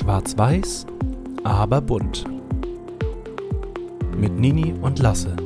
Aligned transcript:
Schwarz-Weiß, 0.00 0.86
aber 1.44 1.82
bunt. 1.82 2.24
Mit 4.16 4.32
Nini 4.32 4.72
und 4.72 4.98
Lasse. 4.98 5.36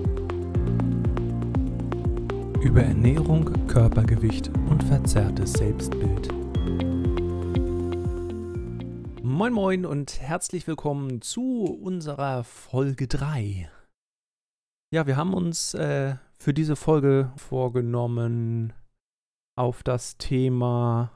Über 2.61 2.85
Ernährung, 2.85 3.67
Körpergewicht 3.67 4.53
und 4.71 4.85
verzerrtes 4.85 5.54
Selbstbild. 5.54 6.32
Moin 9.25 9.53
Moin 9.53 9.85
und 9.85 10.21
herzlich 10.21 10.68
willkommen 10.68 11.21
zu 11.21 11.64
unserer 11.64 12.45
Folge 12.45 13.09
3. 13.09 13.68
Ja, 14.93 15.09
wir 15.09 15.16
haben 15.16 15.34
uns 15.34 15.75
äh, 15.75 16.14
für 16.39 16.55
diese 16.55 16.77
Folge 16.77 17.32
vorgenommen, 17.36 18.73
auf 19.57 19.82
das 19.82 20.16
Thema 20.16 21.11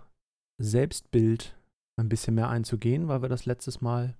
Selbstbild 0.60 1.57
ein 1.98 2.08
bisschen 2.08 2.34
mehr 2.34 2.48
einzugehen, 2.48 3.08
weil 3.08 3.22
wir 3.22 3.28
das 3.28 3.46
letztes 3.46 3.80
Mal 3.80 4.16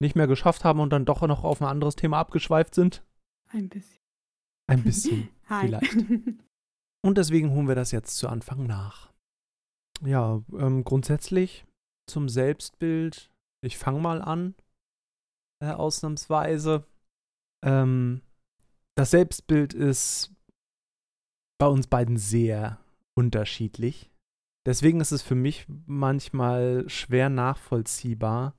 nicht 0.00 0.16
mehr 0.16 0.26
geschafft 0.26 0.64
haben 0.64 0.80
und 0.80 0.90
dann 0.90 1.04
doch 1.04 1.22
noch 1.22 1.44
auf 1.44 1.62
ein 1.62 1.68
anderes 1.68 1.96
Thema 1.96 2.18
abgeschweift 2.18 2.74
sind. 2.74 3.04
Ein 3.48 3.68
bisschen. 3.68 4.00
Ein 4.66 4.82
bisschen, 4.82 5.28
vielleicht. 5.42 5.96
Und 7.04 7.18
deswegen 7.18 7.50
holen 7.50 7.66
wir 7.66 7.74
das 7.74 7.90
jetzt 7.90 8.16
zu 8.16 8.28
Anfang 8.28 8.64
nach. 8.64 9.12
Ja, 10.04 10.40
ähm, 10.56 10.84
grundsätzlich 10.84 11.66
zum 12.08 12.28
Selbstbild. 12.28 13.30
Ich 13.60 13.76
fange 13.76 14.00
mal 14.00 14.22
an, 14.22 14.54
äh, 15.60 15.72
ausnahmsweise. 15.72 16.86
Ähm, 17.64 18.22
das 18.96 19.10
Selbstbild 19.10 19.74
ist 19.74 20.32
bei 21.58 21.66
uns 21.66 21.88
beiden 21.88 22.16
sehr 22.18 22.78
unterschiedlich. 23.14 24.11
Deswegen 24.66 25.00
ist 25.00 25.10
es 25.10 25.22
für 25.22 25.34
mich 25.34 25.66
manchmal 25.86 26.88
schwer 26.88 27.28
nachvollziehbar, 27.28 28.54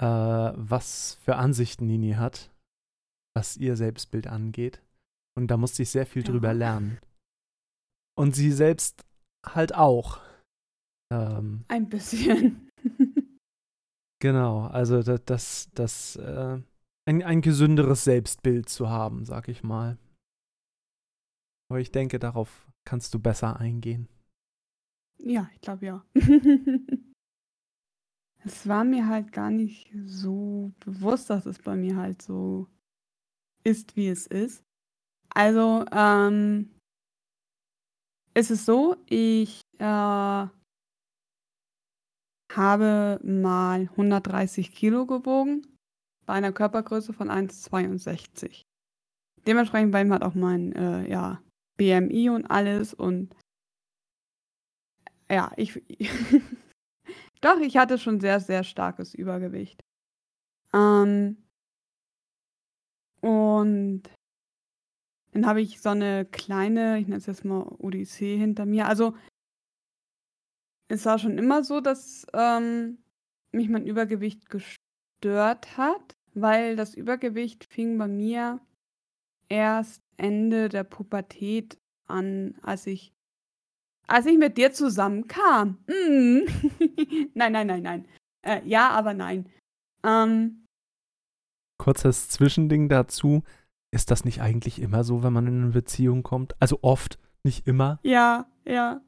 äh, 0.00 0.06
was 0.06 1.18
für 1.22 1.36
Ansichten 1.36 1.86
Nini 1.86 2.12
hat, 2.12 2.50
was 3.36 3.56
ihr 3.56 3.76
Selbstbild 3.76 4.26
angeht. 4.26 4.82
Und 5.36 5.48
da 5.48 5.56
musste 5.56 5.82
ich 5.82 5.90
sehr 5.90 6.06
viel 6.06 6.22
ja. 6.22 6.30
drüber 6.30 6.54
lernen. 6.54 6.98
Und 8.16 8.34
sie 8.34 8.50
selbst 8.50 9.04
halt 9.46 9.74
auch. 9.74 10.20
Ähm, 11.12 11.64
Ein 11.68 11.88
bisschen. 11.88 12.70
genau, 14.20 14.66
also 14.66 15.02
das, 15.02 15.24
das, 15.24 15.70
das 15.74 16.16
äh, 16.16 16.60
ein, 17.06 17.22
ein 17.22 17.40
gesünderes 17.42 18.04
Selbstbild 18.04 18.68
zu 18.68 18.88
haben, 18.88 19.24
sag 19.24 19.48
ich 19.48 19.62
mal. 19.62 19.98
Aber 21.70 21.80
ich 21.80 21.92
denke, 21.92 22.18
darauf 22.18 22.66
kannst 22.84 23.14
du 23.14 23.18
besser 23.18 23.58
eingehen. 23.60 24.08
Ja, 25.22 25.48
ich 25.54 25.60
glaube 25.60 25.86
ja. 25.86 26.04
Es 28.42 28.66
war 28.66 28.84
mir 28.84 29.06
halt 29.06 29.32
gar 29.32 29.50
nicht 29.50 29.92
so 30.06 30.72
bewusst, 30.80 31.28
dass 31.28 31.44
es 31.44 31.58
bei 31.58 31.76
mir 31.76 31.96
halt 31.96 32.22
so 32.22 32.68
ist, 33.64 33.96
wie 33.96 34.08
es 34.08 34.26
ist. 34.26 34.62
Also, 35.34 35.84
ähm, 35.92 36.70
es 38.32 38.50
ist 38.50 38.64
so, 38.64 38.96
ich 39.06 39.60
äh, 39.78 39.84
habe 42.54 43.20
mal 43.22 43.80
130 43.90 44.72
Kilo 44.72 45.06
gewogen 45.06 45.66
bei 46.26 46.34
einer 46.34 46.52
Körpergröße 46.52 47.12
von 47.12 47.28
1,62. 47.28 48.62
Dementsprechend 49.46 49.92
bei 49.92 50.04
mir 50.04 50.14
hat 50.14 50.22
auch 50.22 50.34
mein 50.34 50.72
äh, 50.72 51.08
ja, 51.08 51.42
BMI 51.76 52.30
und 52.30 52.46
alles 52.46 52.94
und 52.94 53.34
ja, 55.30 55.52
ich. 55.56 55.80
Doch, 57.40 57.58
ich 57.60 57.76
hatte 57.76 57.98
schon 57.98 58.20
sehr, 58.20 58.40
sehr 58.40 58.64
starkes 58.64 59.14
Übergewicht. 59.14 59.82
Ähm, 60.74 61.38
und 63.20 64.02
dann 65.32 65.46
habe 65.46 65.60
ich 65.60 65.80
so 65.80 65.90
eine 65.90 66.26
kleine, 66.26 66.98
ich 66.98 67.06
nenne 67.06 67.18
es 67.18 67.26
jetzt 67.26 67.44
mal 67.44 67.62
Odyssee 67.78 68.36
hinter 68.36 68.66
mir. 68.66 68.86
Also, 68.86 69.14
es 70.88 71.06
war 71.06 71.18
schon 71.18 71.38
immer 71.38 71.62
so, 71.62 71.80
dass 71.80 72.26
ähm, 72.34 72.98
mich 73.52 73.68
mein 73.68 73.86
Übergewicht 73.86 74.50
gestört 74.50 75.76
hat, 75.76 76.16
weil 76.34 76.76
das 76.76 76.94
Übergewicht 76.94 77.64
fing 77.64 77.96
bei 77.96 78.08
mir 78.08 78.60
erst 79.48 80.02
Ende 80.16 80.68
der 80.68 80.84
Pubertät 80.84 81.78
an, 82.06 82.58
als 82.62 82.86
ich 82.86 83.12
als 84.10 84.26
ich 84.26 84.38
mit 84.38 84.58
dir 84.58 84.72
zusammenkam. 84.72 85.78
Mm. 85.86 86.40
nein, 87.34 87.52
nein, 87.52 87.66
nein, 87.66 87.82
nein. 87.82 88.08
Äh, 88.42 88.60
ja, 88.66 88.90
aber 88.90 89.14
nein. 89.14 89.48
Ähm, 90.04 90.66
Kurzes 91.78 92.28
Zwischending 92.28 92.88
dazu. 92.88 93.42
Ist 93.92 94.10
das 94.10 94.24
nicht 94.24 94.40
eigentlich 94.40 94.80
immer 94.80 95.04
so, 95.04 95.22
wenn 95.22 95.32
man 95.32 95.46
in 95.46 95.62
eine 95.62 95.72
Beziehung 95.72 96.22
kommt? 96.22 96.54
Also 96.60 96.78
oft, 96.82 97.18
nicht 97.42 97.66
immer? 97.66 97.98
Ja, 98.02 98.46
ja. 98.64 99.00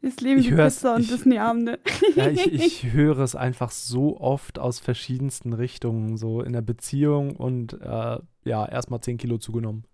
Das 0.00 0.16
Leben 0.20 0.40
ich 0.40 0.48
die 0.48 0.54
Pizza 0.54 0.94
und 0.94 1.10
Disney-Abende. 1.10 1.78
Ja, 2.16 2.28
ich, 2.28 2.52
ich 2.52 2.84
höre 2.92 3.20
es 3.20 3.34
einfach 3.34 3.70
so 3.70 4.20
oft 4.20 4.58
aus 4.58 4.80
verschiedensten 4.80 5.52
Richtungen, 5.52 6.16
so 6.16 6.42
in 6.42 6.52
der 6.52 6.62
Beziehung 6.62 7.36
und 7.36 7.80
äh, 7.80 8.18
ja, 8.44 8.66
erstmal 8.66 9.00
10 9.00 9.18
Kilo 9.18 9.38
zugenommen. 9.38 9.84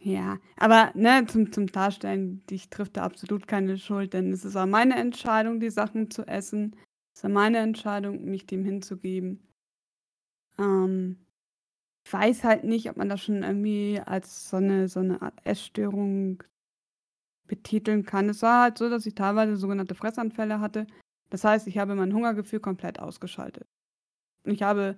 Ja, 0.00 0.38
aber 0.56 0.92
ne, 0.94 1.26
zum, 1.26 1.52
zum 1.52 1.66
Darstellen, 1.66 2.46
dich 2.46 2.70
trifft 2.70 2.96
da 2.96 3.02
absolut 3.02 3.48
keine 3.48 3.78
Schuld, 3.78 4.12
denn 4.14 4.32
es 4.32 4.44
ist 4.44 4.54
auch 4.56 4.66
meine 4.66 4.94
Entscheidung, 4.94 5.58
die 5.58 5.70
Sachen 5.70 6.10
zu 6.10 6.26
essen. 6.26 6.76
Es 7.12 7.24
ist 7.24 7.30
meine 7.30 7.58
Entscheidung, 7.58 8.24
mich 8.24 8.46
dem 8.46 8.64
hinzugeben. 8.64 9.42
Ähm, 10.58 11.18
ich 12.04 12.12
weiß 12.12 12.44
halt 12.44 12.64
nicht, 12.64 12.88
ob 12.90 12.96
man 12.96 13.08
das 13.08 13.22
schon 13.22 13.42
irgendwie 13.42 14.00
als 14.04 14.50
so 14.50 14.58
eine, 14.58 14.88
so 14.88 15.00
eine 15.00 15.20
Art 15.20 15.38
Essstörung 15.44 16.42
betiteln 17.46 18.04
kann. 18.04 18.28
Es 18.28 18.42
war 18.42 18.62
halt 18.62 18.78
so, 18.78 18.88
dass 18.88 19.06
ich 19.06 19.14
teilweise 19.14 19.56
sogenannte 19.56 19.94
Fressanfälle 19.94 20.60
hatte. 20.60 20.86
Das 21.30 21.44
heißt, 21.44 21.66
ich 21.66 21.78
habe 21.78 21.94
mein 21.94 22.14
Hungergefühl 22.14 22.60
komplett 22.60 23.00
ausgeschaltet. 23.00 23.66
Und 24.44 24.52
ich 24.52 24.62
habe 24.62 24.96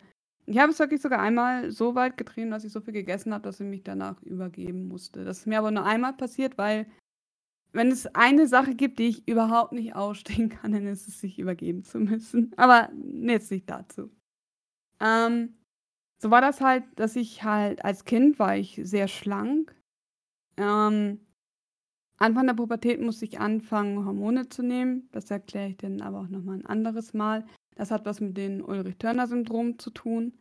ich 0.50 0.58
habe 0.58 0.72
es 0.72 0.80
wirklich 0.80 1.00
sogar 1.00 1.20
einmal 1.20 1.70
so 1.70 1.94
weit 1.94 2.16
getrieben, 2.16 2.50
dass 2.50 2.64
ich 2.64 2.72
so 2.72 2.80
viel 2.80 2.92
gegessen 2.92 3.32
habe, 3.32 3.44
dass 3.44 3.60
ich 3.60 3.66
mich 3.66 3.84
danach 3.84 4.20
übergeben 4.22 4.88
musste. 4.88 5.24
Das 5.24 5.38
ist 5.38 5.46
mir 5.46 5.60
aber 5.60 5.70
nur 5.70 5.84
einmal 5.84 6.12
passiert, 6.12 6.58
weil 6.58 6.86
wenn 7.72 7.92
es 7.92 8.12
eine 8.16 8.48
Sache 8.48 8.74
gibt, 8.74 8.98
die 8.98 9.06
ich 9.06 9.28
überhaupt 9.28 9.72
nicht 9.72 9.94
ausstehen 9.94 10.48
kann, 10.48 10.72
dann 10.72 10.88
ist 10.88 11.06
es, 11.06 11.20
sich 11.20 11.38
übergeben 11.38 11.84
zu 11.84 12.00
müssen. 12.00 12.52
Aber 12.56 12.90
jetzt 13.22 13.52
nicht 13.52 13.70
dazu. 13.70 14.10
Ähm, 14.98 15.54
so 16.18 16.32
war 16.32 16.40
das 16.40 16.60
halt, 16.60 16.82
dass 16.96 17.14
ich 17.14 17.44
halt 17.44 17.84
als 17.84 18.04
Kind 18.04 18.40
war 18.40 18.56
ich 18.56 18.80
sehr 18.82 19.06
schlank. 19.06 19.80
Ähm, 20.56 21.20
Anfang 22.18 22.48
der 22.48 22.54
Pubertät 22.54 23.00
musste 23.00 23.24
ich 23.24 23.38
anfangen, 23.38 24.04
Hormone 24.04 24.48
zu 24.48 24.64
nehmen. 24.64 25.08
Das 25.12 25.30
erkläre 25.30 25.68
ich 25.68 25.76
dann 25.76 26.00
aber 26.00 26.22
auch 26.22 26.28
nochmal 26.28 26.56
ein 26.56 26.66
anderes 26.66 27.14
Mal. 27.14 27.46
Das 27.76 27.90
hat 27.90 28.04
was 28.04 28.20
mit 28.20 28.36
dem 28.36 28.64
Ulrich-Törner-Syndrom 28.64 29.78
zu 29.78 29.90
tun. 29.90 30.38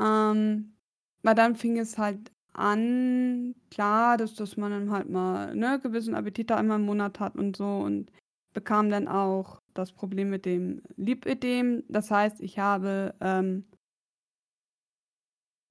Ähm, 0.00 0.74
weil 1.22 1.34
dann 1.34 1.56
fing 1.56 1.78
es 1.78 1.98
halt 1.98 2.32
an, 2.52 3.54
klar, 3.70 4.16
dass, 4.16 4.34
dass 4.34 4.56
man 4.56 4.72
dann 4.72 4.90
halt 4.90 5.08
mal 5.08 5.54
ne, 5.54 5.80
gewissen 5.82 6.14
Appetit 6.14 6.52
einmal 6.52 6.78
im 6.78 6.86
Monat 6.86 7.20
hat 7.20 7.36
und 7.36 7.56
so 7.56 7.78
und 7.78 8.10
bekam 8.52 8.90
dann 8.90 9.08
auch 9.08 9.62
das 9.74 9.92
Problem 9.92 10.30
mit 10.30 10.44
dem 10.44 10.82
Lipödem. 10.96 11.84
Das 11.88 12.10
heißt, 12.10 12.40
ich 12.40 12.58
habe, 12.58 13.14
ähm, 13.20 13.64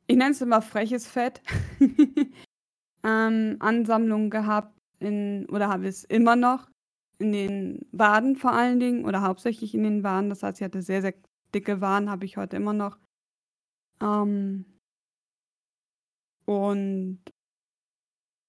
ich 0.08 0.18
nenne 0.18 0.31
es 0.31 0.42
immer 0.42 0.62
freches 0.62 1.08
Fett, 1.08 1.42
ähm, 3.04 3.58
Ansammlungen 3.60 4.30
gehabt 4.30 4.76
in, 5.00 5.48
oder 5.50 5.70
habe 5.70 5.88
es 5.88 6.04
immer 6.04 6.36
noch 6.36 6.70
in 7.21 7.31
den 7.31 7.88
Waden 7.91 8.35
vor 8.35 8.51
allen 8.53 8.79
Dingen 8.79 9.06
oder 9.06 9.21
hauptsächlich 9.21 9.73
in 9.75 9.83
den 9.83 10.03
Waden. 10.03 10.29
Das 10.29 10.44
heißt, 10.44 10.59
ich 10.59 10.65
hatte 10.65 10.81
sehr, 10.81 11.01
sehr 11.01 11.13
dicke 11.53 11.81
Waden, 11.81 12.09
habe 12.09 12.25
ich 12.25 12.38
heute 12.38 12.57
immer 12.57 12.73
noch. 12.73 12.97
Ähm, 14.01 14.65
und 16.45 17.21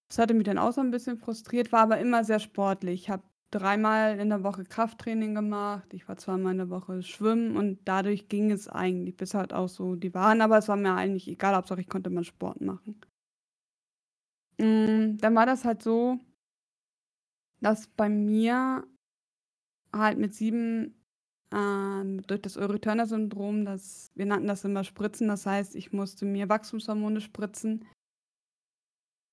das 0.08 0.18
hatte 0.18 0.34
mich 0.34 0.44
dann 0.44 0.58
auch 0.58 0.72
so 0.72 0.80
ein 0.80 0.90
bisschen 0.90 1.16
frustriert, 1.16 1.72
war 1.72 1.80
aber 1.80 1.98
immer 1.98 2.24
sehr 2.24 2.38
sportlich. 2.38 3.02
Ich 3.02 3.10
habe 3.10 3.22
dreimal 3.50 4.18
in 4.18 4.30
der 4.30 4.42
Woche 4.42 4.64
Krafttraining 4.64 5.34
gemacht, 5.34 5.92
ich 5.94 6.08
war 6.08 6.16
zweimal 6.16 6.52
in 6.52 6.58
der 6.58 6.70
Woche 6.70 7.02
schwimmen 7.02 7.56
und 7.56 7.80
dadurch 7.84 8.28
ging 8.28 8.50
es 8.50 8.68
eigentlich 8.68 9.16
bis 9.16 9.34
halt 9.34 9.52
auch 9.52 9.68
so 9.68 9.94
die 9.94 10.14
Waden, 10.14 10.40
aber 10.40 10.58
es 10.58 10.68
war 10.68 10.76
mir 10.76 10.94
eigentlich 10.94 11.28
egal, 11.28 11.54
Hauptsache 11.54 11.80
ich 11.80 11.88
konnte 11.88 12.10
mal 12.10 12.24
Sport 12.24 12.60
machen. 12.60 13.00
Mm, 14.58 15.18
dann 15.18 15.34
war 15.34 15.46
das 15.46 15.64
halt 15.64 15.82
so 15.82 16.18
dass 17.62 17.86
bei 17.86 18.08
mir 18.08 18.84
halt 19.94 20.18
mit 20.18 20.34
sieben 20.34 20.94
ähm, 21.52 22.22
durch 22.26 22.40
das 22.42 22.56
Erythörner-Syndrom, 22.56 23.64
das, 23.64 24.10
wir 24.14 24.26
nannten 24.26 24.48
das 24.48 24.64
immer 24.64 24.84
Spritzen, 24.84 25.28
das 25.28 25.46
heißt, 25.46 25.76
ich 25.76 25.92
musste 25.92 26.24
mir 26.24 26.48
Wachstumshormone 26.48 27.20
spritzen 27.20 27.84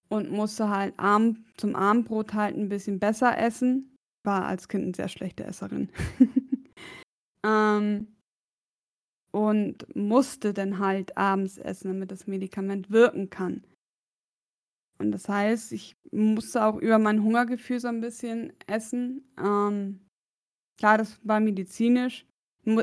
und 0.09 0.31
musste 0.31 0.69
halt 0.69 0.93
Arm, 0.97 1.45
zum 1.55 1.75
Abendbrot 1.75 2.33
halt 2.33 2.57
ein 2.57 2.69
bisschen 2.69 2.99
besser 2.99 3.37
essen. 3.37 3.95
War 4.25 4.45
als 4.45 4.67
Kind 4.67 4.83
eine 4.83 4.93
sehr 4.93 5.07
schlechte 5.07 5.45
Esserin. 5.45 5.89
ähm, 7.45 8.07
und 9.31 9.95
musste 9.95 10.53
dann 10.53 10.79
halt 10.79 11.15
abends 11.15 11.57
essen, 11.57 11.89
damit 11.89 12.11
das 12.11 12.27
Medikament 12.27 12.89
wirken 12.89 13.29
kann. 13.29 13.63
Und 14.99 15.11
das 15.11 15.29
heißt, 15.29 15.71
ich 15.71 15.95
musste 16.11 16.63
auch 16.65 16.77
über 16.77 16.99
mein 16.99 17.23
Hungergefühl 17.23 17.79
so 17.79 17.87
ein 17.87 18.01
bisschen 18.01 18.53
essen. 18.67 19.23
Ähm, 19.39 20.01
klar, 20.77 20.97
das 20.97 21.19
war 21.23 21.39
medizinisch. 21.39 22.25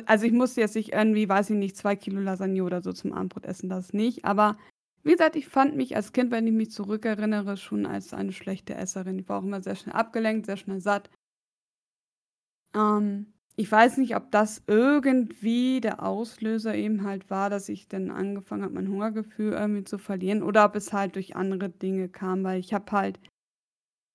Also 0.07 0.27
ich 0.27 0.33
musste 0.33 0.63
jetzt 0.63 0.75
nicht 0.75 0.93
irgendwie, 0.93 1.29
weiß 1.29 1.51
ich 1.51 1.57
nicht, 1.57 1.77
zwei 1.77 1.95
Kilo 1.95 2.21
Lasagne 2.21 2.65
oder 2.65 2.83
so 2.83 2.93
zum 2.93 3.13
Abendbrot 3.13 3.45
essen, 3.45 3.69
das 3.69 3.93
nicht. 3.93 4.25
Aber 4.25 4.57
wie 5.05 5.13
gesagt, 5.13 5.37
ich 5.37 5.47
fand 5.47 5.77
mich 5.77 5.95
als 5.95 6.13
Kind, 6.13 6.31
wenn 6.33 6.47
ich 6.47 6.53
mich 6.53 6.73
zurückerinnere, 6.73 7.57
schon 7.57 7.87
als 7.87 8.13
eine 8.15 8.33
schlechte 8.33 8.75
Esserin. 8.75 9.19
Ich 9.19 9.29
war 9.29 9.39
auch 9.39 9.45
immer 9.45 9.63
sehr 9.63 9.77
schnell 9.77 9.95
abgelenkt, 9.95 10.47
sehr 10.47 10.57
schnell 10.57 10.81
satt. 10.81 11.11
Ähm, 12.75 13.33
ich 13.59 13.73
weiß 13.73 13.97
nicht, 13.97 14.15
ob 14.15 14.31
das 14.31 14.63
irgendwie 14.67 15.81
der 15.81 16.03
Auslöser 16.03 16.75
eben 16.75 17.05
halt 17.05 17.31
war, 17.31 17.49
dass 17.49 17.71
ich 17.71 17.89
dann 17.89 18.11
angefangen 18.11 18.65
habe, 18.65 18.75
mein 18.75 18.89
Hungergefühl 18.89 19.55
irgendwie 19.55 19.85
zu 19.85 19.97
verlieren 19.97 20.43
oder 20.43 20.67
ob 20.67 20.77
es 20.77 20.93
halt 20.93 21.17
durch 21.17 21.37
andere 21.37 21.71
Dinge 21.71 22.11
kam, 22.11 22.45
weil 22.45 22.61
ich 22.61 22.75
habe 22.75 22.93
halt 22.93 23.19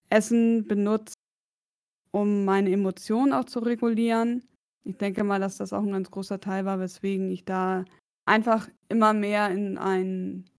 Essen 0.10 0.68
benutzt, 0.68 1.16
um 2.12 2.46
meine 2.46 2.72
Emotionen 2.72 3.34
auch 3.34 3.46
zu 3.46 3.60
regulieren. 3.60 4.48
Ich 4.84 4.98
denke 4.98 5.24
mal, 5.24 5.40
dass 5.40 5.58
das 5.58 5.74
auch 5.74 5.84
ein 5.84 5.92
ganz 5.92 6.12
großer 6.12 6.40
Teil 6.40 6.66
war, 6.66 6.80
weswegen 6.80 7.32
ich 7.32 7.44
da 7.44 7.86
einfach 8.26 8.70
immer 8.90 9.14
mehr 9.14 9.50
in 9.50 9.80
einen 9.80 10.50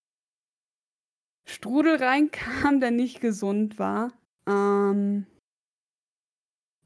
Strudel 1.44 1.96
reinkam, 1.96 2.80
der 2.80 2.90
nicht 2.90 3.20
gesund 3.20 3.78
war. 3.78 4.12
Ähm, 4.48 5.26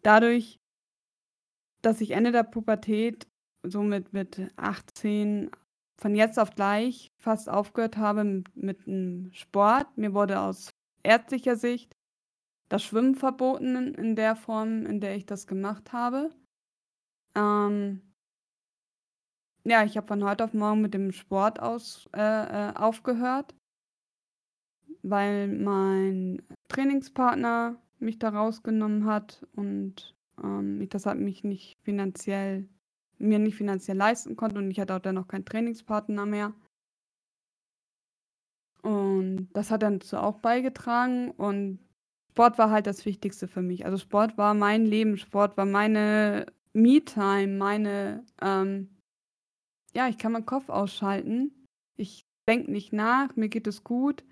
dadurch 0.03 0.59
dass 1.87 2.01
ich 2.01 2.11
Ende 2.11 2.33
der 2.33 2.43
Pubertät, 2.43 3.29
so 3.63 3.81
mit, 3.81 4.13
mit 4.13 4.51
18, 4.57 5.53
von 6.01 6.17
jetzt 6.17 6.37
auf 6.37 6.51
gleich 6.57 7.13
fast 7.17 7.49
aufgehört 7.49 7.97
habe 7.97 8.25
mit, 8.25 8.57
mit 8.57 8.87
dem 8.87 9.31
Sport. 9.33 9.97
Mir 9.97 10.13
wurde 10.13 10.41
aus 10.41 10.75
ärztlicher 11.05 11.55
Sicht 11.55 11.95
das 12.69 12.83
Schwimmen 12.83 13.15
verboten 13.15 13.95
in 13.95 14.17
der 14.17 14.35
Form, 14.35 14.85
in 14.85 15.01
der 15.01 15.15
ich 15.15 15.27
das 15.27 15.47
gemacht 15.47 15.93
habe. 15.93 16.31
Ähm, 17.37 18.03
ja, 19.63 19.85
ich 19.85 19.97
habe 19.97 20.09
von 20.09 20.25
heute 20.25 20.43
auf 20.43 20.55
morgen 20.55 20.81
mit 20.81 20.93
dem 20.93 21.13
Sport 21.13 21.61
aus, 21.61 22.09
äh, 22.17 22.71
äh, 22.71 22.75
aufgehört, 22.75 23.55
weil 25.03 25.47
mein 25.47 26.43
Trainingspartner 26.67 27.81
mich 28.01 28.19
da 28.19 28.31
rausgenommen 28.31 29.05
hat 29.07 29.47
und 29.55 30.16
ähm, 30.43 30.89
das 30.89 31.07
halt 31.07 31.21
mich 31.21 31.45
nicht 31.45 31.75
finanziell 31.85 32.69
mir 33.19 33.39
nicht 33.39 33.57
finanziell 33.57 33.97
leisten 33.97 34.37
konnte 34.37 34.59
und 34.59 34.71
ich 34.71 34.81
hatte 34.81 34.95
auch 34.95 35.01
dann 35.01 35.15
noch 35.15 35.29
keinen 35.29 35.45
Trainingspartner 35.45 36.27
mehr. 36.27 36.55
Und 38.83 39.49
das 39.53 39.71
hat 39.71 39.83
dann 39.83 39.99
dazu 39.99 40.19
auch 40.19 40.39
beigetragen 40.39 41.31
und 41.31 41.81
Sport 42.31 42.59
war 42.59 42.71
halt 42.71 42.87
das 42.87 43.07
Wichtigste 43.07 43.49
für 43.49 43.63
mich. 43.63 43.87
Also 43.87 43.97
Sport 43.97 44.37
war 44.37 44.55
mein 44.55 44.85
Leben, 44.85 45.17
Sport 45.17 45.57
war 45.57 45.65
meine 45.65 46.47
Me-Time, 46.75 47.57
meine, 47.57 48.25
ähm, 48.43 48.95
ja, 49.95 50.09
ich 50.09 50.19
kann 50.19 50.33
meinen 50.33 50.47
Kopf 50.47 50.69
ausschalten. 50.69 51.51
Ich 51.97 52.27
denke 52.49 52.71
nicht 52.71 52.93
nach, 52.93 53.35
mir 53.37 53.49
geht 53.49 53.67
es 53.67 53.83
gut. 53.83 54.23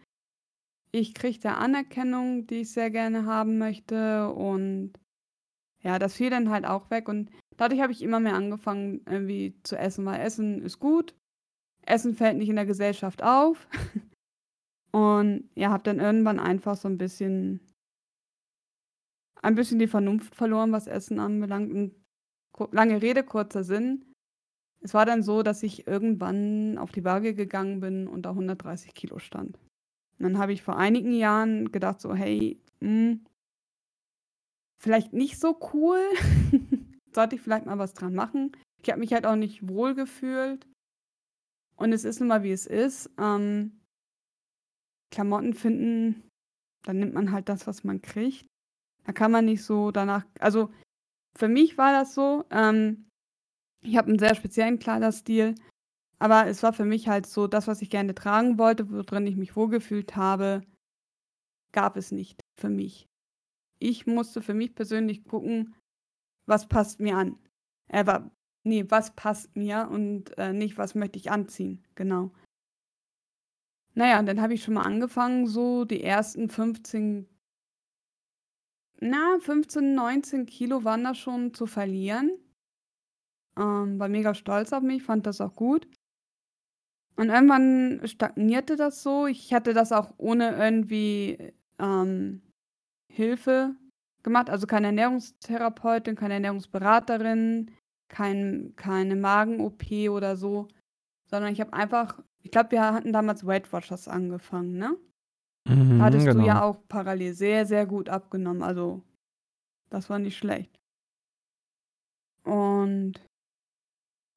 Ich 0.92 1.14
kriege 1.14 1.40
da 1.40 1.54
Anerkennung, 1.54 2.46
die 2.46 2.60
ich 2.60 2.72
sehr 2.72 2.90
gerne 2.90 3.24
haben 3.24 3.58
möchte 3.58 4.28
und 4.28 4.92
ja, 5.84 5.98
das 5.98 6.14
fiel 6.14 6.30
dann 6.30 6.50
halt 6.50 6.64
auch 6.64 6.90
weg 6.90 7.08
und 7.08 7.30
dadurch 7.56 7.80
habe 7.80 7.92
ich 7.92 8.02
immer 8.02 8.20
mehr 8.20 8.34
angefangen, 8.34 9.02
irgendwie 9.06 9.54
zu 9.62 9.76
essen, 9.76 10.04
weil 10.06 10.20
Essen 10.20 10.62
ist 10.62 10.80
gut. 10.80 11.14
Essen 11.82 12.14
fällt 12.14 12.38
nicht 12.38 12.48
in 12.48 12.56
der 12.56 12.66
Gesellschaft 12.66 13.22
auf. 13.22 13.68
und 14.92 15.50
ja, 15.54 15.70
habe 15.70 15.82
dann 15.82 16.00
irgendwann 16.00 16.40
einfach 16.40 16.76
so 16.76 16.88
ein 16.88 16.98
bisschen 16.98 17.60
ein 19.42 19.54
bisschen 19.54 19.78
die 19.78 19.86
Vernunft 19.86 20.34
verloren, 20.34 20.72
was 20.72 20.86
Essen 20.86 21.20
anbelangt. 21.20 21.70
Und 21.70 21.94
lange 22.72 23.02
Rede, 23.02 23.22
kurzer 23.22 23.62
Sinn. 23.62 24.06
Es 24.80 24.94
war 24.94 25.06
dann 25.06 25.22
so, 25.22 25.42
dass 25.42 25.62
ich 25.62 25.86
irgendwann 25.86 26.78
auf 26.78 26.92
die 26.92 27.04
Waage 27.04 27.34
gegangen 27.34 27.80
bin 27.80 28.08
und 28.08 28.22
da 28.22 28.30
130 28.30 28.94
Kilo 28.94 29.18
stand. 29.18 29.58
Und 30.18 30.24
dann 30.24 30.38
habe 30.38 30.52
ich 30.52 30.62
vor 30.62 30.76
einigen 30.76 31.12
Jahren 31.12 31.72
gedacht 31.72 32.00
so, 32.00 32.14
hey, 32.14 32.58
mh, 32.80 32.88
hm, 32.88 33.24
vielleicht 34.84 35.14
nicht 35.14 35.40
so 35.40 35.58
cool. 35.72 35.98
Sollte 37.12 37.36
ich 37.36 37.40
vielleicht 37.40 37.66
mal 37.66 37.78
was 37.78 37.94
dran 37.94 38.14
machen. 38.14 38.52
Ich 38.82 38.90
habe 38.90 39.00
mich 39.00 39.12
halt 39.12 39.26
auch 39.26 39.34
nicht 39.34 39.66
wohl 39.66 39.94
gefühlt. 39.94 40.66
Und 41.76 41.92
es 41.92 42.04
ist 42.04 42.20
nun 42.20 42.28
mal, 42.28 42.42
wie 42.42 42.52
es 42.52 42.66
ist. 42.66 43.10
Ähm, 43.18 43.80
Klamotten 45.10 45.54
finden, 45.54 46.28
dann 46.82 46.98
nimmt 46.98 47.14
man 47.14 47.32
halt 47.32 47.48
das, 47.48 47.66
was 47.66 47.82
man 47.82 48.02
kriegt. 48.02 48.46
Da 49.04 49.12
kann 49.12 49.32
man 49.32 49.46
nicht 49.46 49.64
so 49.64 49.90
danach. 49.90 50.26
Also 50.38 50.70
für 51.36 51.48
mich 51.48 51.78
war 51.78 51.92
das 51.92 52.14
so. 52.14 52.44
Ähm, 52.50 53.08
ich 53.82 53.96
habe 53.96 54.08
einen 54.08 54.18
sehr 54.18 54.34
speziellen 54.34 54.78
Kleiderstil. 54.78 55.54
Aber 56.18 56.46
es 56.46 56.62
war 56.62 56.72
für 56.74 56.84
mich 56.84 57.08
halt 57.08 57.26
so, 57.26 57.46
das, 57.46 57.66
was 57.66 57.80
ich 57.80 57.90
gerne 57.90 58.14
tragen 58.14 58.58
wollte, 58.58 58.90
worin 58.90 59.26
ich 59.26 59.36
mich 59.36 59.56
wohlgefühlt 59.56 60.14
habe, 60.14 60.62
gab 61.72 61.96
es 61.96 62.12
nicht 62.12 62.40
für 62.60 62.68
mich 62.68 63.06
ich 63.78 64.06
musste 64.06 64.42
für 64.42 64.54
mich 64.54 64.74
persönlich 64.74 65.24
gucken, 65.24 65.74
was 66.46 66.68
passt 66.68 67.00
mir 67.00 67.16
an. 67.16 67.38
Äh, 67.88 68.06
war, 68.06 68.30
nee, 68.64 68.84
was 68.88 69.14
passt 69.14 69.56
mir 69.56 69.88
und 69.90 70.36
äh, 70.38 70.52
nicht, 70.52 70.78
was 70.78 70.94
möchte 70.94 71.18
ich 71.18 71.30
anziehen. 71.30 71.84
Genau. 71.94 72.30
Naja, 73.94 74.18
und 74.18 74.26
dann 74.26 74.40
habe 74.40 74.54
ich 74.54 74.64
schon 74.64 74.74
mal 74.74 74.82
angefangen, 74.82 75.46
so 75.46 75.84
die 75.84 76.02
ersten 76.02 76.48
15, 76.48 77.28
na, 79.00 79.38
15, 79.40 79.94
19 79.94 80.46
Kilo 80.46 80.82
waren 80.84 81.04
da 81.04 81.14
schon 81.14 81.54
zu 81.54 81.66
verlieren. 81.66 82.32
Ähm, 83.56 83.98
war 84.00 84.08
mega 84.08 84.34
stolz 84.34 84.72
auf 84.72 84.82
mich, 84.82 85.02
fand 85.02 85.26
das 85.26 85.40
auch 85.40 85.54
gut. 85.54 85.86
Und 87.16 87.28
irgendwann 87.28 88.00
stagnierte 88.04 88.74
das 88.74 89.02
so. 89.02 89.26
Ich 89.26 89.54
hatte 89.54 89.72
das 89.72 89.92
auch 89.92 90.12
ohne 90.16 90.56
irgendwie 90.56 91.52
ähm, 91.78 92.42
Hilfe 93.14 93.76
gemacht, 94.22 94.50
also 94.50 94.66
keine 94.66 94.88
Ernährungstherapeutin, 94.88 96.16
keine 96.16 96.34
Ernährungsberaterin, 96.34 97.70
kein, 98.08 98.72
keine 98.76 99.16
Magen-OP 99.16 100.10
oder 100.10 100.36
so, 100.36 100.68
sondern 101.26 101.52
ich 101.52 101.60
habe 101.60 101.72
einfach, 101.72 102.20
ich 102.42 102.50
glaube, 102.50 102.72
wir 102.72 102.82
hatten 102.82 103.12
damals 103.12 103.46
Weight 103.46 103.72
Watchers 103.72 104.08
angefangen, 104.08 104.76
ne? 104.78 104.96
Mhm, 105.68 105.98
da 105.98 106.04
hattest 106.06 106.26
genau. 106.26 106.40
du 106.40 106.46
ja 106.46 106.62
auch 106.62 106.78
parallel 106.88 107.34
sehr, 107.34 107.66
sehr 107.66 107.86
gut 107.86 108.08
abgenommen, 108.08 108.62
also 108.62 109.02
das 109.90 110.10
war 110.10 110.18
nicht 110.18 110.36
schlecht. 110.36 110.78
Und 112.44 113.20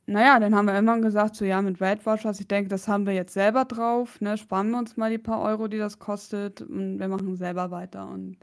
naja, 0.05 0.39
dann 0.39 0.55
haben 0.55 0.67
wir 0.67 0.77
immer 0.77 0.99
gesagt, 1.01 1.35
so 1.35 1.43
ja, 1.43 1.61
mit 1.61 1.81
Weight 1.81 2.05
Watchers, 2.05 2.39
ich 2.39 2.47
denke, 2.47 2.69
das 2.69 2.87
haben 2.87 3.05
wir 3.05 3.13
jetzt 3.13 3.33
selber 3.33 3.65
drauf, 3.65 4.21
ne? 4.21 4.37
Sparen 4.37 4.71
wir 4.71 4.79
uns 4.79 4.95
mal 4.95 5.11
die 5.11 5.17
paar 5.17 5.41
Euro, 5.41 5.67
die 5.67 5.77
das 5.77 5.99
kostet 5.99 6.61
und 6.61 6.99
wir 6.99 7.07
machen 7.09 7.35
selber 7.35 7.71
weiter 7.71 8.07
und 8.07 8.37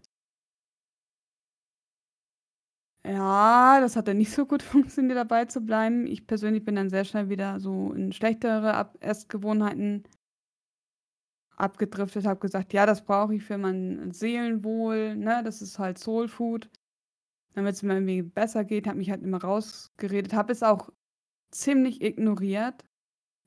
Ja, 3.06 3.80
das 3.80 3.96
hat 3.96 4.08
dann 4.08 4.16
nicht 4.18 4.32
so 4.32 4.46
gut 4.46 4.62
funktioniert, 4.62 5.16
dabei 5.18 5.44
zu 5.46 5.60
bleiben. 5.60 6.06
Ich 6.06 6.26
persönlich 6.26 6.64
bin 6.64 6.74
dann 6.76 6.90
sehr 6.90 7.04
schnell 7.04 7.28
wieder 7.28 7.60
so 7.60 7.92
in 7.92 8.12
schlechtere 8.12 8.74
Ab 8.74 8.96
Essgewohnheiten 9.00 10.04
abgedriftet, 11.56 12.26
habe 12.26 12.40
gesagt: 12.40 12.72
„Ja, 12.72 12.86
das 12.86 13.04
brauche 13.04 13.34
ich 13.34 13.44
für 13.44 13.58
mein 13.58 14.12
Seelenwohl, 14.12 15.16
ne? 15.16 15.42
Das 15.44 15.62
ist 15.62 15.78
halt 15.78 15.98
Soul 15.98 16.28
Food, 16.28 16.68
damit 17.54 17.74
es 17.76 17.84
mir 17.84 17.94
irgendwie 17.94 18.22
besser 18.22 18.64
geht.“ 18.64 18.86
Habe 18.88 18.98
mich 18.98 19.10
halt 19.10 19.22
immer 19.22 19.42
rausgeredet, 19.42 20.34
habe 20.34 20.52
es 20.52 20.62
auch 20.62 20.90
ziemlich 21.52 22.02
ignoriert, 22.02 22.84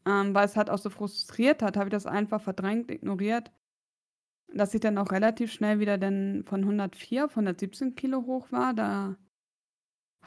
ähm, 0.07 0.35
weil 0.35 0.45
es 0.47 0.57
halt 0.57 0.69
auch 0.71 0.79
so 0.79 0.89
frustriert 0.91 1.61
hat, 1.63 1.77
habe 1.77 1.89
ich 1.89 1.93
das 1.93 2.05
einfach 2.07 2.41
verdrängt, 2.41 2.91
ignoriert, 2.91 3.51
dass 4.53 4.73
ich 4.73 4.81
dann 4.81 4.97
auch 4.97 5.11
relativ 5.11 5.51
schnell 5.53 5.79
wieder 5.79 5.97
dann 5.97 6.43
von 6.45 6.65
104 6.65 7.25
auf 7.25 7.35
117 7.37 7.95
Kilo 7.95 8.25
hoch 8.25 8.51
war. 8.51 8.73
Da 8.73 9.15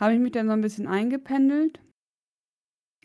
habe 0.00 0.14
ich 0.14 0.20
mich 0.20 0.32
dann 0.32 0.46
so 0.46 0.52
ein 0.52 0.62
bisschen 0.62 0.86
eingependelt. 0.86 1.80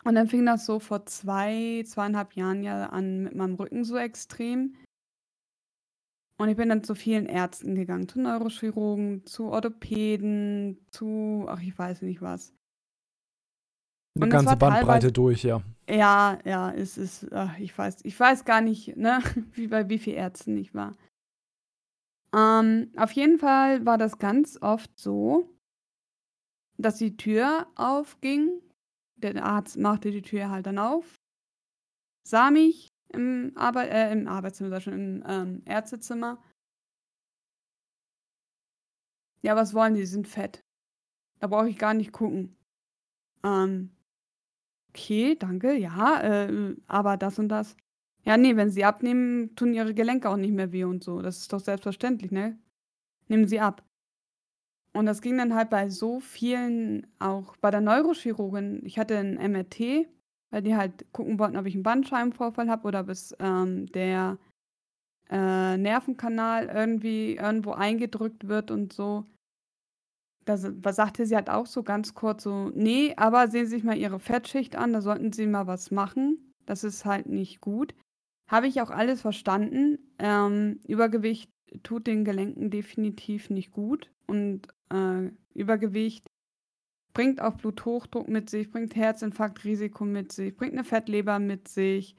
Und 0.06 0.16
dann 0.16 0.28
fing 0.28 0.46
das 0.46 0.66
so 0.66 0.80
vor 0.80 1.06
zwei, 1.06 1.84
zweieinhalb 1.86 2.34
Jahren 2.34 2.64
ja 2.64 2.88
an 2.88 3.24
mit 3.24 3.36
meinem 3.36 3.56
Rücken 3.56 3.84
so 3.84 3.98
extrem. 3.98 4.76
Und 6.38 6.50
ich 6.50 6.58
bin 6.58 6.70
dann 6.70 6.84
zu 6.84 6.96
vielen 6.96 7.26
Ärzten 7.26 7.76
gegangen, 7.76 8.08
zu 8.08 8.20
Neurochirurgen, 8.20 9.26
zu 9.26 9.46
Orthopäden, 9.46 10.86
zu, 10.92 11.46
ach, 11.48 11.62
ich 11.62 11.78
weiß 11.78 12.02
nicht 12.02 12.22
was. 12.22 12.54
Eine 14.18 14.30
ganze 14.30 14.56
Bandbreite 14.56 15.12
durch, 15.12 15.44
ja. 15.44 15.62
ja, 15.90 16.40
ja, 16.46 16.72
es 16.72 16.98
ist, 16.98 17.32
ach, 17.34 17.58
ich 17.58 17.78
weiß, 17.78 17.98
ich 18.04 18.18
weiß 18.18 18.46
gar 18.46 18.62
nicht, 18.62 18.96
ne, 18.96 19.20
wie 19.54 19.68
bei 19.68 19.90
wie 19.90 19.98
vielen 19.98 20.18
Ärzten 20.18 20.58
ich 20.58 20.74
war. 20.74 20.96
Ähm, 22.34 22.92
auf 22.96 23.12
jeden 23.12 23.40
Fall 23.40 23.86
war 23.86 23.98
das 23.98 24.18
ganz 24.18 24.58
oft 24.62 24.92
so, 24.98 25.50
dass 26.78 26.98
die 26.98 27.18
Tür 27.18 27.68
aufging 27.76 28.62
der 29.34 29.44
Arzt 29.44 29.78
machte 29.78 30.12
die 30.12 30.22
Tür 30.22 30.50
halt 30.50 30.66
dann 30.66 30.78
auf, 30.78 31.16
sah 32.28 32.52
mich 32.52 32.90
im, 33.10 33.54
Arbeit, 33.56 33.92
äh, 33.92 34.12
im 34.12 34.28
Arbeitszimmer, 34.28 34.82
schon 34.82 34.94
im 34.94 35.24
ähm, 35.28 35.62
Ärztezimmer. 35.66 36.42
Ja, 39.42 39.56
was 39.56 39.74
wollen 39.74 39.94
die? 39.94 40.02
Die 40.02 40.06
sind 40.06 40.28
fett. 40.28 40.62
Da 41.40 41.48
brauche 41.48 41.70
ich 41.70 41.78
gar 41.78 41.94
nicht 41.94 42.12
gucken. 42.12 42.56
Ähm, 43.44 43.92
okay, 44.90 45.36
danke, 45.36 45.74
ja, 45.76 46.22
äh, 46.22 46.76
aber 46.88 47.18
das 47.18 47.38
und 47.38 47.50
das. 47.50 47.76
Ja, 48.24 48.38
nee, 48.38 48.56
wenn 48.56 48.72
sie 48.72 48.84
abnehmen, 48.84 49.56
tun 49.56 49.74
ihre 49.74 49.94
Gelenke 49.94 50.30
auch 50.30 50.38
nicht 50.38 50.54
mehr 50.54 50.72
weh 50.72 50.84
und 50.84 51.04
so. 51.04 51.22
Das 51.22 51.38
ist 51.38 51.54
doch 51.54 51.60
selbstverständlich, 51.60 52.32
ne? 52.32 52.58
Nehmen 53.28 53.48
sie 53.48 53.60
ab. 53.60 53.84
Und 54.96 55.08
das 55.08 55.22
ging 55.22 55.38
dann 55.38 55.54
halt 55.54 55.70
bei 55.70 55.90
so 55.90 56.22
vielen, 56.22 57.06
auch 57.20 57.58
bei 57.58 57.70
der 57.70 57.82
Neurochirurgin. 57.82 58.82
Ich 58.86 58.98
hatte 58.98 59.18
ein 59.18 59.36
MRT, 59.36 60.08
weil 60.52 60.62
die 60.62 60.78
halt 60.78 61.06
gucken 61.12 61.38
wollten, 61.38 61.58
ob 61.58 61.66
ich 61.66 61.74
einen 61.74 61.84
Bandscheibenvorfall 61.84 62.70
habe 62.70 62.88
oder 62.88 63.02
ob 63.02 63.10
es 63.10 63.36
ähm, 63.40 63.88
der 63.88 64.38
äh, 65.30 65.76
Nervenkanal 65.76 66.68
irgendwie 66.68 67.36
irgendwo 67.36 67.72
eingedrückt 67.72 68.48
wird 68.48 68.72
und 68.72 68.94
so. 68.94 69.26
Da 70.46 70.56
sagte 70.94 71.26
sie 71.26 71.36
halt 71.36 71.50
auch 71.50 71.66
so 71.66 71.84
ganz 71.84 72.14
kurz 72.14 72.44
so, 72.44 72.70
nee, 72.70 73.16
aber 73.18 73.50
sehen 73.50 73.66
Sie 73.66 73.72
sich 73.72 73.84
mal 73.84 73.98
Ihre 73.98 74.20
Fettschicht 74.20 74.76
an, 74.76 74.94
da 74.94 75.02
sollten 75.02 75.34
Sie 75.34 75.48
mal 75.48 75.66
was 75.68 75.90
machen. 75.90 76.54
Das 76.68 76.84
ist 76.84 77.04
halt 77.04 77.26
nicht 77.26 77.60
gut. 77.60 77.96
Habe 78.50 78.68
ich 78.68 78.80
auch 78.80 78.92
alles 78.92 79.22
verstanden. 79.22 79.98
Ähm, 80.20 80.80
Übergewicht 80.88 81.50
tut 81.84 82.08
den 82.08 82.26
Gelenken 82.26 82.70
definitiv 82.70 83.50
nicht 83.50 83.72
gut 83.72 84.12
und 84.28 84.68
äh, 84.92 85.30
Übergewicht 85.54 86.30
bringt 87.14 87.42
auch 87.42 87.56
Bluthochdruck 87.56 88.28
mit 88.28 88.50
sich, 88.50 88.70
bringt 88.70 88.96
Herzinfarktrisiko 88.96 90.06
mit 90.06 90.32
sich, 90.32 90.56
bringt 90.56 90.74
eine 90.74 90.84
Fettleber 90.84 91.40
mit 91.40 91.68
sich, 91.68 92.16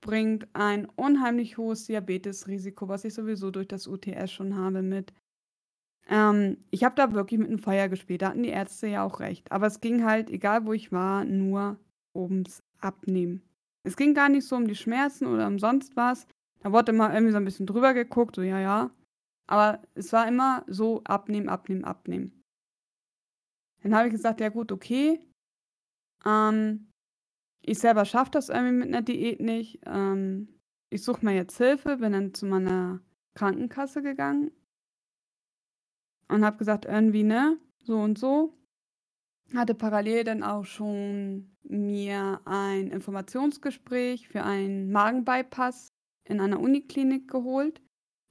bringt 0.00 0.46
ein 0.52 0.86
unheimlich 0.96 1.56
hohes 1.56 1.86
Diabetesrisiko, 1.86 2.88
was 2.88 3.04
ich 3.04 3.14
sowieso 3.14 3.50
durch 3.50 3.66
das 3.66 3.86
UTS 3.86 4.30
schon 4.30 4.54
habe, 4.56 4.82
mit. 4.82 5.14
Ähm, 6.08 6.58
ich 6.70 6.84
habe 6.84 6.94
da 6.94 7.12
wirklich 7.14 7.40
mit 7.40 7.50
dem 7.50 7.58
Feuer 7.58 7.88
gespielt, 7.88 8.22
da 8.22 8.28
hatten 8.28 8.42
die 8.42 8.50
Ärzte 8.50 8.86
ja 8.86 9.02
auch 9.02 9.20
recht. 9.20 9.50
Aber 9.50 9.66
es 9.66 9.80
ging 9.80 10.04
halt, 10.04 10.28
egal 10.30 10.66
wo 10.66 10.74
ich 10.74 10.92
war, 10.92 11.24
nur 11.24 11.78
ums 12.14 12.62
Abnehmen. 12.78 13.42
Es 13.82 13.96
ging 13.96 14.12
gar 14.12 14.28
nicht 14.28 14.46
so 14.46 14.56
um 14.56 14.68
die 14.68 14.76
Schmerzen 14.76 15.26
oder 15.26 15.46
um 15.46 15.58
sonst 15.58 15.96
was. 15.96 16.26
Da 16.64 16.72
wurde 16.72 16.92
immer 16.92 17.12
irgendwie 17.12 17.32
so 17.32 17.36
ein 17.36 17.44
bisschen 17.44 17.66
drüber 17.66 17.92
geguckt, 17.92 18.36
so 18.36 18.42
ja, 18.42 18.58
ja. 18.58 18.90
Aber 19.46 19.82
es 19.94 20.12
war 20.14 20.26
immer 20.26 20.64
so 20.66 21.04
abnehmen, 21.04 21.50
abnehmen, 21.50 21.84
abnehmen. 21.84 22.42
Dann 23.82 23.94
habe 23.94 24.08
ich 24.08 24.12
gesagt, 24.12 24.40
ja 24.40 24.48
gut, 24.48 24.72
okay. 24.72 25.20
Ähm, 26.24 26.90
ich 27.60 27.78
selber 27.78 28.06
schaffe 28.06 28.30
das 28.30 28.48
irgendwie 28.48 28.78
mit 28.78 28.88
einer 28.88 29.02
Diät 29.02 29.40
nicht. 29.40 29.80
Ähm, 29.84 30.58
ich 30.90 31.02
suche 31.02 31.22
mir 31.22 31.34
jetzt 31.34 31.58
Hilfe, 31.58 31.98
bin 31.98 32.12
dann 32.12 32.32
zu 32.32 32.46
meiner 32.46 33.02
Krankenkasse 33.36 34.00
gegangen 34.00 34.50
und 36.28 36.46
habe 36.46 36.56
gesagt, 36.56 36.86
irgendwie, 36.86 37.24
ne, 37.24 37.58
so 37.82 37.98
und 37.98 38.18
so. 38.18 38.58
Hatte 39.54 39.74
parallel 39.74 40.24
dann 40.24 40.42
auch 40.42 40.64
schon 40.64 41.54
mir 41.62 42.40
ein 42.46 42.88
Informationsgespräch 42.90 44.28
für 44.28 44.42
einen 44.42 44.90
Magenbypass 44.90 45.93
in 46.24 46.40
einer 46.40 46.60
Uniklinik 46.60 47.28
geholt, 47.28 47.80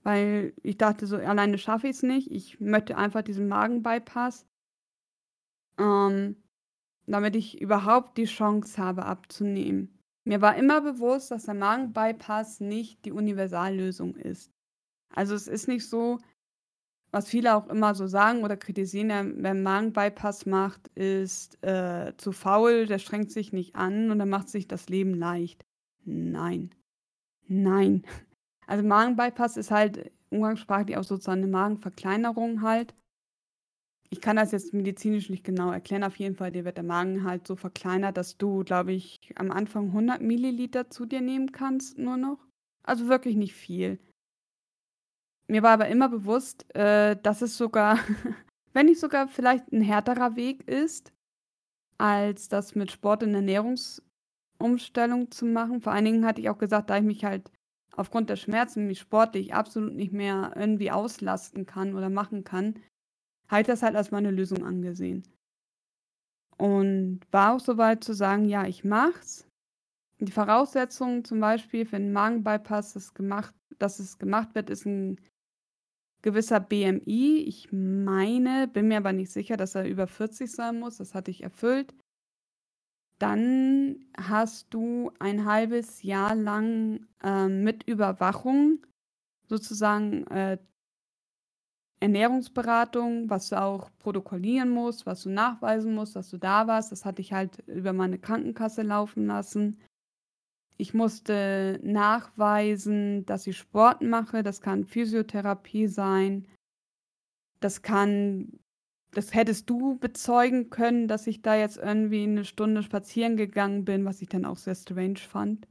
weil 0.04 0.54
ich 0.64 0.78
dachte 0.78 1.08
so, 1.08 1.18
alleine 1.18 1.58
schaffe 1.58 1.88
ich 1.88 1.98
es 1.98 2.04
nicht. 2.04 2.32
Ich 2.32 2.60
möchte 2.60 2.98
einfach 2.98 3.22
diesen 3.22 3.48
Magenbypass, 3.48 4.46
ähm, 5.78 6.36
damit 7.06 7.36
ich 7.36 7.62
überhaupt 7.62 8.18
die 8.18 8.26
Chance 8.26 8.82
habe 8.82 9.06
abzunehmen. 9.06 9.98
Mir 10.26 10.42
war 10.42 10.56
immer 10.56 10.82
bewusst, 10.82 11.32
dass 11.32 11.46
der 11.46 11.54
Magenbypass 11.54 12.60
nicht 12.60 13.04
die 13.06 13.12
Universallösung 13.12 14.16
ist. 14.16 14.52
Also 15.10 15.36
es 15.36 15.48
ist 15.48 15.68
nicht 15.68 15.88
so, 15.88 16.20
was 17.12 17.30
viele 17.30 17.56
auch 17.56 17.68
immer 17.68 17.94
so 17.94 18.08
sagen 18.08 18.44
oder 18.44 18.58
kritisieren, 18.58 19.36
wer 19.38 19.54
Magenbypass 19.54 20.46
macht, 20.48 20.88
ist 20.96 21.64
äh, 21.64 22.14
zu 22.18 22.32
faul, 22.32 22.88
der 22.88 22.98
strengt 22.98 23.32
sich 23.32 23.54
nicht 23.54 23.76
an 23.76 24.10
und 24.10 24.18
dann 24.18 24.30
macht 24.30 24.50
sich 24.50 24.68
das 24.68 24.90
Leben 24.90 25.14
leicht. 25.14 25.64
Nein. 26.06 26.72
Nein. 27.48 28.06
Also 28.68 28.84
Magenbypass 28.86 29.58
ist 29.58 29.72
halt 29.72 30.12
umgangssprachlich 30.30 30.98
auch 30.98 31.04
sozusagen 31.04 31.44
eine 31.44 31.52
Magenverkleinerung 31.52 32.62
halt. 32.62 32.96
Ich 34.10 34.22
kann 34.22 34.36
das 34.36 34.52
jetzt 34.52 34.74
medizinisch 34.74 35.30
nicht 35.30 35.44
genau 35.44 35.72
erklären. 35.72 36.04
Auf 36.04 36.18
jeden 36.18 36.36
Fall, 36.36 36.52
dir 36.52 36.66
wird 36.66 36.78
der 36.78 36.84
Magen 36.84 37.24
halt 37.24 37.48
so 37.48 37.56
verkleinert, 37.56 38.16
dass 38.16 38.38
du, 38.38 38.64
glaube 38.64 38.94
ich, 38.94 39.20
am 39.36 39.52
Anfang 39.52 39.88
100 39.88 40.22
Milliliter 40.22 40.90
zu 40.90 41.06
dir 41.06 41.22
nehmen 41.22 41.52
kannst, 41.52 41.98
nur 41.98 42.18
noch. 42.18 42.38
Also 42.84 43.08
wirklich 43.08 43.36
nicht 43.36 43.56
viel. 43.56 44.00
Mir 45.48 45.64
war 45.64 45.72
aber 45.72 45.88
immer 45.88 46.10
bewusst, 46.10 46.74
äh, 46.76 47.16
dass 47.22 47.42
es 47.42 47.58
sogar, 47.58 47.98
wenn 48.74 48.86
nicht 48.86 49.00
sogar 49.00 49.28
vielleicht 49.28 49.72
ein 49.72 49.82
härterer 49.82 50.36
Weg 50.36 50.68
ist, 50.68 51.12
als 51.98 52.50
das 52.50 52.76
mit 52.76 52.92
Sport 52.92 53.24
und 53.24 53.32
Ernährungsumstellung 54.64 55.32
zu 55.32 55.46
machen. 55.46 55.82
Vor 55.82 55.94
allen 55.94 56.06
Dingen 56.06 56.26
hatte 56.26 56.42
ich 56.42 56.50
auch 56.50 56.58
gesagt, 56.58 56.90
da 56.90 56.98
ich 56.98 57.04
mich 57.04 57.26
halt 57.26 57.52
aufgrund 57.96 58.30
der 58.30 58.38
Schmerzen 58.38 58.88
mich 58.88 59.00
sportlich 59.00 59.54
absolut 59.54 59.94
nicht 59.94 60.14
mehr 60.14 60.54
irgendwie 60.56 60.92
auslasten 60.92 61.66
kann 61.66 61.96
oder 61.96 62.10
machen 62.10 62.44
kann, 62.44 62.80
habe 63.48 63.62
ich 63.62 63.68
das 63.68 63.84
halt 63.84 63.96
als 63.96 64.12
meine 64.12 64.32
Lösung 64.32 64.66
angesehen. 64.66 65.24
Und 66.58 67.22
war 67.32 67.54
auch 67.54 67.60
so 67.60 67.78
weit 67.78 68.04
zu 68.04 68.14
sagen, 68.14 68.46
ja, 68.46 68.66
ich 68.66 68.84
mach's. 68.84 69.48
Die 70.20 70.32
Voraussetzungen 70.32 71.26
zum 71.26 71.40
Beispiel 71.40 71.86
für 71.86 71.98
einen 71.98 72.14
Magenbypass, 72.14 72.94
das 72.94 73.14
gemacht, 73.14 73.54
dass 73.80 74.00
es 74.00 74.18
gemacht 74.18 74.56
wird, 74.56 74.70
ist 74.70 74.86
ein 74.86 75.20
gewisser 76.22 76.62
BMI. 76.62 77.44
Ich 77.46 77.72
meine, 77.72 78.70
bin 78.70 78.88
mir 78.88 78.98
aber 78.98 79.12
nicht 79.12 79.32
sicher, 79.32 79.58
dass 79.58 79.76
er 79.76 79.86
über 79.86 80.08
40 80.08 80.50
sein 80.50 80.80
muss. 80.80 80.98
Das 80.98 81.14
hatte 81.14 81.32
ich 81.32 81.44
erfüllt. 81.44 81.94
Dann 83.20 84.06
hast 84.18 84.74
du 84.74 85.12
ein 85.20 85.46
halbes 85.46 86.04
Jahr 86.04 86.36
lang 86.36 87.08
äh, 87.24 87.48
mit 87.48 87.84
Überwachung 87.84 88.86
sozusagen 89.48 90.26
äh, 90.28 90.58
Ernährungsberatung, 92.00 93.30
was 93.30 93.50
du 93.50 93.62
auch 93.62 93.90
protokollieren 94.00 94.70
musst, 94.70 95.06
was 95.06 95.24
du 95.24 95.30
nachweisen 95.30 95.96
musst, 95.96 96.18
dass 96.18 96.30
du 96.30 96.38
da 96.38 96.68
warst. 96.68 96.92
Das 96.92 97.06
hatte 97.06 97.22
ich 97.22 97.32
halt 97.32 97.60
über 97.68 97.94
meine 97.94 98.18
Krankenkasse 98.18 98.82
laufen 98.82 99.26
lassen. 99.26 99.80
Ich 100.76 100.94
musste 100.94 101.80
nachweisen, 101.82 103.26
dass 103.26 103.48
ich 103.48 103.58
Sport 103.58 104.02
mache. 104.02 104.44
Das 104.44 104.60
kann 104.60 104.84
Physiotherapie 104.84 105.88
sein. 105.88 106.46
Das 107.62 107.82
kann 107.82 108.60
das 109.14 109.34
hättest 109.34 109.70
du 109.70 109.98
bezeugen 110.00 110.70
können, 110.70 111.08
dass 111.08 111.28
ich 111.28 111.42
da 111.42 111.56
jetzt 111.56 111.78
irgendwie 111.78 112.24
eine 112.24 112.46
Stunde 112.46 112.84
spazieren 112.84 113.38
gegangen 113.38 113.86
bin, 113.86 114.06
was 114.06 114.22
ich 114.22 114.30
dann 114.30 114.46
auch 114.46 114.58
sehr 114.58 114.76
strange 114.76 115.20
fand. 115.20 115.68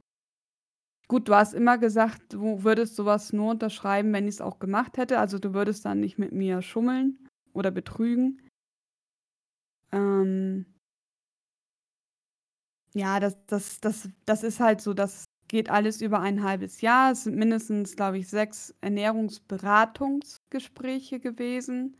Gut, 1.07 1.27
du 1.27 1.35
hast 1.35 1.53
immer 1.53 1.77
gesagt, 1.77 2.33
du 2.33 2.63
würdest 2.63 2.95
sowas 2.95 3.33
nur 3.33 3.51
unterschreiben, 3.51 4.13
wenn 4.13 4.27
ich 4.27 4.35
es 4.35 4.41
auch 4.41 4.59
gemacht 4.59 4.97
hätte. 4.97 5.19
Also 5.19 5.37
du 5.37 5.53
würdest 5.53 5.85
dann 5.85 5.99
nicht 5.99 6.17
mit 6.17 6.31
mir 6.31 6.61
schummeln 6.61 7.27
oder 7.53 7.71
betrügen. 7.71 8.41
Ähm, 9.91 10.65
ja, 12.95 13.19
das, 13.19 13.37
das, 13.45 13.79
das, 13.79 14.09
das 14.25 14.43
ist 14.43 14.59
halt 14.59 14.81
so, 14.81 14.93
das 14.93 15.25
geht 15.47 15.69
alles 15.69 16.01
über 16.01 16.19
ein 16.19 16.43
halbes 16.43 16.81
Jahr. 16.81 17.11
Es 17.11 17.23
sind 17.25 17.35
mindestens, 17.35 17.95
glaube 17.95 18.17
ich, 18.17 18.27
sechs 18.27 18.73
Ernährungsberatungsgespräche 18.81 21.19
gewesen. 21.19 21.95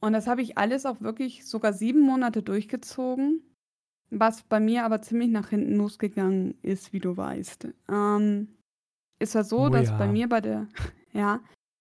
Und 0.00 0.12
das 0.12 0.26
habe 0.26 0.42
ich 0.42 0.58
alles 0.58 0.86
auch 0.86 1.00
wirklich 1.00 1.46
sogar 1.46 1.72
sieben 1.72 2.00
Monate 2.00 2.42
durchgezogen, 2.42 3.42
was 4.10 4.42
bei 4.42 4.60
mir 4.60 4.84
aber 4.84 5.02
ziemlich 5.02 5.30
nach 5.30 5.50
hinten 5.50 5.76
losgegangen 5.76 6.54
ist, 6.62 6.92
wie 6.92 7.00
du 7.00 7.16
weißt. 7.16 7.68
Ähm, 7.90 8.48
ist 9.18 9.34
ja 9.34 9.42
so, 9.42 9.66
Oh 9.66 9.68
dass 9.68 9.90
bei 9.90 10.06
ja. 10.06 10.12
mir 10.12 10.28
bei 10.28 10.40
der, 10.40 10.68
ja, 11.12 11.40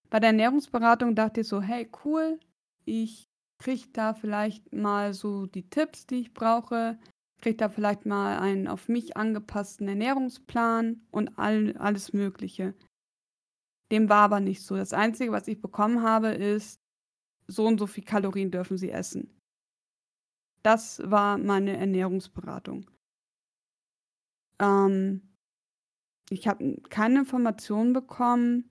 bei 0.10 0.20
der 0.20 0.30
Ernährungsberatung 0.30 1.16
dachte 1.16 1.42
ich 1.42 1.48
so, 1.48 1.62
hey, 1.62 1.90
cool, 2.04 2.40
ich 2.86 3.28
kriege 3.60 3.88
da 3.94 4.14
vielleicht 4.14 4.74
mal 4.74 5.14
so 5.14 5.46
die 5.46 5.70
Tipps, 5.70 6.08
die 6.08 6.22
ich 6.22 6.34
brauche 6.34 6.98
kriege 7.42 7.58
da 7.58 7.70
vielleicht 7.70 8.06
mal 8.06 8.40
einen 8.40 8.68
auf 8.68 8.90
mich 8.90 9.16
angepassten 9.16 9.88
Ernährungsplan 9.88 11.02
und 11.12 11.38
all, 11.38 11.76
alles 11.78 12.14
Mögliche. 12.14 12.74
Dem 13.92 14.10
war 14.10 14.24
aber 14.24 14.40
nicht 14.40 14.64
so. 14.64 14.76
Das 14.76 14.94
Einzige, 14.94 15.32
was 15.32 15.48
ich 15.48 15.62
bekommen 15.62 16.04
habe, 16.04 16.30
ist, 16.30 16.80
so 17.48 17.66
und 17.66 17.80
so 17.80 17.88
viel 17.88 18.04
Kalorien 18.04 18.52
dürfen 18.52 18.78
Sie 18.78 18.92
essen. 18.92 19.34
Das 20.64 21.02
war 21.04 21.38
meine 21.38 21.78
Ernährungsberatung. 21.78 22.90
Ähm, 24.60 25.22
ich 26.30 26.48
habe 26.48 26.78
keine 26.90 27.20
Informationen 27.20 27.94
bekommen. 27.94 28.70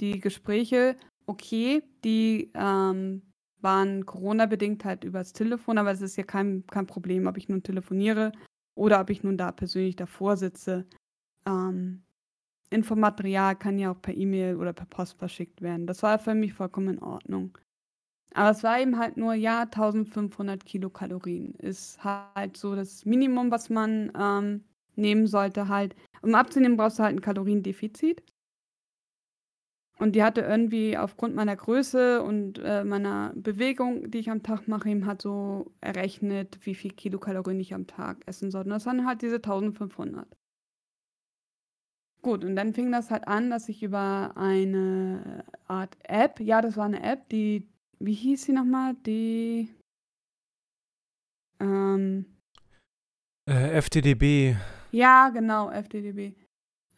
Die 0.00 0.18
Gespräche, 0.18 0.96
okay, 1.26 1.82
die 2.04 2.50
ähm, 2.54 3.22
waren 3.60 4.06
Corona-bedingt 4.06 4.84
halt 4.84 5.04
übers 5.04 5.32
Telefon, 5.32 5.78
aber 5.78 5.92
es 5.92 6.00
ist 6.00 6.16
ja 6.16 6.24
kein, 6.24 6.66
kein 6.66 6.86
Problem, 6.86 7.26
ob 7.26 7.36
ich 7.36 7.48
nun 7.48 7.62
telefoniere 7.62 8.32
oder 8.74 9.00
ob 9.00 9.10
ich 9.10 9.22
nun 9.22 9.36
da 9.36 9.52
persönlich 9.52 9.96
davor 9.96 10.36
sitze. 10.36 10.86
Ähm, 11.46 12.02
Infomaterial 12.70 13.56
kann 13.56 13.78
ja 13.78 13.90
auch 13.92 14.00
per 14.00 14.14
E-Mail 14.14 14.56
oder 14.56 14.72
per 14.72 14.86
Post 14.86 15.18
verschickt 15.18 15.60
werden. 15.60 15.86
Das 15.86 16.02
war 16.02 16.18
für 16.18 16.34
mich 16.34 16.54
vollkommen 16.54 16.96
in 16.96 17.02
Ordnung. 17.02 17.58
Aber 18.34 18.50
es 18.50 18.62
war 18.62 18.80
eben 18.80 18.98
halt 18.98 19.16
nur, 19.16 19.34
ja, 19.34 19.62
1500 19.62 20.64
Kilokalorien 20.64 21.54
ist 21.54 22.02
halt 22.04 22.56
so 22.56 22.76
das 22.76 23.04
Minimum, 23.04 23.50
was 23.50 23.70
man 23.70 24.12
ähm, 24.18 24.64
nehmen 24.94 25.26
sollte 25.26 25.68
halt. 25.68 25.96
Um 26.22 26.34
abzunehmen, 26.34 26.76
brauchst 26.76 26.98
du 26.98 27.02
halt 27.02 27.16
ein 27.16 27.22
Kaloriendefizit. 27.22 28.22
Und 29.98 30.16
die 30.16 30.22
hatte 30.22 30.40
irgendwie 30.40 30.96
aufgrund 30.96 31.34
meiner 31.34 31.54
Größe 31.56 32.22
und 32.22 32.58
äh, 32.58 32.84
meiner 32.84 33.32
Bewegung, 33.34 34.10
die 34.10 34.18
ich 34.18 34.30
am 34.30 34.42
Tag 34.42 34.66
mache, 34.66 34.88
ihm 34.88 35.04
hat 35.04 35.20
so 35.20 35.72
errechnet, 35.82 36.58
wie 36.64 36.74
viel 36.74 36.92
Kilokalorien 36.92 37.60
ich 37.60 37.74
am 37.74 37.86
Tag 37.86 38.22
essen 38.26 38.50
sollte. 38.50 38.68
Und 38.68 38.74
das 38.74 38.86
waren 38.86 39.06
halt 39.06 39.20
diese 39.20 39.36
1500. 39.36 40.26
Gut, 42.22 42.44
und 42.44 42.54
dann 42.56 42.74
fing 42.74 42.92
das 42.92 43.10
halt 43.10 43.26
an, 43.28 43.50
dass 43.50 43.68
ich 43.68 43.82
über 43.82 44.32
eine 44.36 45.44
Art 45.66 45.96
App, 46.04 46.38
ja, 46.40 46.60
das 46.60 46.76
war 46.76 46.84
eine 46.84 47.02
App, 47.02 47.28
die, 47.30 47.66
wie 48.00 48.14
hieß 48.14 48.44
sie 48.44 48.52
nochmal? 48.52 48.94
Die, 49.06 49.74
ähm, 51.60 52.24
äh, 53.48 53.80
FTDB. 53.80 54.56
Ja, 54.92 55.28
genau, 55.28 55.70
FTDB. 55.70 56.34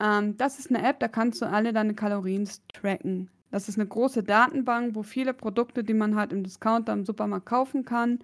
Ähm, 0.00 0.36
das 0.36 0.58
ist 0.58 0.70
eine 0.70 0.86
App, 0.86 1.00
da 1.00 1.08
kannst 1.08 1.42
du 1.42 1.46
alle 1.46 1.72
deine 1.72 1.94
Kalorien 1.94 2.48
tracken. 2.72 3.30
Das 3.50 3.68
ist 3.68 3.78
eine 3.78 3.86
große 3.86 4.22
Datenbank, 4.22 4.94
wo 4.94 5.02
viele 5.02 5.34
Produkte, 5.34 5.84
die 5.84 5.94
man 5.94 6.16
halt 6.16 6.32
im 6.32 6.42
Discounter 6.42 6.92
im 6.92 7.04
Supermarkt 7.04 7.46
kaufen 7.46 7.84
kann, 7.84 8.20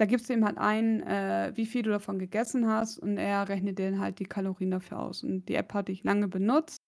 da 0.00 0.06
gibst 0.06 0.30
du 0.30 0.32
ihm 0.32 0.46
halt 0.46 0.56
ein, 0.56 1.02
äh, 1.02 1.52
wie 1.56 1.66
viel 1.66 1.82
du 1.82 1.90
davon 1.90 2.18
gegessen 2.18 2.66
hast 2.66 2.98
und 2.98 3.18
er 3.18 3.50
rechnet 3.50 3.78
dir 3.78 3.98
halt 3.98 4.18
die 4.18 4.24
Kalorien 4.24 4.70
dafür 4.70 4.98
aus. 4.98 5.22
Und 5.22 5.46
die 5.46 5.54
App 5.54 5.74
hatte 5.74 5.92
ich 5.92 6.04
lange 6.04 6.26
benutzt 6.26 6.78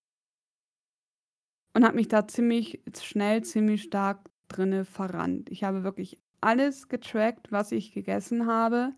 und 1.75 1.85
habe 1.85 1.97
mich 1.97 2.09
da 2.09 2.27
ziemlich 2.27 2.83
schnell, 2.99 3.45
ziemlich 3.45 3.83
stark 3.83 4.31
drinne 4.53 4.85
verrannt. 4.85 5.51
Ich 5.51 5.65
habe 5.65 5.83
wirklich 5.83 6.21
alles 6.41 6.89
getrackt, 6.89 7.51
was 7.53 7.73
ich 7.73 7.93
gegessen 7.93 8.47
habe. 8.47 8.95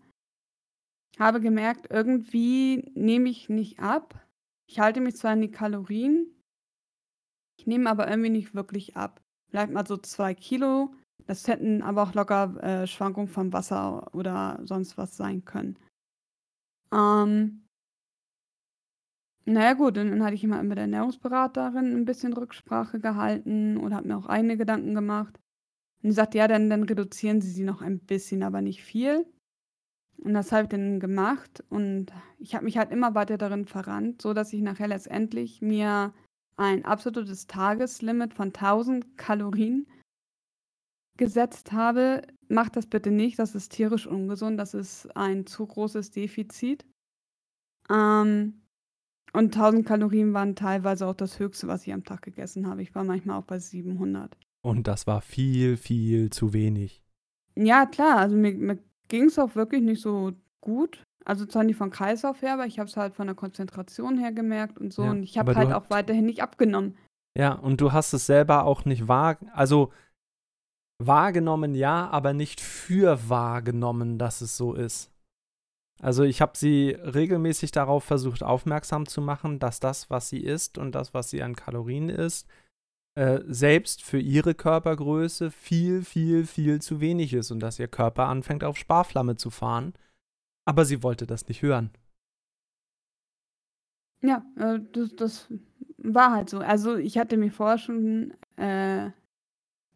Habe 1.17 1.39
gemerkt, 1.41 1.87
irgendwie 1.89 2.91
nehme 2.93 3.29
ich 3.29 3.49
nicht 3.49 3.79
ab. 3.79 4.25
Ich 4.67 4.79
halte 4.79 5.01
mich 5.01 5.15
zwar 5.15 5.31
an 5.31 5.41
die 5.41 5.51
Kalorien, 5.51 6.35
ich 7.57 7.67
nehme 7.67 7.89
aber 7.89 8.07
irgendwie 8.09 8.29
nicht 8.29 8.53
wirklich 8.53 8.95
ab. 8.95 9.21
Vielleicht 9.49 9.71
mal 9.71 9.87
so 9.87 9.97
zwei 9.97 10.33
Kilo. 10.33 10.93
Das 11.25 11.47
hätten 11.47 11.81
aber 11.81 12.03
auch 12.03 12.13
locker 12.13 12.61
äh, 12.61 12.87
Schwankungen 12.87 13.29
vom 13.29 13.51
Wasser 13.53 14.13
oder 14.13 14.59
sonst 14.63 14.97
was 14.97 15.17
sein 15.17 15.43
können. 15.45 15.79
Ähm, 16.93 17.65
naja 19.45 19.73
gut, 19.73 19.97
und 19.97 20.11
dann 20.11 20.23
hatte 20.23 20.35
ich 20.35 20.43
immer 20.43 20.61
mit 20.61 20.77
der 20.77 20.83
Ernährungsberaterin 20.83 21.95
ein 21.95 22.05
bisschen 22.05 22.33
Rücksprache 22.33 22.99
gehalten 22.99 23.77
oder 23.77 23.97
habe 23.97 24.07
mir 24.07 24.17
auch 24.17 24.27
eigene 24.27 24.57
Gedanken 24.57 24.93
gemacht. 24.93 25.39
Und 26.05 26.11
sie 26.11 26.17
sagte, 26.17 26.37
ja, 26.37 26.47
dann, 26.47 26.69
dann 26.69 26.83
reduzieren 26.83 27.41
Sie 27.41 27.49
sie 27.49 27.63
noch 27.63 27.81
ein 27.81 27.97
bisschen, 27.97 28.43
aber 28.43 28.61
nicht 28.61 28.83
viel. 28.83 29.25
Und 30.19 30.35
das 30.35 30.51
habe 30.51 30.61
ich 30.61 30.69
dann 30.69 30.99
gemacht 30.99 31.63
und 31.69 32.13
ich 32.37 32.53
habe 32.53 32.65
mich 32.65 32.77
halt 32.77 32.91
immer 32.91 33.15
weiter 33.15 33.39
darin 33.39 33.65
verrannt, 33.65 34.21
so 34.21 34.35
dass 34.35 34.53
ich 34.53 34.61
nachher 34.61 34.87
letztendlich 34.87 35.63
mir 35.63 36.13
ein 36.57 36.85
absolutes 36.85 37.47
Tageslimit 37.47 38.35
von 38.35 38.49
1000 38.49 39.17
Kalorien 39.17 39.87
gesetzt 41.17 41.71
habe. 41.71 42.21
Macht 42.49 42.75
das 42.75 42.85
bitte 42.85 43.09
nicht, 43.09 43.39
das 43.39 43.55
ist 43.55 43.71
tierisch 43.71 44.05
ungesund, 44.05 44.59
das 44.59 44.75
ist 44.75 45.07
ein 45.17 45.47
zu 45.47 45.65
großes 45.65 46.11
Defizit. 46.11 46.85
Ähm, 47.89 48.61
und 49.33 49.55
1000 49.55 49.87
Kalorien 49.87 50.35
waren 50.35 50.55
teilweise 50.55 51.07
auch 51.07 51.15
das 51.15 51.39
Höchste, 51.39 51.67
was 51.67 51.87
ich 51.87 51.93
am 51.93 52.03
Tag 52.03 52.21
gegessen 52.21 52.67
habe. 52.67 52.83
Ich 52.83 52.93
war 52.93 53.03
manchmal 53.03 53.39
auch 53.39 53.45
bei 53.45 53.57
700. 53.57 54.37
Und 54.65 54.87
das 54.87 55.05
war 55.05 55.21
viel, 55.21 55.77
viel 55.77 56.31
zu 56.31 56.51
wenig. 56.51 57.03
Ja, 57.55 57.85
klar, 57.85 58.17
also 58.17 58.35
mir, 58.35 58.51
mir 58.53 58.79
ging 59.07 59.25
es 59.25 59.37
auch 59.37 59.55
wirklich 59.55 59.83
nicht 59.83 60.01
so 60.01 60.33
gut. 60.59 61.03
Also 61.23 61.45
zwar 61.45 61.63
nicht 61.63 61.77
von 61.77 61.91
Kreislauf 61.91 62.41
her, 62.41 62.53
aber 62.53 62.65
ich 62.65 62.79
habe 62.79 62.89
es 62.89 62.97
halt 62.97 63.13
von 63.13 63.27
der 63.27 63.35
Konzentration 63.35 64.17
her 64.17 64.31
gemerkt 64.31 64.79
und 64.79 64.91
so. 64.91 65.03
Ja, 65.03 65.11
und 65.11 65.23
ich 65.23 65.37
habe 65.37 65.55
halt 65.55 65.71
auch 65.71 65.89
weiterhin 65.89 66.25
nicht 66.25 66.41
abgenommen. 66.41 66.97
Ja, 67.37 67.53
und 67.53 67.79
du 67.79 67.91
hast 67.91 68.13
es 68.13 68.25
selber 68.25 68.65
auch 68.65 68.85
nicht 68.85 69.07
wahr, 69.07 69.37
also 69.53 69.91
wahrgenommen, 70.97 71.75
ja, 71.75 72.07
aber 72.09 72.33
nicht 72.33 72.59
für 72.61 73.29
wahrgenommen, 73.29 74.17
dass 74.17 74.41
es 74.41 74.57
so 74.57 74.73
ist. 74.73 75.11
Also 76.01 76.23
ich 76.23 76.41
habe 76.41 76.57
sie 76.57 76.89
regelmäßig 76.89 77.71
darauf 77.71 78.03
versucht 78.03 78.43
aufmerksam 78.43 79.05
zu 79.05 79.21
machen, 79.21 79.59
dass 79.59 79.79
das, 79.79 80.09
was 80.09 80.29
sie 80.29 80.39
isst 80.39 80.77
und 80.77 80.93
das, 80.93 81.13
was 81.13 81.29
sie 81.29 81.43
an 81.43 81.55
Kalorien 81.55 82.09
isst, 82.09 82.47
äh, 83.15 83.39
selbst 83.47 84.03
für 84.03 84.19
ihre 84.19 84.53
Körpergröße 84.55 85.49
viel, 85.49 86.03
viel, 86.03 86.45
viel 86.45 86.81
zu 86.81 86.99
wenig 86.99 87.33
ist 87.33 87.49
und 87.49 87.61
dass 87.61 87.79
ihr 87.79 87.87
Körper 87.87 88.27
anfängt 88.27 88.63
auf 88.63 88.77
Sparflamme 88.77 89.37
zu 89.37 89.49
fahren. 89.49 89.93
Aber 90.65 90.83
sie 90.83 91.01
wollte 91.01 91.25
das 91.25 91.47
nicht 91.47 91.61
hören. 91.61 91.91
Ja, 94.21 94.45
äh, 94.57 94.79
das, 94.91 95.15
das 95.15 95.47
war 95.97 96.31
halt 96.31 96.49
so. 96.49 96.59
Also 96.59 96.97
ich 96.97 97.17
hatte 97.17 97.37
mich 97.37 97.53
vorher 97.53 97.77
schon 97.77 98.33
äh, 98.57 99.11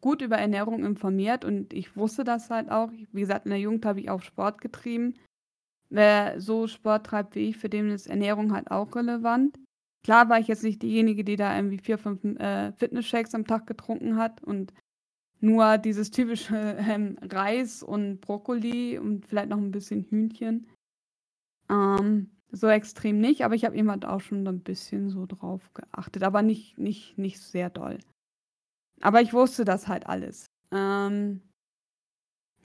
gut 0.01 0.21
über 0.21 0.37
Ernährung 0.37 0.85
informiert 0.85 1.43
und 1.43 1.73
ich 1.73 1.95
wusste 1.97 2.23
das 2.23 2.49
halt 2.49 2.71
auch. 2.71 2.89
Wie 3.11 3.21
gesagt, 3.21 3.45
in 3.45 3.51
der 3.51 3.59
Jugend 3.59 3.85
habe 3.85 3.99
ich 3.99 4.09
auch 4.09 4.21
Sport 4.21 4.61
getrieben. 4.61 5.15
Wer 5.89 6.39
so 6.39 6.67
Sport 6.67 7.07
treibt 7.07 7.35
wie 7.35 7.49
ich, 7.49 7.57
für 7.57 7.69
den 7.69 7.89
ist 7.89 8.07
Ernährung 8.07 8.53
halt 8.53 8.69
auch 8.71 8.95
relevant. 8.95 9.57
Klar 10.03 10.29
war 10.29 10.39
ich 10.39 10.47
jetzt 10.47 10.63
nicht 10.63 10.81
diejenige, 10.81 11.23
die 11.23 11.35
da 11.35 11.55
irgendwie 11.55 11.79
vier, 11.79 11.97
fünf 11.97 12.23
äh, 12.23 12.71
Fitness-Shakes 12.73 13.35
am 13.35 13.45
Tag 13.45 13.67
getrunken 13.67 14.15
hat 14.15 14.43
und 14.43 14.73
nur 15.41 15.77
dieses 15.77 16.11
typische 16.11 16.55
ähm, 16.79 17.17
Reis 17.21 17.83
und 17.83 18.21
Brokkoli 18.21 18.97
und 18.97 19.25
vielleicht 19.25 19.49
noch 19.49 19.57
ein 19.57 19.71
bisschen 19.71 20.03
Hühnchen. 20.03 20.67
Ähm, 21.69 22.31
so 22.51 22.67
extrem 22.67 23.19
nicht, 23.19 23.43
aber 23.43 23.55
ich 23.55 23.65
habe 23.65 23.75
eben 23.75 23.89
auch 24.03 24.21
schon 24.21 24.47
ein 24.47 24.61
bisschen 24.61 25.09
so 25.09 25.25
drauf 25.25 25.71
geachtet, 25.73 26.23
aber 26.23 26.41
nicht, 26.41 26.77
nicht, 26.79 27.17
nicht 27.17 27.39
sehr 27.39 27.69
doll. 27.69 27.99
Aber 29.01 29.21
ich 29.21 29.33
wusste 29.33 29.65
das 29.65 29.87
halt 29.87 30.07
alles. 30.07 30.47
Ähm, 30.71 31.41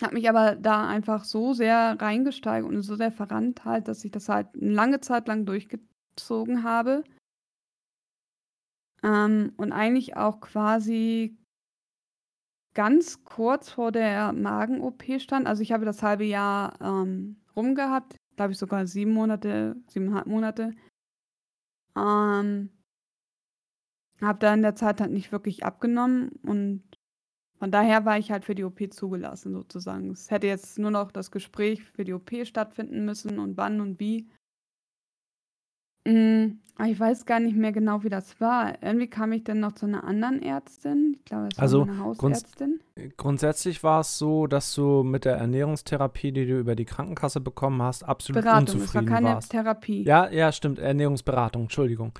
habe 0.03 0.15
mich 0.15 0.29
aber 0.29 0.57
da 0.57 0.89
einfach 0.89 1.25
so 1.25 1.53
sehr 1.53 1.97
reingesteigert 2.01 2.69
und 2.69 2.83
so 2.83 2.97
sehr 2.97 3.13
verrannt 3.13 3.65
halt, 3.65 3.89
dass 3.89 4.05
ich 4.05 4.11
das 4.11 4.29
halt 4.29 4.49
eine 4.55 4.73
lange 4.73 5.01
Zeit 5.01 5.29
lang 5.29 5.47
durchgezogen 5.47 6.65
habe. 6.65 7.05
Ähm, 9.05 9.53
und 9.57 9.73
eigentlich 9.73 10.17
auch 10.17 10.41
quasi 10.41 11.37
ganz 12.75 13.23
kurz 13.23 13.71
vor 13.71 13.93
der 13.93 14.33
Magen-OP 14.33 15.21
stand. 15.21 15.47
Also 15.47 15.63
ich 15.63 15.73
habe 15.73 15.85
das 15.85 16.03
halbe 16.03 16.25
Jahr 16.25 16.81
ähm, 16.81 17.37
rumgehabt, 17.55 18.17
glaube 18.37 18.53
ich 18.53 18.59
sogar 18.59 18.87
sieben 18.87 19.13
Monate, 19.13 19.77
siebeneinhalb 19.89 20.27
Monate. 20.27 20.75
Ähm, 21.97 22.71
habe 24.21 24.39
da 24.39 24.55
in 24.55 24.63
der 24.63 24.75
Zeit 24.75 25.01
halt 25.01 25.13
nicht 25.13 25.33
wirklich 25.33 25.65
abgenommen 25.65 26.31
und 26.43 26.83
von 27.59 27.71
daher 27.71 28.05
war 28.05 28.19
ich 28.19 28.31
halt 28.31 28.45
für 28.45 28.55
die 28.55 28.65
OP 28.65 28.81
zugelassen 28.93 29.53
sozusagen. 29.53 30.11
Es 30.11 30.31
hätte 30.31 30.47
jetzt 30.47 30.79
nur 30.79 30.91
noch 30.91 31.13
das 31.13 31.31
Gespräch 31.31 31.83
für 31.83 32.05
die 32.05 32.13
OP 32.13 32.31
stattfinden 32.45 33.05
müssen 33.05 33.39
und 33.39 33.57
wann 33.57 33.81
und 33.81 34.01
wie. 34.01 34.29
Hm, 36.07 36.59
ich 36.87 36.99
weiß 36.99 37.25
gar 37.25 37.39
nicht 37.41 37.57
mehr 37.57 37.73
genau, 37.73 38.03
wie 38.03 38.09
das 38.09 38.41
war. 38.41 38.83
Irgendwie 38.83 39.07
kam 39.09 39.33
ich 39.33 39.45
dann 39.45 39.61
noch 39.61 39.73
zu 39.73 39.87
einer 39.87 40.05
anderen 40.05 40.43
Ärztin. 40.43 41.17
Ich 41.19 41.25
glaube, 41.25 41.49
es 41.51 41.57
war 41.57 41.63
Also 41.63 41.85
meine 41.85 41.99
Hausärztin. 41.99 42.81
grundsätzlich 43.17 43.83
war 43.85 44.01
es 44.01 44.19
so, 44.19 44.47
dass 44.47 44.75
du 44.75 45.03
mit 45.05 45.25
der 45.25 45.37
Ernährungstherapie, 45.37 46.33
die 46.33 46.47
du 46.47 46.59
über 46.59 46.75
die 46.75 46.85
Krankenkasse 46.85 47.41
bekommen 47.41 47.81
hast, 47.81 48.03
absolut 48.03 48.43
Beratung, 48.43 48.63
es 48.63 48.75
war 48.75 48.81
unzufrieden 48.81 49.07
keine 49.07 49.29
warst. 49.29 49.53
Therapie. 49.53 50.03
Ja, 50.03 50.29
ja, 50.31 50.51
stimmt. 50.51 50.79
Ernährungsberatung, 50.79 51.63
Entschuldigung. 51.63 52.13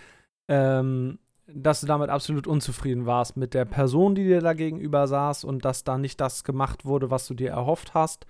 Ähm, 0.47 1.19
dass 1.47 1.81
du 1.81 1.87
damit 1.87 2.09
absolut 2.09 2.47
unzufrieden 2.47 3.07
warst 3.07 3.37
mit 3.37 3.55
der 3.55 3.65
Person, 3.65 4.15
die 4.15 4.25
dir 4.25 4.41
da 4.41 4.55
gegenüber 4.55 5.07
saß 5.09 5.45
und 5.45 5.65
dass 5.65 5.85
da 5.85 5.99
nicht 5.99 6.21
das 6.21 6.45
gemacht 6.45 6.85
wurde, 6.85 7.11
was 7.11 7.27
du 7.27 7.35
dir 7.35 7.51
erhofft 7.51 7.93
hast 7.93 8.27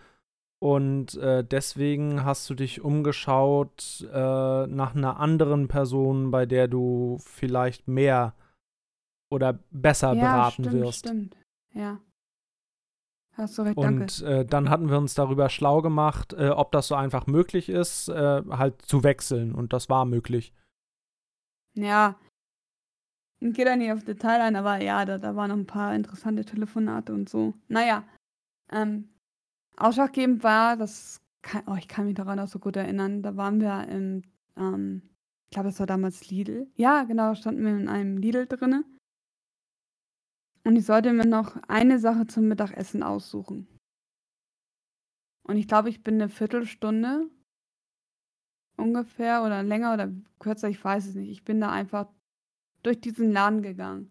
und 0.65 1.15
äh, 1.17 1.45
deswegen 1.45 2.25
hast 2.25 2.49
du 2.49 2.55
dich 2.55 2.81
umgeschaut 2.81 4.09
äh, 4.11 4.67
nach 4.67 4.95
einer 4.95 5.21
anderen 5.21 5.69
Person, 5.69 6.31
bei 6.31 6.47
der 6.47 6.69
du 6.69 7.19
vielleicht 7.21 7.87
mehr 7.87 8.33
oder 9.31 9.59
besser 9.71 10.15
Ja, 10.15 10.23
beraten 10.23 10.65
stimmt, 10.65 10.83
wirst. 10.83 10.99
stimmt. 11.01 11.37
Ja, 11.75 12.01
hast 13.35 13.59
du 13.59 13.63
recht, 13.63 13.77
danke. 13.77 14.05
Und 14.05 14.23
äh, 14.23 14.47
dann 14.47 14.71
hatten 14.71 14.89
wir 14.89 14.97
uns 14.97 15.13
darüber 15.13 15.51
schlau 15.51 15.83
gemacht, 15.83 16.33
äh, 16.33 16.49
ob 16.49 16.73
das 16.73 16.89
so 16.89 16.95
einfach 16.95 17.27
möglich 17.27 17.69
ist, 17.69 18.09
äh, 18.09 18.43
halt 18.49 18.81
zu 18.81 19.05
wechseln. 19.05 19.55
Und 19.55 19.75
das 19.75 19.91
war 19.91 20.07
möglich. 20.07 20.55
Ja, 21.75 22.17
ich 23.41 23.53
gehe 23.53 23.67
da 23.67 23.77
nicht 23.77 23.93
auf 23.93 24.03
Detail 24.03 24.41
ein, 24.41 24.57
aber 24.57 24.81
ja, 24.83 25.05
da, 25.05 25.19
da 25.19 25.37
waren 25.37 25.51
noch 25.51 25.59
ein 25.59 25.67
paar 25.67 25.95
interessante 25.95 26.47
Telefonate 26.47 27.13
und 27.13 27.29
so. 27.29 27.53
Naja, 27.69 28.05
Ähm, 28.73 29.11
ausschlaggebend 29.77 30.43
war, 30.43 30.77
das 30.77 31.21
kann, 31.43 31.65
oh, 31.67 31.77
ich 31.77 31.89
kann 31.89 32.07
mich 32.07 32.15
daran 32.15 32.39
auch 32.39 32.49
so 32.49 32.59
gut 32.59 32.77
erinnern, 32.77 33.23
da 33.23 33.37
waren 33.37 33.61
wir 33.61 33.89
im, 33.89 34.23
ähm, 34.57 35.03
ich 35.45 35.51
glaube, 35.51 35.69
es 35.69 35.79
war 35.79 35.87
damals 35.87 36.29
Lidl. 36.31 36.67
Ja, 36.75 37.05
genau, 37.05 37.29
da 37.29 37.35
standen 37.37 37.65
wir 37.65 37.77
in 37.77 37.89
einem 37.89 38.17
Lidl 38.17 38.47
drinne. 38.47 38.85
Und 40.65 40.77
ich 40.77 40.87
sollte 40.87 41.13
mir 41.13 41.27
noch 41.27 41.57
eine 41.69 41.99
Sache 41.99 42.27
zum 42.27 42.49
Mittagessen 42.49 43.03
aussuchen. 43.03 43.69
Und 45.43 45.57
ich 45.57 45.69
glaube, 45.69 45.91
ich 45.91 46.03
bin 46.03 46.15
eine 46.15 46.31
Viertelstunde 46.31 47.29
ungefähr 48.77 49.45
oder 49.45 49.63
länger 49.63 49.95
oder 49.95 50.11
kürzer, 50.39 50.69
ich 50.69 50.83
weiß 50.83 51.07
es 51.07 51.15
nicht. 51.15 51.31
Ich 51.31 51.45
bin 51.45 51.61
da 51.61 51.71
einfach 51.71 52.09
durch 52.83 53.01
diesen 53.01 53.31
Laden 53.31 53.63
gegangen. 53.63 54.11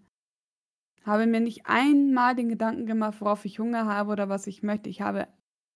Habe 1.04 1.26
mir 1.26 1.42
nicht 1.42 1.66
einmal 1.66 2.36
den 2.36 2.50
Gedanken 2.50 2.86
gemacht, 2.86 3.20
worauf 3.20 3.44
ich 3.46 3.60
Hunger 3.60 3.86
habe 3.86 4.12
oder 4.12 4.30
was 4.30 4.48
ich 4.48 4.64
möchte. 4.64 4.90
Ich 4.90 5.02
habe 5.02 5.28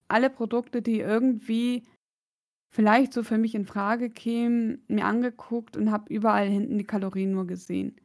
alle 0.07 0.29
Produkte, 0.29 0.81
die 0.81 0.99
irgendwie 0.99 1.83
vielleicht 2.69 3.13
so 3.13 3.23
für 3.23 3.37
mich 3.37 3.55
in 3.55 3.65
Frage 3.65 4.09
kämen, 4.09 4.83
mir 4.87 5.05
angeguckt 5.05 5.77
und 5.77 5.91
habe 5.91 6.13
überall 6.13 6.47
hinten 6.47 6.77
die 6.77 6.85
Kalorien 6.85 7.31
nur 7.31 7.47
gesehen. 7.47 7.99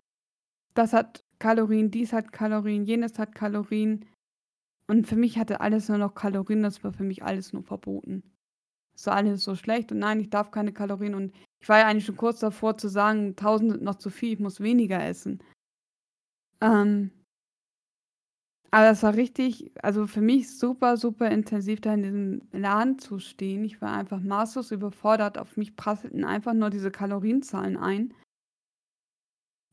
Das 0.75 0.93
hat 0.93 1.25
Kalorien, 1.38 1.91
dies 1.91 2.12
hat 2.12 2.33
Kalorien, 2.33 2.85
jenes 2.85 3.19
hat 3.19 3.35
Kalorien. 3.35 4.07
Und 4.87 5.07
für 5.07 5.17
mich 5.17 5.38
hatte 5.38 5.61
alles 5.61 5.88
nur 5.88 5.99
noch 5.99 6.15
Kalorien, 6.15 6.62
das 6.62 6.83
war 6.85 6.93
für 6.93 7.05
mich 7.05 7.23
alles 7.23 7.53
nur 7.53 7.62
verboten. 7.62 8.23
Das 8.95 9.07
war 9.07 9.17
alles 9.17 9.43
so 9.45 9.55
schlecht 9.55 9.91
und 9.91 9.99
nein, 9.99 10.21
ich 10.21 10.31
darf 10.31 10.51
keine 10.51 10.73
Kalorien 10.73 11.15
und 11.15 11.35
ich 11.61 11.69
war 11.69 11.79
ja 11.79 11.87
eigentlich 11.87 12.05
schon 12.05 12.17
kurz 12.17 12.41
davor 12.41 12.77
zu 12.77 12.88
sagen, 12.88 13.31
1000 13.31 13.73
sind 13.73 13.83
noch 13.83 13.95
zu 13.95 14.11
viel, 14.11 14.35
ich 14.35 14.41
muss 14.41 14.61
weniger 14.61 15.03
essen. 15.03 15.43
Ähm, 16.61 17.11
aber 18.75 18.87
das 18.87 19.03
war 19.03 19.15
richtig, 19.15 19.71
also 19.83 20.07
für 20.07 20.23
mich 20.23 20.59
super, 20.59 20.97
super 20.97 21.31
intensiv, 21.31 21.83
da 21.83 21.93
in 21.93 22.03
diesem 22.03 22.43
Laden 22.53 22.99
zu 22.99 23.19
stehen. 23.19 23.65
Ich 23.65 23.83
war 23.83 23.93
einfach 23.93 24.19
maßlos 24.19 24.71
überfordert. 24.71 25.37
Auf 25.37 25.59
mich 25.59 25.77
prasselten 25.77 26.25
einfach 26.25 26.55
nur 26.55 26.71
diese 26.71 26.91
Kalorienzahlen 26.91 27.77
ein. 27.77 28.15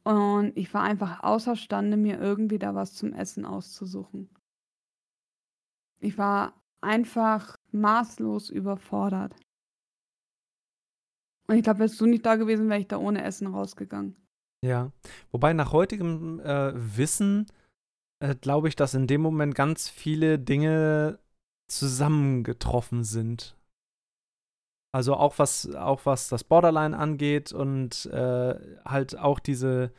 Und 0.03 0.51
ich 0.57 0.73
war 0.73 0.83
einfach 0.83 1.23
außerstande, 1.23 1.95
mir 1.95 2.19
irgendwie 2.19 2.59
da 2.59 2.75
was 2.75 2.93
zum 2.93 3.13
Essen 3.13 3.45
auszusuchen. 3.45 4.29
Ich 6.01 6.17
war 6.17 6.61
einfach 6.81 7.57
maßlos 7.71 8.49
überfordert. 8.49 9.33
Und 11.47 11.55
ich 11.55 11.63
glaube, 11.63 11.79
wärst 11.79 12.01
du 12.01 12.05
nicht 12.05 12.25
da 12.25 12.35
gewesen, 12.35 12.67
wäre 12.67 12.81
ich 12.81 12.87
da 12.89 12.97
ohne 12.97 13.23
Essen 13.23 13.47
rausgegangen. 13.47 14.17
Ja, 14.61 14.91
wobei 15.31 15.53
nach 15.53 15.71
heutigem 15.71 16.41
äh, 16.41 16.73
Wissen 16.75 17.45
äh, 18.19 18.35
glaube 18.35 18.67
ich, 18.67 18.75
dass 18.75 18.93
in 18.93 19.07
dem 19.07 19.21
Moment 19.21 19.55
ganz 19.55 19.89
viele 19.89 20.39
Dinge 20.39 21.19
zusammengetroffen 21.67 23.03
sind. 23.03 23.55
Also 24.91 25.15
auch 25.15 25.37
was, 25.37 25.73
auch 25.75 26.05
was 26.05 26.29
das 26.29 26.43
Borderline 26.43 26.97
angeht 26.97 27.53
und 27.53 28.07
äh, 28.07 28.55
halt 28.85 29.17
auch 29.17 29.39
diese, 29.39 29.93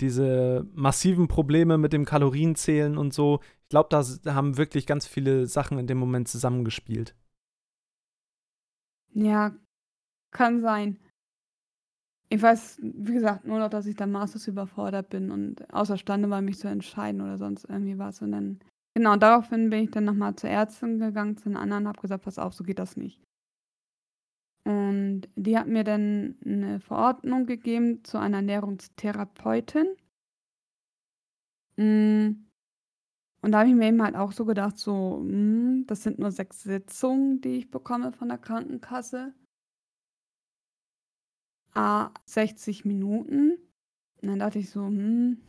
diese 0.00 0.66
massiven 0.74 1.28
Probleme 1.28 1.78
mit 1.78 1.94
dem 1.94 2.04
Kalorienzählen 2.04 2.98
und 2.98 3.14
so. 3.14 3.40
Ich 3.62 3.68
glaube, 3.70 3.88
da 3.90 4.34
haben 4.34 4.58
wirklich 4.58 4.86
ganz 4.86 5.06
viele 5.06 5.46
Sachen 5.46 5.78
in 5.78 5.86
dem 5.86 5.98
Moment 5.98 6.28
zusammengespielt. 6.28 7.14
Ja, 9.14 9.56
kann 10.30 10.60
sein. 10.60 10.98
Ich 12.30 12.42
weiß, 12.42 12.80
wie 12.82 13.14
gesagt, 13.14 13.46
nur 13.46 13.58
noch, 13.58 13.70
dass 13.70 13.86
ich 13.86 13.96
da 13.96 14.06
maßlos 14.06 14.48
überfordert 14.48 15.08
bin 15.08 15.30
und 15.30 15.72
außerstande 15.72 16.28
war, 16.28 16.42
mich 16.42 16.58
zu 16.58 16.68
entscheiden 16.68 17.22
oder 17.22 17.38
sonst 17.38 17.64
irgendwie 17.64 17.98
was. 17.98 18.20
Und 18.20 18.32
dann, 18.32 18.58
genau, 18.94 19.16
daraufhin 19.16 19.70
bin 19.70 19.84
ich 19.84 19.90
dann 19.90 20.04
nochmal 20.04 20.36
zur 20.36 20.50
Ärztin 20.50 20.98
gegangen, 20.98 21.38
zu 21.38 21.48
den 21.48 21.56
anderen, 21.56 21.88
habe 21.88 22.00
gesagt, 22.00 22.24
pass 22.24 22.38
auf, 22.38 22.52
so 22.52 22.64
geht 22.64 22.78
das 22.78 22.96
nicht. 22.96 23.22
Und 24.64 25.22
die 25.34 25.56
hat 25.56 25.66
mir 25.66 25.82
dann 25.82 26.36
eine 26.44 26.80
Verordnung 26.80 27.46
gegeben 27.46 28.04
zu 28.04 28.18
einer 28.18 28.36
Ernährungstherapeutin. 28.38 29.86
Mm. 31.76 32.44
Und 33.40 33.52
da 33.52 33.60
habe 33.60 33.70
ich 33.70 33.74
mir 33.74 33.86
eben 33.86 34.02
halt 34.02 34.16
auch 34.16 34.32
so 34.32 34.44
gedacht, 34.44 34.76
so, 34.76 35.20
mm, 35.22 35.84
das 35.86 36.02
sind 36.02 36.18
nur 36.18 36.30
sechs 36.30 36.62
Sitzungen, 36.62 37.40
die 37.40 37.56
ich 37.56 37.70
bekomme 37.70 38.12
von 38.12 38.28
der 38.28 38.36
Krankenkasse. 38.36 39.32
Ah, 41.74 42.10
60 42.26 42.84
Minuten. 42.84 43.52
Und 44.20 44.28
dann 44.28 44.38
dachte 44.38 44.58
ich 44.58 44.70
so, 44.70 44.84
hm, 44.84 45.40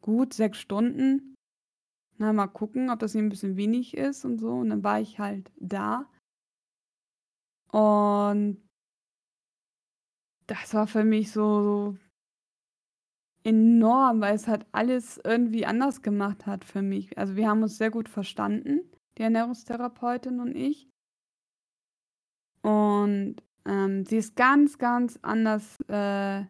gut, 0.00 0.32
sechs 0.32 0.58
Stunden. 0.58 1.34
Na, 2.18 2.32
mal 2.32 2.46
gucken, 2.46 2.90
ob 2.90 3.00
das 3.00 3.12
hier 3.12 3.22
ein 3.22 3.28
bisschen 3.28 3.56
wenig 3.56 3.96
ist 3.96 4.24
und 4.24 4.38
so. 4.38 4.52
Und 4.52 4.70
dann 4.70 4.84
war 4.84 5.00
ich 5.00 5.18
halt 5.18 5.50
da. 5.56 6.06
Und 7.72 8.62
das 10.46 10.74
war 10.74 10.86
für 10.86 11.04
mich 11.04 11.32
so 11.32 11.96
enorm, 13.42 14.20
weil 14.20 14.34
es 14.34 14.48
halt 14.48 14.66
alles 14.72 15.20
irgendwie 15.22 15.66
anders 15.66 16.02
gemacht 16.02 16.46
hat 16.46 16.64
für 16.64 16.82
mich. 16.82 17.18
Also 17.18 17.36
wir 17.36 17.48
haben 17.48 17.62
uns 17.62 17.76
sehr 17.76 17.90
gut 17.90 18.08
verstanden, 18.08 18.80
die 19.18 19.22
Ernährungstherapeutin 19.22 20.40
und 20.40 20.54
ich. 20.54 20.88
Und 22.62 23.36
ähm, 23.66 24.04
sie 24.04 24.18
ist 24.18 24.36
ganz, 24.36 24.78
ganz 24.78 25.18
anders 25.22 25.80
äh, 25.88 26.44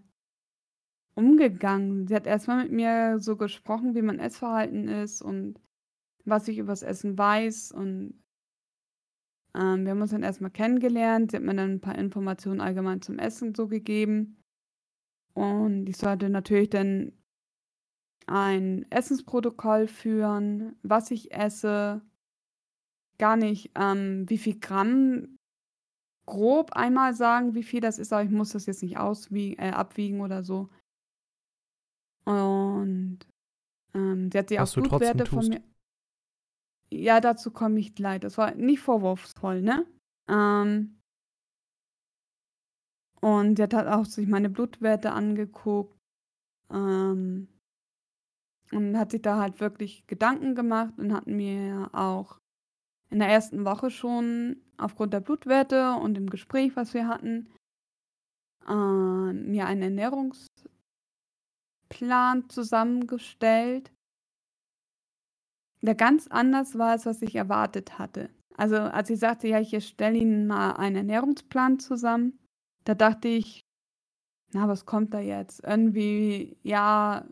umgegangen. 1.14 2.07
Sie 2.07 2.14
hat 2.14 2.27
erstmal 2.27 2.64
mit 2.64 2.72
mir 2.72 3.20
so 3.20 3.37
gesprochen, 3.37 3.94
wie 3.94 4.03
mein 4.03 4.18
Essverhalten 4.18 4.88
ist 4.88 5.22
und 5.22 5.61
was 6.24 6.48
ich 6.48 6.59
übers 6.59 6.83
Essen 6.83 7.16
weiß 7.18 7.72
und 7.72 8.20
ähm, 9.55 9.85
wir 9.85 9.92
haben 9.92 10.03
uns 10.03 10.11
dann 10.11 10.22
erstmal 10.22 10.50
kennengelernt. 10.50 11.31
Sie 11.31 11.37
hat 11.37 11.44
mir 11.44 11.55
dann 11.55 11.72
ein 11.72 11.81
paar 11.81 11.96
Informationen 11.96 12.61
allgemein 12.61 13.03
zum 13.03 13.18
Essen 13.18 13.55
so 13.55 13.68
gegeben. 13.68 14.37
Und 15.35 15.88
ich 15.88 15.96
sollte 15.96 16.29
natürlich 16.29 16.70
dann 16.70 17.12
ein 18.27 18.87
Essensprotokoll 18.90 19.87
führen, 19.87 20.77
was 20.83 21.11
ich 21.11 21.33
esse, 21.33 22.00
gar 23.18 23.37
nicht, 23.37 23.70
ähm, 23.77 24.29
wie 24.29 24.38
viel 24.38 24.59
Gramm 24.59 25.37
grob 26.27 26.73
einmal 26.73 27.15
sagen, 27.15 27.55
wie 27.55 27.63
viel 27.63 27.81
das 27.81 27.99
ist, 27.99 28.13
aber 28.13 28.25
ich 28.25 28.31
muss 28.31 28.51
das 28.51 28.67
jetzt 28.67 28.83
nicht 28.83 28.99
auswiegen, 28.99 29.63
äh, 29.63 29.71
abwiegen 29.71 30.21
oder 30.21 30.43
so. 30.43 30.69
Und 32.25 33.19
ähm, 33.95 34.31
sie 34.33 34.39
hat 34.39 34.49
sich 34.49 34.61
auch 34.61 34.73
Blutwerte 34.73 35.27
von 35.27 35.47
mir. 35.47 35.63
Ja, 36.91 37.21
dazu 37.21 37.51
komme 37.51 37.81
ich 37.81 37.95
gleich. 37.95 38.21
Das 38.21 38.39
war 38.39 38.55
nicht 38.55 38.81
vorwurfsvoll, 38.81 39.63
ne? 39.63 39.87
Ähm, 40.29 40.99
und 43.21 43.57
sie 43.57 43.63
hat 43.63 43.75
halt 43.75 43.89
auch 43.89 44.05
sich 44.05 44.27
meine 44.27 44.51
Blutwerte 44.51 45.13
angeguckt. 45.13 45.97
Ähm, 46.71 47.49
und 48.73 48.99
hat 48.99 49.13
sich 49.13 49.23
da 49.23 49.39
halt 49.39 49.61
wirklich 49.61 50.07
Gedanken 50.07 50.55
gemacht 50.55 50.95
und 50.99 51.13
hat 51.13 51.27
mir 51.27 51.91
auch 51.93 52.41
in 53.14 53.20
der 53.20 53.29
ersten 53.29 53.64
Woche 53.64 53.90
schon 53.90 54.57
aufgrund 54.77 55.12
der 55.12 55.20
Blutwerte 55.20 55.94
und 55.94 56.14
dem 56.14 56.29
Gespräch, 56.29 56.74
was 56.74 56.94
wir 56.94 57.07
hatten, 57.07 57.48
äh, 58.66 59.33
mir 59.33 59.66
einen 59.66 59.83
Ernährungsplan 59.83 60.50
zusammengestellt, 62.48 63.92
der 65.81 65.94
ganz 65.94 66.27
anders 66.27 66.77
war, 66.77 66.90
als 66.90 67.07
was 67.07 67.22
ich 67.22 67.37
erwartet 67.37 68.00
hatte. 68.00 68.31
Also 68.57 68.79
als 68.79 69.11
ich 69.11 69.20
sagte, 69.20 69.46
ja, 69.46 69.61
ich 69.61 69.87
stelle 69.87 70.18
Ihnen 70.18 70.48
mal 70.48 70.72
einen 70.72 70.96
Ernährungsplan 70.96 71.79
zusammen, 71.79 72.37
da 72.83 72.96
dachte 72.96 73.29
ich, 73.29 73.61
na, 74.53 74.66
was 74.66 74.87
kommt 74.87 75.14
da 75.14 75.20
jetzt? 75.20 75.62
Irgendwie, 75.62 76.57
ja, 76.64 77.29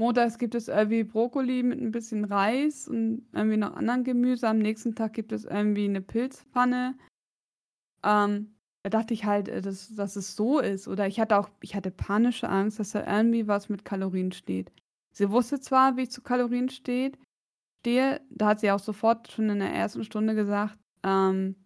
montags 0.00 0.38
gibt 0.38 0.54
es 0.54 0.68
irgendwie 0.68 1.04
Brokkoli 1.04 1.62
mit 1.62 1.80
ein 1.80 1.92
bisschen 1.92 2.24
Reis 2.24 2.88
und 2.88 3.28
irgendwie 3.32 3.58
noch 3.58 3.76
anderen 3.76 4.02
Gemüse. 4.02 4.48
Am 4.48 4.58
nächsten 4.58 4.94
Tag 4.96 5.12
gibt 5.12 5.30
es 5.30 5.44
irgendwie 5.44 5.84
eine 5.84 6.00
Pilzpfanne. 6.00 6.98
Ähm, 8.02 8.56
da 8.82 8.90
dachte 8.90 9.12
ich 9.14 9.26
halt, 9.26 9.48
äh, 9.48 9.60
dass, 9.60 9.94
dass 9.94 10.16
es 10.16 10.34
so 10.34 10.58
ist. 10.58 10.88
Oder 10.88 11.06
ich 11.06 11.20
hatte 11.20 11.38
auch, 11.38 11.50
ich 11.60 11.74
hatte 11.74 11.90
panische 11.90 12.48
Angst, 12.48 12.80
dass 12.80 12.92
da 12.92 13.06
irgendwie 13.06 13.46
was 13.46 13.68
mit 13.68 13.84
Kalorien 13.84 14.32
steht. 14.32 14.72
Sie 15.12 15.30
wusste 15.30 15.60
zwar, 15.60 15.96
wie 15.96 16.02
ich 16.02 16.10
zu 16.10 16.22
Kalorien 16.22 16.70
steht, 16.70 17.18
stehe, 17.80 18.20
da 18.30 18.48
hat 18.48 18.60
sie 18.60 18.70
auch 18.70 18.78
sofort 18.78 19.30
schon 19.30 19.50
in 19.50 19.58
der 19.58 19.72
ersten 19.72 20.04
Stunde 20.04 20.34
gesagt, 20.34 20.78
ähm, 21.02 21.56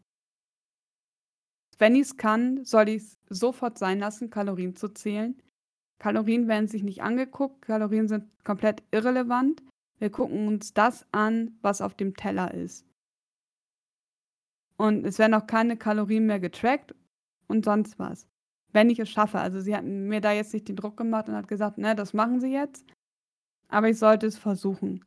wenn 1.78 1.94
ich 1.94 2.02
es 2.02 2.16
kann, 2.16 2.64
soll 2.64 2.88
ich 2.88 3.02
es 3.02 3.18
sofort 3.28 3.78
sein 3.78 4.00
lassen, 4.00 4.30
Kalorien 4.30 4.74
zu 4.76 4.88
zählen. 4.88 5.40
Kalorien 5.98 6.48
werden 6.48 6.68
sich 6.68 6.83
nicht 6.83 7.02
angeguckt, 7.02 7.62
Kalorien 7.62 8.09
sind 8.09 8.24
komplett 8.44 8.83
irrelevant. 8.90 9.62
Wir 9.98 10.11
gucken 10.11 10.48
uns 10.48 10.74
das 10.74 11.07
an, 11.12 11.57
was 11.62 11.80
auf 11.80 11.94
dem 11.94 12.14
Teller 12.16 12.52
ist. 12.52 12.87
Und 14.76 15.07
es 15.07 15.18
werden 15.18 15.35
auch 15.35 15.46
keine 15.46 15.76
Kalorien 15.76 16.26
mehr 16.26 16.40
getrackt 16.40 16.94
und 17.46 17.64
sonst 17.64 17.98
was. 17.98 18.26
Wenn 18.72 18.90
ich 18.90 18.98
es 18.98 19.09
schaffe. 19.09 19.38
Also 19.38 19.61
sie 19.61 19.74
hat 19.76 19.85
mir 19.85 20.20
da 20.20 20.33
jetzt 20.33 20.52
nicht 20.52 20.68
den 20.68 20.76
Druck 20.76 20.96
gemacht 20.96 21.28
und 21.28 21.37
hat 21.37 21.48
gesagt, 21.48 21.78
ne, 21.78 21.94
das 21.94 22.12
machen 22.12 22.40
sie 22.40 22.52
jetzt. 22.52 22.85
Aber 23.68 23.88
ich 23.88 23.98
sollte 23.98 24.26
es 24.26 24.37
versuchen. 24.37 25.04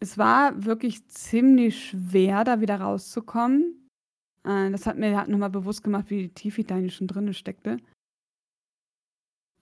es 0.00 0.18
war 0.18 0.64
wirklich 0.64 1.06
ziemlich 1.08 1.88
schwer, 1.88 2.44
da 2.44 2.60
wieder 2.60 2.80
rauszukommen. 2.80 3.88
Äh, 4.44 4.70
das 4.70 4.86
hat 4.86 4.98
mir 4.98 5.16
halt 5.16 5.28
nochmal 5.28 5.50
bewusst 5.50 5.82
gemacht, 5.82 6.10
wie 6.10 6.28
tief 6.28 6.58
ich 6.58 6.66
da 6.66 6.88
schon 6.88 7.06
drin 7.06 7.32
steckte. 7.34 7.78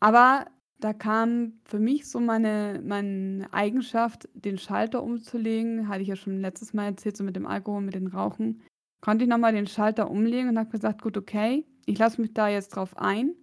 Aber 0.03 0.47
da 0.81 0.93
kam 0.93 1.61
für 1.65 1.79
mich 1.79 2.11
so 2.11 2.19
meine, 2.19 2.83
meine 2.85 3.47
Eigenschaft, 3.53 4.29
den 4.35 4.59
Schalter 4.59 5.01
umzulegen, 5.01 5.87
hatte 5.87 6.03
ich 6.03 6.09
ja 6.09 6.17
schon 6.17 6.41
letztes 6.41 6.75
Mal 6.75 6.87
erzählt, 6.87 7.17
so 7.17 7.23
mit 7.23 7.37
dem 7.37 7.47
Alkohol, 7.47 7.83
mit 7.83 7.95
dem 7.95 8.09
Rauchen, 8.09 8.63
konnte 9.01 9.25
ich 9.25 9.31
nochmal 9.31 9.53
den 9.53 9.69
Schalter 9.69 10.11
umlegen 10.11 10.49
und 10.49 10.59
habe 10.59 10.71
gesagt, 10.71 11.03
gut, 11.03 11.17
okay, 11.17 11.65
ich 11.87 11.99
lasse 11.99 12.21
mich 12.21 12.35
da 12.35 12.49
jetzt 12.49 12.71
drauf 12.71 12.97
ein 12.97 13.37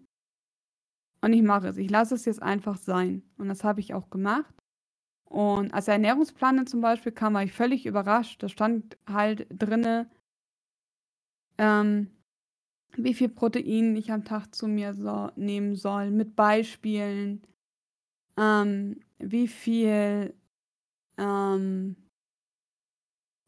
und 1.22 1.32
ich 1.32 1.41
mache 1.41 1.69
es. 1.69 1.78
Ich 1.78 1.89
lasse 1.89 2.15
es 2.15 2.26
jetzt 2.26 2.43
einfach 2.43 2.76
sein. 2.76 3.24
Und 3.38 3.48
das 3.48 3.63
habe 3.63 3.80
ich 3.80 3.93
auch 3.93 4.10
gemacht. 4.10 4.54
Und 5.24 5.74
als 5.74 5.88
Ernährungsplaner 5.88 6.65
zum 6.65 6.82
Beispiel 6.82 7.13
kam, 7.13 7.36
war 7.36 7.43
ich 7.43 7.54
völlig 7.54 7.86
überrascht. 7.86 8.43
Da 8.43 8.50
stand 8.50 8.98
halt 9.08 9.48
drinne, 9.50 10.12
ähm, 11.58 12.18
wie 12.95 13.13
viel 13.13 13.30
Protein 13.30 13.95
ich 13.95 14.12
am 14.12 14.25
Tag 14.25 14.54
zu 14.54 14.67
mir 14.67 14.93
so 14.93 15.32
nehmen 15.36 15.75
soll, 15.75 16.12
mit 16.12 16.36
Beispielen, 16.36 17.41
ähm, 18.38 18.99
wie 19.19 19.47
viel, 19.47 20.34
ähm, 21.17 21.95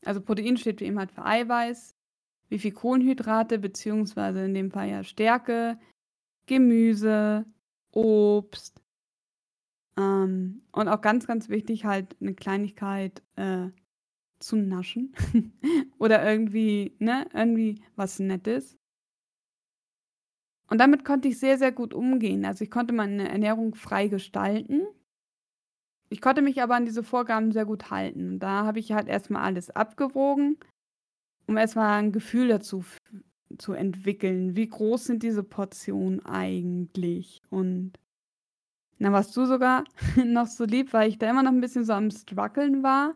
also 0.06 0.22
Protein 0.22 0.58
steht 0.58 0.82
wie 0.82 0.86
immer 0.86 1.02
halt 1.02 1.12
für 1.12 1.26
Eiweiß, 1.26 1.96
wie 2.50 2.60
viel 2.60 2.72
Kohlenhydrate, 2.72 3.60
beziehungsweise 3.60 4.46
in 4.46 4.54
dem 4.54 4.72
Fall 4.72 4.90
ja 4.90 5.04
Stärke, 5.04 5.80
Gemüse, 6.48 7.46
Obst, 7.92 8.82
ähm, 9.98 10.62
und 10.72 10.88
auch 10.88 11.02
ganz, 11.02 11.28
ganz 11.28 11.50
wichtig, 11.50 11.86
halt 11.86 12.16
eine 12.22 12.34
Kleinigkeit 12.34 13.22
äh, 13.36 13.68
zu 14.40 14.56
naschen. 14.56 15.14
Oder 16.00 16.28
irgendwie, 16.28 16.96
ne, 17.00 17.28
irgendwie 17.34 17.82
was 17.96 18.20
Nettes. 18.20 18.78
Und 20.72 20.78
damit 20.78 21.04
konnte 21.04 21.28
ich 21.28 21.38
sehr, 21.38 21.58
sehr 21.58 21.74
gut 21.74 21.94
umgehen. 21.94 22.46
Also 22.46 22.64
ich 22.64 22.72
konnte 22.72 22.94
meine 22.94 23.28
Ernährung 23.28 23.76
frei 23.76 24.08
gestalten. 24.08 24.88
Ich 26.08 26.22
konnte 26.22 26.42
mich 26.42 26.62
aber 26.62 26.76
an 26.76 26.86
diese 26.86 27.04
Vorgaben 27.04 27.52
sehr 27.52 27.66
gut 27.66 27.92
halten. 27.92 28.40
Da 28.40 28.66
habe 28.66 28.80
ich 28.80 28.94
halt 28.94 29.10
erstmal 29.10 29.44
alles 29.44 29.70
abgewogen, 29.70 30.58
um 31.46 31.58
erstmal 31.58 32.00
ein 32.00 32.14
Gefühl 32.14 32.48
dazu 32.48 32.86
zu 33.58 33.74
entwickeln. 33.74 34.56
Wie 34.56 34.70
groß 34.70 35.04
sind 35.04 35.24
diese 35.24 35.44
Portionen 35.44 36.26
eigentlich? 36.26 37.42
Und 37.50 37.92
dann 38.98 39.12
warst 39.12 39.36
du 39.36 39.46
sogar 39.46 39.84
noch 40.26 40.48
so 40.48 40.64
lieb, 40.64 40.94
weil 40.94 41.10
ich 41.10 41.18
da 41.18 41.30
immer 41.30 41.44
noch 41.44 41.52
ein 41.52 41.60
bisschen 41.60 41.84
so 41.84 41.92
am 41.92 42.12
struggeln 42.12 42.82
war. 42.82 43.16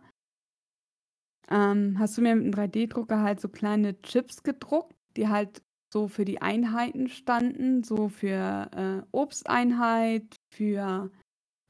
Ähm, 1.50 2.00
hast 2.00 2.18
du 2.18 2.22
mir 2.22 2.36
mit 2.36 2.58
einem 2.58 2.70
3D-Drucker 2.70 3.22
halt 3.22 3.40
so 3.40 3.48
kleine 3.48 4.02
Chips 4.02 4.44
gedruckt, 4.44 4.94
die 5.16 5.30
halt 5.30 5.62
so 5.96 6.10
für 6.10 6.26
die 6.26 6.42
Einheiten 6.42 7.08
standen, 7.08 7.82
so 7.82 8.10
für 8.10 8.70
äh, 8.76 9.08
Obsteinheit, 9.14 10.36
für 10.54 11.10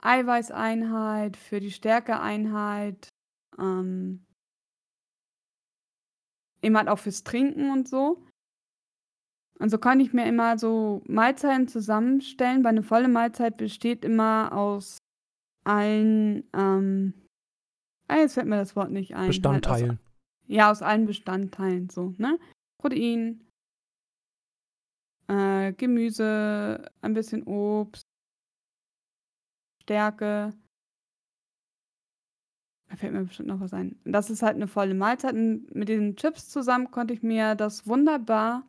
Eiweißeinheit, 0.01 1.37
für 1.37 1.59
die 1.59 1.69
Stärkeeinheit, 1.69 3.07
ähm, 3.59 4.25
eben 6.63 6.75
halt 6.75 6.87
auch 6.87 6.97
fürs 6.97 7.23
Trinken 7.23 7.69
und 7.69 7.87
so. 7.87 8.25
Und 9.59 9.69
so 9.69 9.77
kann 9.77 9.99
ich 9.99 10.11
mir 10.11 10.25
immer 10.25 10.57
so 10.57 11.03
Mahlzeiten 11.07 11.67
zusammenstellen, 11.67 12.63
weil 12.63 12.71
eine 12.71 12.83
volle 12.83 13.07
Mahlzeit 13.07 13.57
besteht 13.57 14.03
immer 14.03 14.53
aus 14.53 14.97
allen, 15.65 16.49
ähm, 16.53 17.13
ah, 18.07 18.17
jetzt 18.17 18.33
fällt 18.33 18.47
mir 18.47 18.57
das 18.57 18.75
Wort 18.75 18.89
nicht 18.89 19.15
ein. 19.15 19.27
Bestandteilen. 19.27 19.89
Halt 19.89 19.99
aus, 19.99 20.47
ja, 20.47 20.71
aus 20.71 20.81
allen 20.81 21.05
Bestandteilen, 21.05 21.89
so, 21.89 22.15
ne? 22.17 22.39
Protein, 22.81 23.45
äh, 25.27 25.73
Gemüse, 25.73 26.91
ein 27.01 27.13
bisschen 27.13 27.43
Obst, 27.43 28.07
Stärke. 29.83 30.53
Da 32.89 32.95
fällt 32.95 33.13
mir 33.13 33.23
bestimmt 33.23 33.49
noch 33.49 33.59
was 33.59 33.73
ein. 33.73 33.99
Das 34.05 34.29
ist 34.29 34.41
halt 34.41 34.55
eine 34.55 34.67
volle 34.67 34.93
Mahlzeit. 34.93 35.33
Und 35.33 35.73
mit 35.73 35.89
den 35.89 36.15
Chips 36.15 36.49
zusammen 36.49 36.91
konnte 36.91 37.13
ich 37.13 37.23
mir 37.23 37.55
das 37.55 37.87
wunderbar 37.87 38.63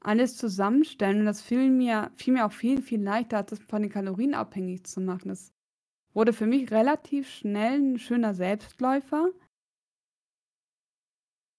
alles 0.00 0.36
zusammenstellen 0.36 1.20
und 1.20 1.26
das 1.26 1.42
fiel 1.42 1.68
mir 1.70 2.12
fiel 2.14 2.34
mir 2.34 2.46
auch 2.46 2.52
viel, 2.52 2.80
viel 2.80 3.02
leichter, 3.02 3.38
als 3.38 3.50
das 3.50 3.58
von 3.60 3.82
den 3.82 3.90
Kalorien 3.90 4.34
abhängig 4.34 4.86
zu 4.86 5.00
machen. 5.00 5.28
Das 5.30 5.52
wurde 6.14 6.32
für 6.32 6.46
mich 6.46 6.70
relativ 6.70 7.28
schnell 7.28 7.80
ein 7.80 7.98
schöner 7.98 8.34
Selbstläufer. 8.34 9.30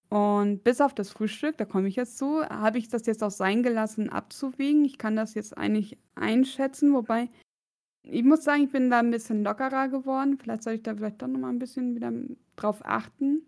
Und 0.08 0.64
bis 0.64 0.80
auf 0.80 0.94
das 0.94 1.10
Frühstück, 1.10 1.58
da 1.58 1.66
komme 1.66 1.88
ich 1.88 1.96
jetzt 1.96 2.16
zu, 2.16 2.42
habe 2.44 2.78
ich 2.78 2.88
das 2.88 3.04
jetzt 3.06 3.22
auch 3.22 3.30
sein 3.30 3.62
gelassen, 3.62 4.08
abzuwiegen. 4.08 4.84
Ich 4.84 4.96
kann 4.96 5.16
das 5.16 5.34
jetzt 5.34 5.56
eigentlich 5.56 5.98
einschätzen, 6.14 6.94
wobei 6.94 7.28
ich 8.02 8.24
muss 8.24 8.42
sagen, 8.42 8.64
ich 8.64 8.72
bin 8.72 8.90
da 8.90 9.00
ein 9.00 9.10
bisschen 9.10 9.44
lockerer 9.44 9.88
geworden. 9.88 10.38
Vielleicht 10.38 10.62
soll 10.62 10.74
ich 10.74 10.82
da 10.82 10.94
vielleicht 10.94 11.20
doch 11.20 11.26
noch 11.26 11.40
mal 11.40 11.50
ein 11.50 11.58
bisschen 11.58 11.94
wieder 11.94 12.10
drauf 12.56 12.80
achten. 12.84 13.42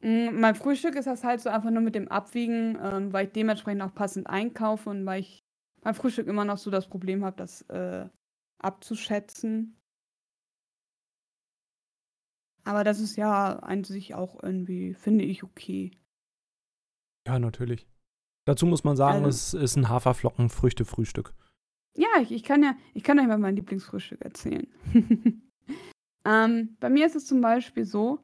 Hm, 0.00 0.40
mein 0.40 0.54
Frühstück 0.54 0.96
ist 0.96 1.06
das 1.06 1.22
halt 1.22 1.40
so 1.40 1.50
einfach 1.50 1.70
nur 1.70 1.82
mit 1.82 1.94
dem 1.94 2.08
Abwiegen, 2.08 2.78
ähm, 2.82 3.12
weil 3.12 3.26
ich 3.26 3.32
dementsprechend 3.32 3.82
auch 3.82 3.94
passend 3.94 4.26
einkaufe 4.26 4.90
und 4.90 5.06
weil 5.06 5.20
ich 5.20 5.44
beim 5.82 5.94
Frühstück 5.94 6.26
immer 6.26 6.44
noch 6.44 6.58
so 6.58 6.70
das 6.70 6.88
Problem 6.88 7.24
habe, 7.24 7.36
das 7.36 7.62
äh, 7.68 8.08
abzuschätzen. 8.58 9.79
Aber 12.64 12.84
das 12.84 13.00
ist 13.00 13.16
ja 13.16 13.58
an 13.60 13.84
sich 13.84 14.14
auch 14.14 14.42
irgendwie, 14.42 14.94
finde 14.94 15.24
ich, 15.24 15.42
okay. 15.42 15.92
Ja, 17.26 17.38
natürlich. 17.38 17.86
Dazu 18.46 18.66
muss 18.66 18.84
man 18.84 18.96
sagen, 18.96 19.24
Also, 19.24 19.28
es 19.28 19.54
ist 19.54 19.76
ein 19.76 19.88
Haferflocken-Früchte-Frühstück. 19.88 21.34
ja, 21.96 22.08
ich, 22.20 22.32
ich 22.32 22.42
kann 22.42 22.62
ja, 22.62 22.74
ich 22.94 23.02
kann 23.02 23.18
euch 23.18 23.26
mal 23.26 23.38
mein 23.38 23.56
Lieblingsfrühstück 23.56 24.20
erzählen. 24.22 24.66
ähm, 26.24 26.76
bei 26.80 26.88
mir 26.88 27.06
ist 27.06 27.16
es 27.16 27.26
zum 27.26 27.40
Beispiel 27.40 27.84
so, 27.84 28.20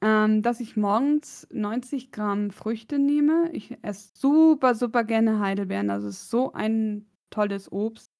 ähm, 0.00 0.42
dass 0.42 0.60
ich 0.60 0.76
morgens 0.76 1.46
90 1.52 2.10
Gramm 2.10 2.50
Früchte 2.50 2.98
nehme. 2.98 3.50
Ich 3.52 3.78
esse 3.82 4.10
super, 4.14 4.74
super 4.74 5.04
gerne 5.04 5.38
Heidelbeeren. 5.38 5.88
Das 5.88 6.02
ist 6.04 6.28
so 6.28 6.52
ein 6.52 7.06
tolles 7.30 7.70
Obst. 7.70 8.10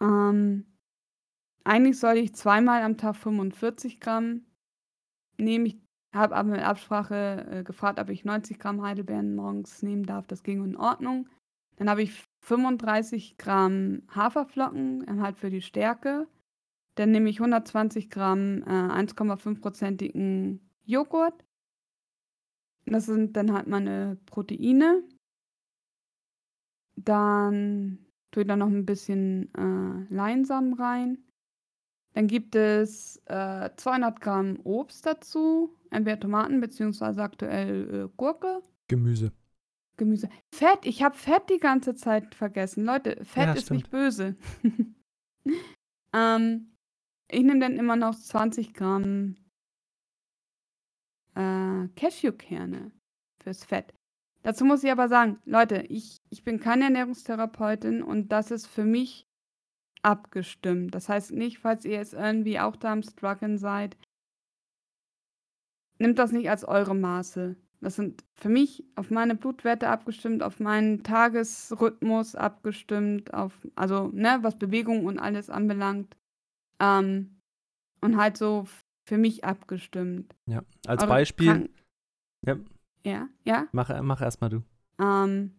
Ähm, 0.00 0.71
eigentlich 1.64 1.98
soll 1.98 2.16
ich 2.16 2.34
zweimal 2.34 2.82
am 2.82 2.96
Tag 2.96 3.16
45 3.16 4.00
Gramm 4.00 4.46
nehmen. 5.38 5.66
Ich 5.66 5.76
habe 6.14 6.36
aber 6.36 6.50
mit 6.50 6.60
Absprache 6.60 7.46
äh, 7.50 7.62
gefragt, 7.62 7.98
ob 7.98 8.10
ich 8.10 8.24
90 8.24 8.58
Gramm 8.58 8.82
Heidelbeeren 8.82 9.34
morgens 9.34 9.82
nehmen 9.82 10.04
darf. 10.04 10.26
Das 10.26 10.42
ging 10.42 10.64
in 10.64 10.76
Ordnung. 10.76 11.28
Dann 11.76 11.88
habe 11.88 12.02
ich 12.02 12.24
35 12.44 13.38
Gramm 13.38 14.02
Haferflocken, 14.14 15.22
halt 15.22 15.38
für 15.38 15.50
die 15.50 15.62
Stärke. 15.62 16.28
Dann 16.96 17.10
nehme 17.10 17.30
ich 17.30 17.40
120 17.40 18.10
Gramm 18.10 18.62
äh, 18.62 18.70
1,5-prozentigen 18.70 20.60
Joghurt. 20.84 21.44
Das 22.84 23.06
sind 23.06 23.36
dann 23.36 23.52
halt 23.52 23.68
meine 23.68 24.18
Proteine. 24.26 25.02
Dann 26.96 28.04
tue 28.30 28.42
ich 28.42 28.48
da 28.48 28.56
noch 28.56 28.68
ein 28.68 28.84
bisschen 28.84 29.52
äh, 29.54 30.12
Leinsamen 30.12 30.74
rein. 30.74 31.24
Dann 32.14 32.26
gibt 32.26 32.54
es 32.54 33.22
äh, 33.26 33.70
200 33.76 34.20
Gramm 34.20 34.60
Obst 34.64 35.06
dazu, 35.06 35.74
entweder 35.90 36.20
Tomaten 36.20 36.60
beziehungsweise 36.60 37.22
aktuell 37.22 38.04
äh, 38.04 38.08
Gurke. 38.16 38.62
Gemüse. 38.88 39.32
Gemüse. 39.96 40.28
Fett, 40.54 40.84
ich 40.84 41.02
habe 41.02 41.16
Fett 41.16 41.48
die 41.48 41.58
ganze 41.58 41.94
Zeit 41.94 42.34
vergessen. 42.34 42.84
Leute, 42.84 43.24
Fett 43.24 43.46
ja, 43.46 43.52
ist 43.52 43.62
stimmt. 43.62 43.80
nicht 43.80 43.90
böse. 43.90 44.36
ähm, 46.14 46.72
ich 47.30 47.42
nehme 47.42 47.60
dann 47.60 47.78
immer 47.78 47.96
noch 47.96 48.14
20 48.14 48.74
Gramm 48.74 49.36
äh, 51.34 51.88
Cashewkerne 51.96 52.92
fürs 53.42 53.64
Fett. 53.64 53.94
Dazu 54.42 54.64
muss 54.64 54.82
ich 54.84 54.90
aber 54.90 55.08
sagen, 55.08 55.38
Leute, 55.44 55.84
ich, 55.88 56.20
ich 56.30 56.42
bin 56.42 56.58
keine 56.60 56.84
Ernährungstherapeutin 56.84 58.02
und 58.02 58.32
das 58.32 58.50
ist 58.50 58.66
für 58.66 58.84
mich 58.84 59.26
abgestimmt. 60.02 60.94
Das 60.94 61.08
heißt 61.08 61.32
nicht, 61.32 61.58
falls 61.58 61.84
ihr 61.84 61.92
jetzt 61.92 62.14
irgendwie 62.14 62.60
auch 62.60 62.76
da 62.76 62.92
am 62.92 63.02
Struggeln 63.02 63.58
seid, 63.58 63.96
nimmt 65.98 66.18
das 66.18 66.32
nicht 66.32 66.50
als 66.50 66.64
eure 66.64 66.94
Maße. 66.94 67.56
Das 67.80 67.96
sind 67.96 68.24
für 68.34 68.48
mich 68.48 68.84
auf 68.94 69.10
meine 69.10 69.34
Blutwerte 69.34 69.88
abgestimmt, 69.88 70.42
auf 70.42 70.60
meinen 70.60 71.02
Tagesrhythmus 71.02 72.36
abgestimmt, 72.36 73.34
auf, 73.34 73.66
also, 73.74 74.08
ne, 74.08 74.38
was 74.42 74.56
Bewegung 74.56 75.04
und 75.06 75.18
alles 75.18 75.50
anbelangt. 75.50 76.16
Ähm, 76.80 77.40
und 78.00 78.16
halt 78.16 78.36
so 78.36 78.66
für 79.04 79.18
mich 79.18 79.44
abgestimmt. 79.44 80.34
Ja, 80.46 80.62
als 80.86 81.02
Eure 81.02 81.10
Beispiel. 81.10 81.46
Krank 81.46 81.70
ja. 82.46 82.56
Ja, 83.04 83.28
ja. 83.44 83.66
Mach, 83.72 84.02
mach 84.02 84.20
erstmal 84.20 84.50
du. 84.50 84.62
Ähm, 85.00 85.52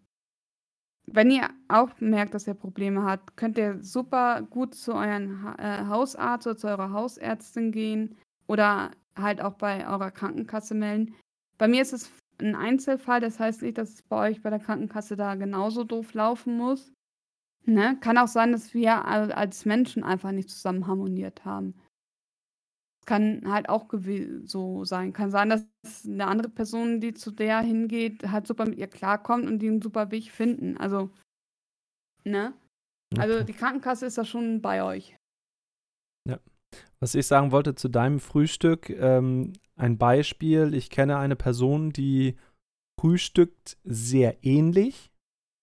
wenn 1.05 1.31
ihr 1.31 1.49
auch 1.67 1.89
merkt, 1.99 2.33
dass 2.33 2.47
ihr 2.47 2.53
Probleme 2.53 3.03
habt, 3.03 3.35
könnt 3.35 3.57
ihr 3.57 3.83
super 3.83 4.41
gut 4.41 4.73
zu 4.75 4.93
eurem 4.93 5.43
ha 5.43 5.55
äh, 5.57 5.85
Hausarzt 5.87 6.47
oder 6.47 6.57
zu 6.57 6.67
eurer 6.67 6.91
Hausärztin 6.91 7.71
gehen 7.71 8.15
oder 8.47 8.91
halt 9.15 9.41
auch 9.41 9.55
bei 9.55 9.87
eurer 9.87 10.11
Krankenkasse 10.11 10.73
melden. 10.73 11.15
Bei 11.57 11.67
mir 11.67 11.81
ist 11.81 11.93
es 11.93 12.11
ein 12.39 12.55
Einzelfall, 12.55 13.19
das 13.19 13.39
heißt 13.39 13.61
nicht, 13.61 13.77
dass 13.77 13.93
es 13.93 14.01
bei 14.03 14.29
euch 14.29 14.41
bei 14.41 14.49
der 14.49 14.59
Krankenkasse 14.59 15.15
da 15.15 15.35
genauso 15.35 15.83
doof 15.83 16.13
laufen 16.13 16.57
muss. 16.57 16.91
Ne? 17.65 17.97
Kann 18.01 18.17
auch 18.17 18.27
sein, 18.27 18.51
dass 18.51 18.73
wir 18.73 19.05
als 19.05 19.65
Menschen 19.65 20.03
einfach 20.03 20.31
nicht 20.31 20.49
zusammen 20.49 20.87
harmoniert 20.87 21.45
haben. 21.45 21.75
Kann 23.05 23.43
halt 23.51 23.69
auch 23.69 23.87
so 24.45 24.85
sein. 24.85 25.13
Kann 25.13 25.31
sein, 25.31 25.49
dass 25.49 25.65
eine 26.05 26.27
andere 26.27 26.49
Person, 26.49 27.01
die 27.01 27.13
zu 27.13 27.31
der 27.31 27.59
hingeht, 27.61 28.29
halt 28.29 28.47
super 28.47 28.65
mit 28.65 28.77
ihr 28.77 28.87
klarkommt 28.87 29.45
und 29.47 29.59
die 29.59 29.67
einen 29.67 29.81
super 29.81 30.11
Weg 30.11 30.31
finden. 30.31 30.77
Also, 30.77 31.11
ne? 32.23 32.53
Also 33.17 33.43
die 33.43 33.53
Krankenkasse 33.53 34.05
ist 34.05 34.17
da 34.17 34.25
schon 34.25 34.61
bei 34.61 34.83
euch. 34.83 35.15
Ja. 36.27 36.39
Was 36.99 37.15
ich 37.15 37.27
sagen 37.27 37.51
wollte 37.51 37.75
zu 37.75 37.89
deinem 37.89 38.19
Frühstück, 38.19 38.89
ähm, 38.89 39.53
ein 39.75 39.97
Beispiel. 39.97 40.73
Ich 40.73 40.89
kenne 40.89 41.17
eine 41.17 41.35
Person, 41.35 41.91
die 41.91 42.37
frühstückt 42.99 43.77
sehr 43.83 44.43
ähnlich. 44.43 45.11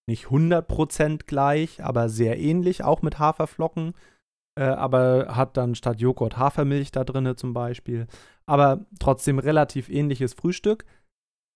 Nicht 0.08 0.26
100% 0.26 1.26
gleich, 1.26 1.84
aber 1.84 2.08
sehr 2.08 2.38
ähnlich, 2.38 2.82
auch 2.84 3.02
mit 3.02 3.18
Haferflocken. 3.18 3.94
Äh, 4.58 4.64
aber 4.64 5.36
hat 5.36 5.56
dann 5.56 5.74
statt 5.74 6.00
Joghurt 6.00 6.36
Hafermilch 6.36 6.92
da 6.92 7.04
drin 7.04 7.36
zum 7.36 7.54
Beispiel. 7.54 8.06
Aber 8.46 8.86
trotzdem 8.98 9.38
relativ 9.38 9.88
ähnliches 9.88 10.34
Frühstück. 10.34 10.84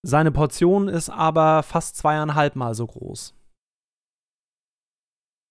Seine 0.07 0.33
Portion 0.33 0.89
ist 0.89 1.11
aber 1.11 1.63
fast 1.63 1.97
zweieinhalb 1.97 2.57
Mal 2.57 2.75
so 2.75 2.87
groß. 2.87 3.35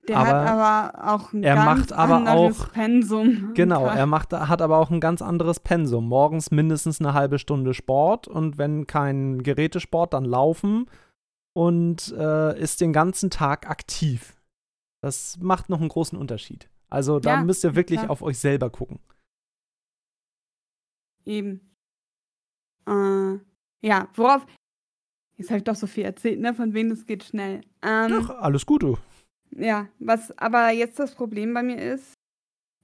Der 0.08 0.18
aber 0.18 0.30
hat 0.30 0.48
aber 0.48 1.14
auch 1.14 1.34
ein 1.34 1.44
er 1.44 1.56
ganz 1.56 1.66
macht 1.66 1.94
aber 1.94 2.16
anderes 2.16 2.62
auch, 2.62 2.72
Pensum. 2.74 3.52
Genau, 3.56 3.86
er 3.86 4.06
macht, 4.06 4.34
hat 4.34 4.62
aber 4.62 4.78
auch 4.78 4.92
ein 4.92 5.00
ganz 5.00 5.22
anderes 5.22 5.60
Pensum. 5.60 6.08
Morgens 6.08 6.52
mindestens 6.52 7.00
eine 7.00 7.14
halbe 7.14 7.40
Stunde 7.40 7.74
Sport 7.74 8.28
und 8.28 8.58
wenn 8.58 8.86
kein 8.86 9.44
Gerätesport, 9.44 10.14
dann 10.14 10.26
laufen 10.26 10.90
und 11.54 12.14
äh, 12.18 12.60
ist 12.60 12.82
den 12.82 12.92
ganzen 12.92 13.30
Tag 13.30 13.70
aktiv. 13.70 14.36
Das 15.02 15.38
macht 15.40 15.70
noch 15.70 15.80
einen 15.80 15.90
großen 15.90 16.18
Unterschied. 16.18 16.70
Also 16.94 17.20
da 17.20 17.38
ja, 17.38 17.44
müsst 17.44 17.64
ihr 17.64 17.76
wirklich 17.76 17.98
klar. 17.98 18.12
auf 18.12 18.22
euch 18.22 18.38
selber 18.38 18.70
gucken. 18.70 19.00
Eben. 21.26 21.76
Äh, 22.88 23.40
ja, 23.82 24.10
worauf. 24.14 24.46
Jetzt 25.36 25.50
habe 25.50 25.58
ich 25.58 25.64
doch 25.64 25.76
so 25.76 25.88
viel 25.88 26.06
erzählt, 26.06 26.40
ne? 26.40 26.54
Von 26.54 26.76
wem 26.76 26.92
es 26.92 27.08
geht 27.08 27.24
schnell. 27.24 27.62
Ähm, 27.82 28.10
Doch, 28.12 28.30
alles 28.30 28.68
Gute. 28.68 29.00
Ja, 29.50 29.88
was 29.98 30.38
aber 30.38 30.70
jetzt 30.70 31.00
das 31.00 31.16
Problem 31.16 31.56
bei 31.56 31.64
mir 31.64 31.82
ist, 31.82 32.14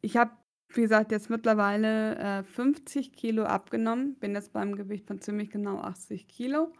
ich 0.02 0.18
habe, 0.18 0.32
wie 0.74 0.82
gesagt, 0.82 1.12
jetzt 1.12 1.30
mittlerweile 1.30 2.40
äh, 2.40 2.44
50 2.44 3.14
Kilo 3.14 3.44
abgenommen, 3.44 4.16
bin 4.16 4.34
jetzt 4.34 4.54
beim 4.54 4.76
Gewicht 4.76 5.06
von 5.06 5.22
ziemlich 5.22 5.52
genau 5.52 5.82
80 5.82 6.28
Kilo. 6.28 6.74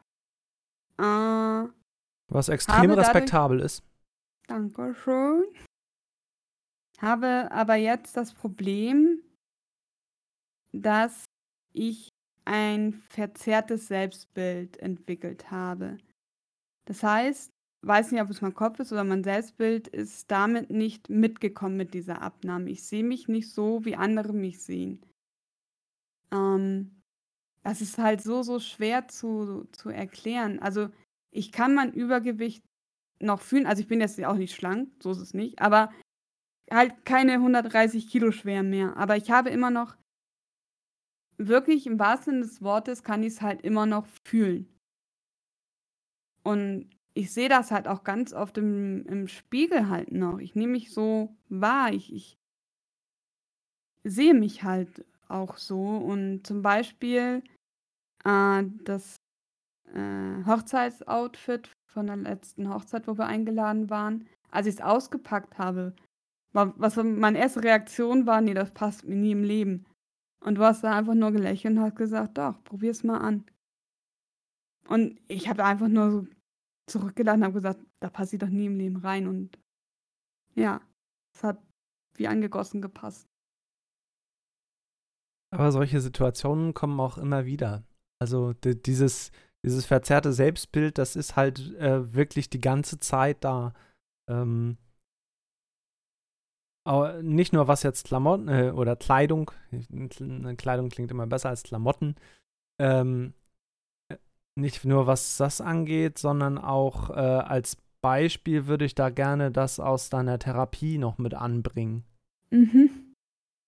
Äh, 0.98 1.68
Was 2.30 2.50
extrem 2.50 2.90
respektabel 2.90 3.60
ist. 3.60 3.84
Dankeschön. 4.48 5.44
Habe 7.02 7.50
aber 7.52 7.76
jetzt 7.76 8.18
das 8.18 8.34
Problem, 8.34 9.22
dass 10.74 11.26
ich 11.74 12.10
ein 12.46 12.94
verzerrtes 12.94 13.88
Selbstbild 13.88 14.78
entwickelt 14.78 15.52
habe. 15.52 15.98
Das 16.86 17.04
heißt, 17.04 17.52
weiß 17.86 18.12
nicht, 18.12 18.22
ob 18.22 18.30
es 18.30 18.42
mein 18.42 18.54
Kopf 18.54 18.80
ist 18.80 18.92
oder 18.92 19.04
mein 19.04 19.24
Selbstbild 19.24 19.88
ist 19.88 20.30
damit 20.32 20.70
nicht 20.70 21.10
mitgekommen 21.10 21.78
mit 21.78 21.94
dieser 21.94 22.22
Abnahme. 22.22 22.70
Ich 22.70 22.84
sehe 22.84 23.04
mich 23.04 23.28
nicht 23.28 23.52
so, 23.52 23.86
wie 23.86 23.96
andere 23.96 24.34
mich 24.34 24.62
sehen. 24.62 25.02
Ähm, 26.32 27.02
das 27.64 27.82
ist 27.82 27.98
halt 27.98 28.22
so, 28.22 28.42
so 28.42 28.60
schwer 28.60 29.08
zu, 29.08 29.68
zu 29.72 29.90
erklären. 29.90 30.60
Also 30.60 30.90
ich 31.32 31.52
kann 31.52 31.76
mein 31.76 31.94
Übergewicht 31.94 32.64
noch 33.22 33.42
fühlen. 33.42 33.68
Also 33.68 33.82
ich 33.82 33.88
bin 33.88 34.02
jetzt 34.02 34.22
auch 34.24 34.36
nicht 34.36 34.56
schlank, 34.56 34.90
so 35.02 35.12
ist 35.12 35.20
es 35.20 35.34
nicht, 35.34 35.62
aber 35.62 35.92
halt 36.72 37.06
keine 37.06 37.34
130 37.34 38.08
Kilo 38.08 38.32
schwer 38.32 38.64
mehr. 38.64 38.96
Aber 38.98 39.18
ich 39.18 39.32
habe 39.32 39.50
immer 39.50 39.70
noch, 39.70 39.96
wirklich 41.38 41.88
im 41.88 41.98
wahrsten 41.98 42.34
Sinne 42.34 42.46
des 42.46 42.62
Wortes, 42.62 43.04
kann 43.04 43.24
ich 43.24 43.34
es 43.34 43.42
halt 43.42 43.62
immer 43.62 43.86
noch 43.86 44.06
fühlen. 44.26 44.68
Und 46.44 46.90
ich 47.14 47.34
sehe 47.34 47.50
das 47.50 47.72
halt 47.72 47.88
auch 47.88 48.04
ganz 48.04 48.34
oft 48.34 48.58
im, 48.58 49.06
im 49.08 49.28
Spiegel 49.28 49.90
halt 49.90 50.12
noch. 50.12 50.40
Ich 50.40 50.56
nehme 50.56 50.74
mich 50.74 50.94
so 50.94 51.36
wahr. 51.48 51.92
Ich, 51.92 52.14
ich 52.14 52.38
sehe 54.04 54.34
mich 54.34 54.64
halt 54.64 55.06
auch 55.28 55.58
so. 55.58 55.82
Und 55.82 56.46
zum 56.46 56.62
Beispiel 56.62 57.44
äh, 58.26 58.64
das 58.84 59.16
äh, 59.94 60.46
Hochzeitsoutfit 60.46 61.72
von 61.92 62.08
der 62.08 62.18
letzten 62.18 62.70
Hochzeit, 62.74 63.08
wo 63.08 63.18
wir 63.18 63.26
eingeladen 63.26 63.90
waren, 63.90 64.28
als 64.52 64.68
ich 64.68 64.76
es 64.76 64.82
ausgepackt 64.82 65.58
habe, 65.58 65.94
was 66.52 66.96
meine 66.98 67.38
erste 67.38 67.64
Reaktion 67.64 68.26
war, 68.26 68.42
nee, 68.42 68.54
das 68.54 68.72
passt 68.72 69.06
mir 69.06 69.16
nie 69.16 69.32
im 69.32 69.44
Leben. 69.44 69.86
Und 70.42 70.56
du 70.56 70.64
hast 70.64 70.84
da 70.84 70.98
einfach 70.98 71.16
nur 71.16 71.32
gelächelt 71.32 71.78
und 71.78 71.84
hast 71.84 71.96
gesagt, 71.96 72.38
doch, 72.38 72.64
probier's 72.64 73.04
mal 73.04 73.20
an. 73.20 73.46
Und 74.88 75.20
ich 75.28 75.48
habe 75.50 75.64
einfach 75.64 75.88
nur 75.88 76.12
so 76.12 76.28
zurückgeladen 76.88 77.42
und 77.42 77.46
habe 77.46 77.62
gesagt, 77.62 77.86
da 78.00 78.10
passe 78.10 78.36
ich 78.36 78.40
doch 78.40 78.50
nie 78.50 78.66
im 78.66 78.78
Leben 78.78 78.98
rein. 78.98 79.28
Und 79.28 79.60
ja, 80.56 80.82
es 81.36 81.44
hat 81.44 81.62
wie 82.16 82.28
angegossen 82.28 82.82
gepasst. 82.82 83.28
Aber 85.52 85.72
solche 85.72 86.00
Situationen 86.02 86.74
kommen 86.74 87.00
auch 87.00 87.18
immer 87.18 87.46
wieder. 87.46 87.84
Also 88.20 88.54
dieses, 88.54 89.32
dieses 89.64 89.86
verzerrte 89.86 90.34
Selbstbild, 90.34 90.98
das 90.98 91.16
ist 91.16 91.36
halt 91.36 91.76
äh, 91.76 92.14
wirklich 92.14 92.50
die 92.50 92.62
ganze 92.62 93.00
Zeit 93.00 93.44
da. 93.44 93.74
Ähm, 94.30 94.78
aber 96.90 97.22
nicht 97.22 97.54
nur 97.54 97.68
was 97.68 97.84
jetzt 97.84 98.06
Klamotten 98.06 98.48
äh, 98.48 98.72
oder 98.72 98.96
Kleidung, 98.96 99.52
Kleidung 100.58 100.90
klingt 100.90 101.12
immer 101.12 101.28
besser 101.28 101.50
als 101.50 101.62
Klamotten, 101.62 102.16
ähm, 102.82 103.36
nicht 104.56 104.86
nur 104.86 105.06
was 105.06 105.38
das 105.38 105.62
angeht, 105.62 106.18
sondern 106.18 106.58
auch 106.58 107.12
äh, 107.12 107.14
als 107.14 107.78
Beispiel 108.02 108.66
würde 108.66 108.86
ich 108.86 108.96
da 108.96 109.12
gerne 109.12 109.52
das 109.52 109.80
aus 109.80 110.10
deiner 110.10 110.40
Therapie 110.40 110.98
noch 110.98 111.20
mit 111.20 111.36
anbringen. 111.36 112.06
Mhm. 112.50 113.14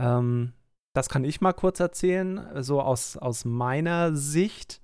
Ähm, 0.01 0.53
das 0.95 1.07
kann 1.07 1.23
ich 1.23 1.41
mal 1.41 1.53
kurz 1.53 1.79
erzählen, 1.79 2.63
so 2.63 2.81
aus, 2.81 3.17
aus 3.17 3.45
meiner 3.45 4.15
Sicht. 4.15 4.81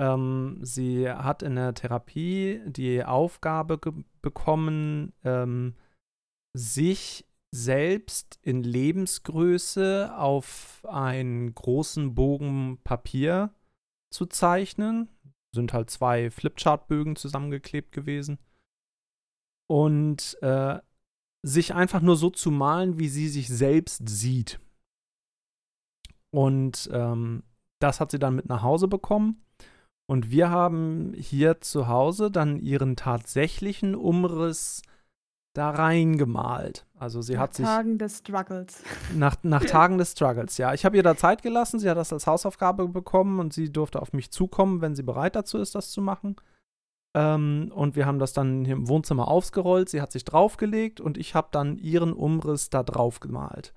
Ähm, 0.00 0.58
sie 0.62 1.08
hat 1.08 1.44
in 1.44 1.54
der 1.54 1.74
Therapie 1.74 2.60
die 2.66 3.04
Aufgabe 3.04 3.78
bekommen, 4.20 5.12
ähm, 5.22 5.76
sich 6.54 7.27
selbst 7.54 8.38
in 8.42 8.62
Lebensgröße 8.62 10.14
auf 10.16 10.84
einen 10.88 11.54
großen 11.54 12.14
Bogen 12.14 12.78
Papier 12.84 13.54
zu 14.10 14.26
zeichnen 14.26 15.08
sind 15.54 15.72
halt 15.72 15.90
zwei 15.90 16.30
Flipchart-Bögen 16.30 17.16
zusammengeklebt 17.16 17.92
gewesen. 17.92 18.38
Und 19.70 20.38
äh, 20.42 20.78
sich 21.42 21.74
einfach 21.74 22.00
nur 22.00 22.16
so 22.16 22.30
zu 22.30 22.50
malen, 22.50 22.98
wie 22.98 23.08
sie 23.08 23.28
sich 23.28 23.48
selbst 23.48 24.08
sieht. 24.08 24.60
Und 26.30 26.88
ähm, 26.92 27.42
das 27.80 28.00
hat 28.00 28.10
sie 28.10 28.18
dann 28.18 28.34
mit 28.34 28.48
nach 28.48 28.62
Hause 28.62 28.88
bekommen. 28.88 29.44
Und 30.10 30.30
wir 30.30 30.50
haben 30.50 31.12
hier 31.14 31.60
zu 31.60 31.86
Hause 31.86 32.30
dann 32.30 32.58
ihren 32.58 32.96
tatsächlichen 32.96 33.94
Umriss 33.94 34.82
da 35.58 35.70
reingemalt. 35.70 36.86
Also 36.98 37.20
sie 37.20 37.34
nach 37.34 37.40
hat 37.40 37.54
sich. 37.54 37.64
Nach 37.64 37.76
Tagen 37.76 37.98
des 37.98 38.18
Struggles. 38.18 38.82
Nach, 39.14 39.36
nach 39.42 39.64
Tagen 39.66 39.98
des 39.98 40.12
Struggles, 40.12 40.56
ja. 40.56 40.72
Ich 40.72 40.84
habe 40.84 40.96
ihr 40.96 41.02
da 41.02 41.16
Zeit 41.16 41.42
gelassen. 41.42 41.78
Sie 41.80 41.90
hat 41.90 41.96
das 41.96 42.12
als 42.12 42.26
Hausaufgabe 42.26 42.88
bekommen 42.88 43.40
und 43.40 43.52
sie 43.52 43.70
durfte 43.72 44.00
auf 44.00 44.12
mich 44.12 44.30
zukommen, 44.30 44.80
wenn 44.80 44.94
sie 44.94 45.02
bereit 45.02 45.36
dazu 45.36 45.58
ist, 45.58 45.74
das 45.74 45.90
zu 45.90 46.00
machen. 46.00 46.36
Ähm, 47.14 47.72
und 47.74 47.96
wir 47.96 48.06
haben 48.06 48.18
das 48.18 48.32
dann 48.32 48.64
im 48.64 48.88
Wohnzimmer 48.88 49.28
ausgerollt. 49.28 49.88
Sie 49.88 50.00
hat 50.00 50.12
sich 50.12 50.24
draufgelegt 50.24 51.00
und 51.00 51.18
ich 51.18 51.34
habe 51.34 51.48
dann 51.50 51.78
ihren 51.78 52.12
Umriss 52.12 52.70
da 52.70 52.82
drauf 52.82 53.18
gemalt. 53.18 53.74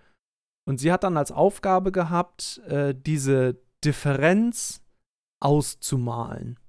Und 0.66 0.80
sie 0.80 0.92
hat 0.92 1.04
dann 1.04 1.18
als 1.18 1.32
Aufgabe 1.32 1.92
gehabt, 1.92 2.60
äh, 2.68 2.94
diese 2.96 3.58
Differenz 3.84 4.84
auszumalen. 5.40 6.60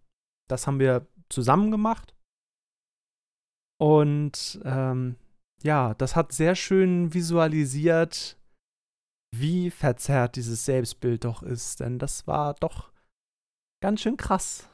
Das 0.49 0.67
haben 0.67 0.79
wir 0.81 1.07
zusammen 1.29 1.71
gemacht. 1.71 2.15
Und 3.83 4.61
ähm, 4.65 5.17
ja, 5.65 5.95
das 5.95 6.15
hat 6.15 6.31
sehr 6.31 6.55
schön 6.55 7.13
visualisiert, 7.15 8.39
wie 9.35 9.73
verzerrt 9.73 10.37
dieses 10.37 10.65
Selbstbild 10.65 11.25
doch 11.25 11.43
ist. 11.43 11.81
Denn 11.81 11.99
das 11.99 12.29
war 12.29 12.55
doch 12.55 12.93
ganz 13.83 14.01
schön 14.01 14.17
krass. 14.17 14.69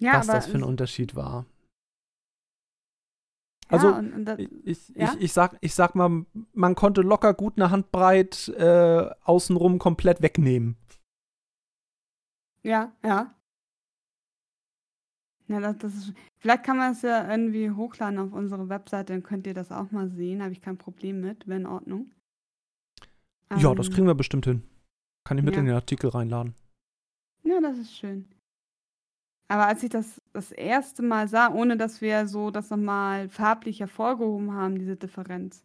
Ja, 0.00 0.14
was 0.14 0.26
das 0.26 0.46
für 0.48 0.58
ein 0.58 0.64
Unterschied 0.64 1.14
war. 1.14 1.46
Also 3.68 3.90
ja, 3.90 3.98
und, 3.98 4.12
und 4.12 4.24
das, 4.24 4.40
ich, 4.40 4.88
ja? 4.88 5.14
ich, 5.14 5.20
ich, 5.20 5.32
sag, 5.32 5.56
ich 5.60 5.76
sag 5.76 5.94
mal, 5.94 6.26
man 6.52 6.74
konnte 6.74 7.02
locker 7.02 7.32
gut 7.32 7.58
eine 7.58 7.70
Handbreit 7.70 8.48
äh, 8.48 9.08
außenrum 9.22 9.78
komplett 9.78 10.20
wegnehmen. 10.20 10.76
Ja, 12.64 12.92
ja. 13.04 13.36
Ja, 15.52 15.60
das, 15.60 15.78
das 15.78 15.94
ist, 15.94 16.14
vielleicht 16.38 16.64
kann 16.64 16.78
man 16.78 16.92
es 16.92 17.02
ja 17.02 17.30
irgendwie 17.30 17.70
hochladen 17.70 18.18
auf 18.18 18.32
unsere 18.32 18.68
Webseite, 18.68 19.12
dann 19.12 19.22
könnt 19.22 19.46
ihr 19.46 19.54
das 19.54 19.70
auch 19.70 19.90
mal 19.90 20.08
sehen. 20.08 20.42
Habe 20.42 20.52
ich 20.52 20.62
kein 20.62 20.78
Problem 20.78 21.20
mit, 21.20 21.46
wäre 21.46 21.60
in 21.60 21.66
Ordnung. 21.66 22.10
Ja, 23.56 23.70
ähm, 23.70 23.76
das 23.76 23.90
kriegen 23.90 24.06
wir 24.06 24.14
bestimmt 24.14 24.46
hin. 24.46 24.62
Kann 25.24 25.38
ich 25.38 25.44
mit 25.44 25.54
ja. 25.54 25.60
in 25.60 25.66
den 25.66 25.74
Artikel 25.74 26.10
reinladen. 26.10 26.54
Ja, 27.44 27.60
das 27.60 27.78
ist 27.78 27.94
schön. 27.94 28.28
Aber 29.48 29.66
als 29.66 29.82
ich 29.82 29.90
das 29.90 30.22
das 30.32 30.50
erste 30.50 31.02
Mal 31.02 31.28
sah, 31.28 31.52
ohne 31.52 31.76
dass 31.76 32.00
wir 32.00 32.26
so 32.26 32.50
das 32.50 32.70
nochmal 32.70 33.28
farblich 33.28 33.80
hervorgehoben 33.80 34.52
haben, 34.54 34.78
diese 34.78 34.96
Differenz, 34.96 35.62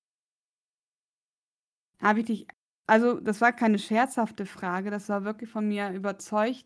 habe 2.02 2.20
ich 2.20 2.26
dich, 2.26 2.48
also 2.88 3.20
das 3.20 3.40
war 3.40 3.54
keine 3.54 3.80
scherzhafte 3.80 4.46
Frage, 4.46 4.92
das 4.92 5.08
war 5.08 5.24
wirklich 5.24 5.50
von 5.50 5.68
mir 5.68 5.92
überzeugt 5.92 6.66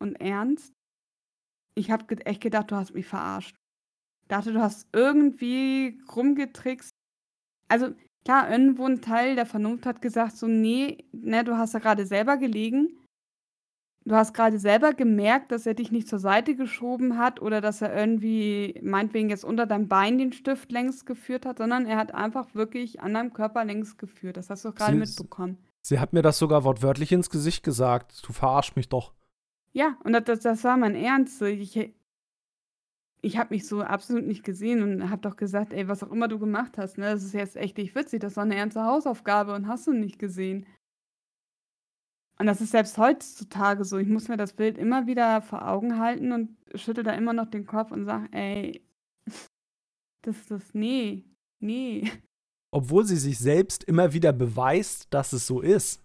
und 0.00 0.14
ernst. 0.20 0.72
Ich 1.80 1.90
habe 1.90 2.14
echt 2.26 2.42
gedacht, 2.42 2.70
du 2.70 2.76
hast 2.76 2.94
mich 2.94 3.06
verarscht. 3.06 3.56
Ich 4.22 4.28
dachte, 4.28 4.52
du 4.52 4.60
hast 4.60 4.86
irgendwie 4.92 5.98
rumgetrickst. 6.14 6.90
Also 7.68 7.94
klar, 8.24 8.50
irgendwo 8.50 8.84
ein 8.86 9.00
Teil 9.00 9.34
der 9.34 9.46
Vernunft 9.46 9.86
hat 9.86 10.02
gesagt, 10.02 10.36
so, 10.36 10.46
nee, 10.46 11.04
ne, 11.12 11.42
du 11.42 11.56
hast 11.56 11.72
ja 11.72 11.80
gerade 11.80 12.04
selber 12.04 12.36
gelegen. 12.36 12.96
Du 14.04 14.14
hast 14.14 14.34
gerade 14.34 14.58
selber 14.58 14.92
gemerkt, 14.92 15.52
dass 15.52 15.66
er 15.66 15.74
dich 15.74 15.90
nicht 15.90 16.08
zur 16.08 16.18
Seite 16.18 16.54
geschoben 16.54 17.18
hat 17.18 17.40
oder 17.40 17.60
dass 17.60 17.82
er 17.82 17.94
irgendwie 17.94 18.78
meinetwegen 18.82 19.30
jetzt 19.30 19.44
unter 19.44 19.66
deinem 19.66 19.88
Bein 19.88 20.18
den 20.18 20.32
Stift 20.32 20.72
längs 20.72 21.04
geführt 21.06 21.46
hat, 21.46 21.58
sondern 21.58 21.86
er 21.86 21.96
hat 21.96 22.14
einfach 22.14 22.54
wirklich 22.54 23.00
an 23.00 23.14
deinem 23.14 23.32
Körper 23.32 23.64
längs 23.64 23.96
geführt. 23.96 24.36
Das 24.36 24.50
hast 24.50 24.64
du 24.64 24.72
gerade 24.72 24.96
mitbekommen. 24.96 25.58
Sie 25.82 25.98
hat 25.98 26.12
mir 26.12 26.22
das 26.22 26.38
sogar 26.38 26.64
wortwörtlich 26.64 27.12
ins 27.12 27.30
Gesicht 27.30 27.62
gesagt. 27.62 28.26
Du 28.26 28.32
verarsch 28.32 28.76
mich 28.76 28.88
doch. 28.88 29.12
Ja, 29.72 29.96
und 30.04 30.12
das, 30.12 30.40
das 30.40 30.64
war 30.64 30.76
mein 30.76 30.94
Ernst. 30.94 31.40
Ich, 31.42 31.92
ich 33.22 33.36
habe 33.38 33.54
mich 33.54 33.66
so 33.66 33.82
absolut 33.82 34.26
nicht 34.26 34.44
gesehen 34.44 34.82
und 34.82 35.10
habe 35.10 35.22
doch 35.22 35.36
gesagt, 35.36 35.72
ey, 35.72 35.88
was 35.88 36.02
auch 36.02 36.10
immer 36.10 36.28
du 36.28 36.38
gemacht 36.38 36.78
hast, 36.78 36.98
ne, 36.98 37.06
das 37.06 37.22
ist 37.22 37.34
jetzt 37.34 37.56
echt 37.56 37.76
nicht 37.78 37.94
witzig, 37.94 38.20
das 38.20 38.36
war 38.36 38.44
eine 38.44 38.56
ernste 38.56 38.84
Hausaufgabe 38.84 39.54
und 39.54 39.68
hast 39.68 39.86
du 39.86 39.92
nicht 39.92 40.18
gesehen. 40.18 40.66
Und 42.38 42.46
das 42.46 42.62
ist 42.62 42.70
selbst 42.70 42.96
heutzutage 42.96 43.84
so. 43.84 43.98
Ich 43.98 44.08
muss 44.08 44.28
mir 44.28 44.38
das 44.38 44.54
Bild 44.54 44.78
immer 44.78 45.06
wieder 45.06 45.42
vor 45.42 45.68
Augen 45.68 45.98
halten 45.98 46.32
und 46.32 46.56
schüttel 46.74 47.04
da 47.04 47.12
immer 47.12 47.34
noch 47.34 47.50
den 47.50 47.66
Kopf 47.66 47.92
und 47.92 48.06
sage, 48.06 48.28
ey, 48.32 48.82
das 50.22 50.38
ist 50.38 50.50
das, 50.50 50.72
nee, 50.72 51.26
nee. 51.58 52.10
Obwohl 52.72 53.04
sie 53.04 53.16
sich 53.16 53.38
selbst 53.38 53.84
immer 53.84 54.14
wieder 54.14 54.32
beweist, 54.32 55.12
dass 55.12 55.34
es 55.34 55.46
so 55.46 55.60
ist. 55.60 56.02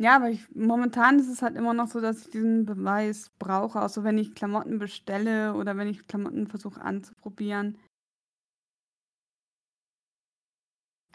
Ja, 0.00 0.14
aber 0.16 0.30
ich, 0.30 0.44
momentan 0.54 1.18
ist 1.18 1.28
es 1.28 1.42
halt 1.42 1.56
immer 1.56 1.74
noch 1.74 1.88
so, 1.88 2.00
dass 2.00 2.20
ich 2.22 2.30
diesen 2.30 2.64
Beweis 2.66 3.30
brauche. 3.38 3.82
Auch 3.82 3.88
so, 3.88 4.04
wenn 4.04 4.16
ich 4.18 4.34
Klamotten 4.34 4.78
bestelle 4.78 5.54
oder 5.54 5.76
wenn 5.76 5.88
ich 5.88 6.06
Klamotten 6.06 6.46
versuche 6.46 6.80
anzuprobieren. 6.80 7.78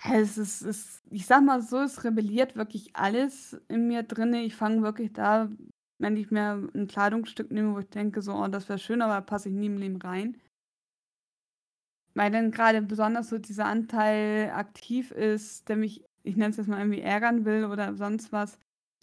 Es 0.05 0.37
ist, 0.37 0.61
es, 0.63 1.01
ich 1.09 1.25
sag 1.25 1.43
mal 1.43 1.61
so, 1.61 1.79
es 1.79 2.03
rebelliert 2.03 2.55
wirklich 2.55 2.95
alles 2.95 3.53
in 3.69 3.87
mir 3.87 4.03
drin. 4.03 4.33
Ich 4.33 4.55
fange 4.55 4.81
wirklich 4.81 5.13
da, 5.13 5.49
wenn 5.99 6.17
ich 6.17 6.29
mir 6.29 6.69
ein 6.75 6.87
Kleidungsstück 6.87 7.51
nehme, 7.51 7.73
wo 7.73 7.79
ich 7.79 7.89
denke, 7.89 8.21
so, 8.21 8.33
oh, 8.33 8.47
das 8.47 8.67
wäre 8.69 8.79
schön, 8.79 9.01
aber 9.01 9.13
da 9.15 9.21
passe 9.21 9.49
ich 9.49 9.55
nie 9.55 9.67
im 9.67 9.77
Leben 9.77 10.01
rein. 10.01 10.37
Weil 12.15 12.31
dann 12.31 12.51
gerade 12.51 12.81
besonders 12.81 13.29
so 13.29 13.37
dieser 13.39 13.65
Anteil 13.65 14.51
aktiv 14.51 15.11
ist, 15.11 15.67
der 15.69 15.77
mich, 15.77 16.03
ich 16.23 16.35
nenne 16.35 16.51
es 16.51 16.57
jetzt 16.57 16.67
mal 16.67 16.79
irgendwie 16.79 17.01
ärgern 17.01 17.45
will 17.45 17.65
oder 17.65 17.95
sonst 17.95 18.31
was, 18.31 18.59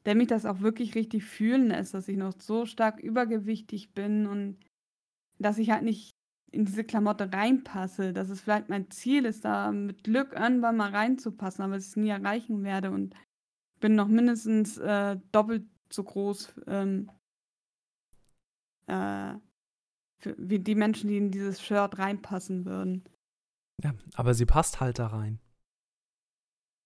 der 0.06 0.14
mich 0.14 0.28
das 0.28 0.46
auch 0.46 0.60
wirklich 0.60 0.94
richtig 0.94 1.24
fühlen 1.24 1.68
lässt, 1.68 1.94
dass 1.94 2.08
ich 2.08 2.16
noch 2.16 2.32
so 2.38 2.66
stark 2.66 3.00
übergewichtig 3.00 3.92
bin 3.92 4.26
und 4.26 4.58
dass 5.38 5.58
ich 5.58 5.70
halt 5.70 5.82
nicht 5.82 6.10
in 6.52 6.64
diese 6.64 6.84
Klamotte 6.84 7.32
reinpasse, 7.32 8.12
dass 8.12 8.28
es 8.28 8.40
vielleicht 8.40 8.68
mein 8.68 8.90
Ziel 8.90 9.24
ist, 9.24 9.44
da 9.44 9.70
mit 9.70 10.04
Glück 10.04 10.32
irgendwann 10.32 10.76
mal 10.76 10.90
reinzupassen, 10.90 11.62
aber 11.62 11.76
es 11.76 11.96
nie 11.96 12.08
erreichen 12.08 12.64
werde 12.64 12.90
und 12.90 13.14
bin 13.80 13.94
noch 13.94 14.08
mindestens 14.08 14.76
äh, 14.78 15.16
doppelt 15.32 15.66
so 15.92 16.04
groß 16.04 16.60
ähm, 16.66 17.10
äh, 18.86 19.34
für, 20.18 20.34
wie 20.38 20.58
die 20.58 20.74
Menschen, 20.74 21.08
die 21.08 21.16
in 21.16 21.30
dieses 21.30 21.62
Shirt 21.62 21.98
reinpassen 21.98 22.64
würden. 22.64 23.04
Ja, 23.82 23.94
aber 24.14 24.34
sie 24.34 24.46
passt 24.46 24.80
halt 24.80 24.98
da 24.98 25.06
rein. 25.06 25.40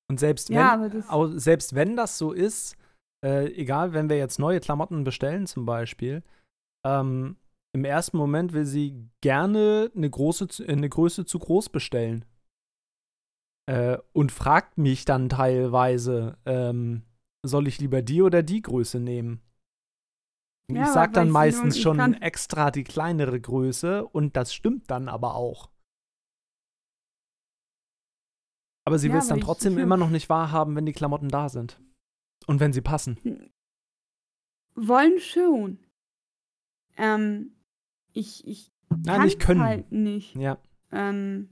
Und 0.09 0.21
selbst 0.21 0.51
wenn, 0.51 0.57
ja, 0.57 0.91
selbst 1.39 1.75
wenn 1.75 1.97
das 1.97 2.19
so 2.19 2.33
ist, 2.33 2.77
äh, 3.25 3.47
egal, 3.55 3.95
wenn 3.95 4.11
wir 4.11 4.19
jetzt 4.19 4.39
neue 4.39 4.61
Klamotten 4.61 5.03
bestellen 5.03 5.47
zum 5.47 5.65
Beispiel, 5.65 6.23
ähm, 6.87 7.37
im 7.75 7.85
ersten 7.85 8.19
Moment 8.19 8.53
will 8.53 8.67
sie 8.67 9.09
gerne 9.21 9.91
eine, 9.97 10.09
große, 10.09 10.47
eine 10.69 10.89
Größe 10.89 11.25
zu 11.25 11.39
groß 11.39 11.71
bestellen. 11.71 12.25
Äh, 13.67 13.99
und 14.13 14.31
fragt 14.31 14.77
mich 14.77 15.07
dann 15.07 15.31
teilweise, 15.31 16.37
ähm, 16.45 17.03
soll 17.45 17.67
ich 17.67 17.81
lieber 17.81 18.03
die 18.03 18.21
oder 18.21 18.43
die 18.43 18.61
Größe 18.61 19.01
nehmen? 19.01 19.41
Ja, 20.71 20.83
ich 20.83 20.89
sag 20.89 21.15
dann 21.15 21.31
meistens 21.31 21.79
schon 21.79 22.15
extra 22.15 22.71
die 22.71 22.85
kleinere 22.85 23.41
Größe 23.41 24.07
und 24.07 24.37
das 24.37 24.55
stimmt 24.55 24.91
dann 24.91 25.09
aber 25.09 25.35
auch. 25.35 25.71
Aber 28.87 28.99
sie 28.99 29.09
ja, 29.09 29.15
will 29.15 29.21
es 29.21 29.29
dann 29.29 29.41
trotzdem 29.41 29.79
immer 29.79 29.97
noch 29.97 30.11
nicht 30.11 30.29
wahrhaben, 30.29 30.77
wenn 30.77 30.87
die 30.87 30.93
Klamotten 30.93 31.29
da 31.29 31.49
sind. 31.49 31.81
Und 32.47 32.61
wenn 32.61 32.73
sie 32.73 32.81
passen. 32.81 33.19
Wollen 34.75 35.19
schon. 35.21 35.79
Ähm, 36.97 37.55
ich, 38.13 38.47
ich 38.47 38.73
Nein, 39.05 39.23
nicht 39.23 39.41
können. 39.41 39.63
halt 39.63 39.93
nicht. 39.93 40.35
Ja. 40.37 40.59
Ähm, 40.93 41.49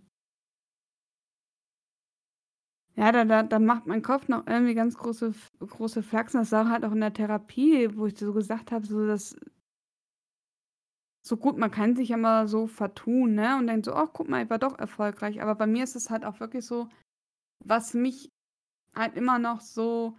ja, 2.95 3.11
da, 3.11 3.25
da, 3.25 3.43
da 3.43 3.59
macht 3.59 3.87
mein 3.87 4.03
Kopf 4.03 4.29
noch 4.29 4.47
irgendwie 4.47 4.75
ganz 4.75 4.97
große, 4.97 5.35
große 5.61 6.03
Flachsen. 6.03 6.39
Das 6.39 6.53
war 6.53 6.69
halt 6.69 6.85
auch 6.85 6.93
in 6.93 7.01
der 7.01 7.15
Therapie, 7.15 7.97
wo 7.97 8.07
ich 8.07 8.19
so 8.19 8.33
gesagt 8.33 8.71
habe, 8.71 8.87
so 8.87 9.07
dass 9.07 9.37
so 11.25 11.37
gut, 11.37 11.57
man 11.57 11.71
kann 11.71 11.95
sich 11.95 12.09
ja 12.09 12.17
mal 12.17 12.49
so 12.49 12.67
vertun, 12.67 13.35
ne? 13.35 13.57
Und 13.57 13.69
denkt 13.69 13.87
so, 13.87 13.95
ach, 13.95 14.09
guck 14.13 14.29
mal, 14.29 14.43
ich 14.43 14.51
war 14.51 14.59
doch 14.59 14.79
erfolgreich. 14.79 15.41
Aber 15.41 15.55
bei 15.55 15.67
mir 15.67 15.85
ist 15.85 15.95
es 15.95 16.11
halt 16.11 16.25
auch 16.25 16.41
wirklich 16.41 16.67
so, 16.67 16.89
was 17.65 17.95
mich 17.95 18.29
halt 18.95 19.17
immer 19.17 19.39
noch 19.39 19.61
so 19.61 20.19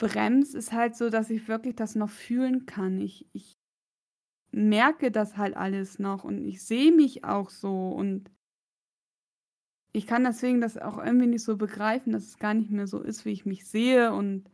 bremst, 0.00 0.56
ist 0.56 0.72
halt 0.72 0.96
so, 0.96 1.10
dass 1.10 1.30
ich 1.30 1.46
wirklich 1.46 1.76
das 1.76 1.94
noch 1.94 2.10
fühlen 2.10 2.66
kann. 2.66 3.00
Ich, 3.00 3.28
ich 3.32 3.52
merke 4.50 5.12
das 5.12 5.36
halt 5.36 5.56
alles 5.56 6.00
noch 6.00 6.24
und 6.24 6.44
ich 6.44 6.64
sehe 6.64 6.90
mich 6.90 7.22
auch 7.22 7.50
so 7.50 7.90
und 7.90 8.32
ich 9.92 10.06
kann 10.06 10.24
deswegen 10.24 10.60
das 10.60 10.76
auch 10.78 10.98
irgendwie 10.98 11.26
nicht 11.26 11.44
so 11.44 11.56
begreifen, 11.56 12.12
dass 12.12 12.24
es 12.24 12.38
gar 12.38 12.54
nicht 12.54 12.70
mehr 12.70 12.86
so 12.86 13.00
ist, 13.00 13.24
wie 13.24 13.30
ich 13.30 13.44
mich 13.44 13.66
sehe 13.66 14.12
und 14.12 14.48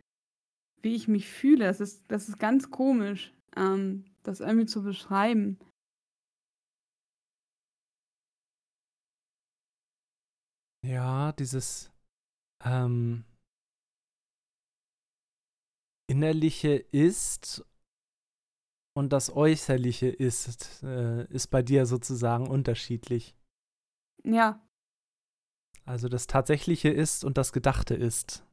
wie 0.82 0.94
ich 0.94 1.08
mich 1.08 1.28
fühle. 1.28 1.64
Das 1.64 1.80
ist, 1.80 2.10
das 2.10 2.28
ist 2.28 2.38
ganz 2.38 2.70
komisch, 2.70 3.32
ähm, 3.54 4.04
das 4.22 4.40
irgendwie 4.40 4.66
zu 4.66 4.82
beschreiben. 4.82 5.58
Ja, 10.82 11.32
dieses 11.32 11.90
ähm, 12.64 13.24
Innerliche 16.08 16.74
ist 16.74 17.64
und 18.96 19.12
das 19.12 19.34
Äußerliche 19.34 20.08
ist, 20.08 20.82
äh, 20.82 21.26
ist 21.26 21.48
bei 21.48 21.62
dir 21.62 21.86
sozusagen 21.86 22.48
unterschiedlich. 22.48 23.36
Ja. 24.24 24.66
Also 25.84 26.08
das 26.08 26.26
Tatsächliche 26.26 26.88
ist 26.88 27.24
und 27.24 27.38
das 27.38 27.52
Gedachte 27.52 27.94
ist. 27.94 28.44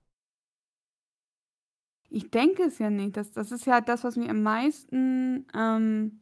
Ich 2.09 2.29
denke 2.29 2.63
es 2.63 2.77
ja 2.77 2.89
nicht. 2.89 3.17
Das, 3.17 3.31
das 3.31 3.51
ist 3.51 3.65
ja 3.65 3.81
das, 3.81 4.03
was 4.03 4.17
mir 4.17 4.29
am 4.29 4.43
meisten 4.43 5.47
ähm, 5.55 6.21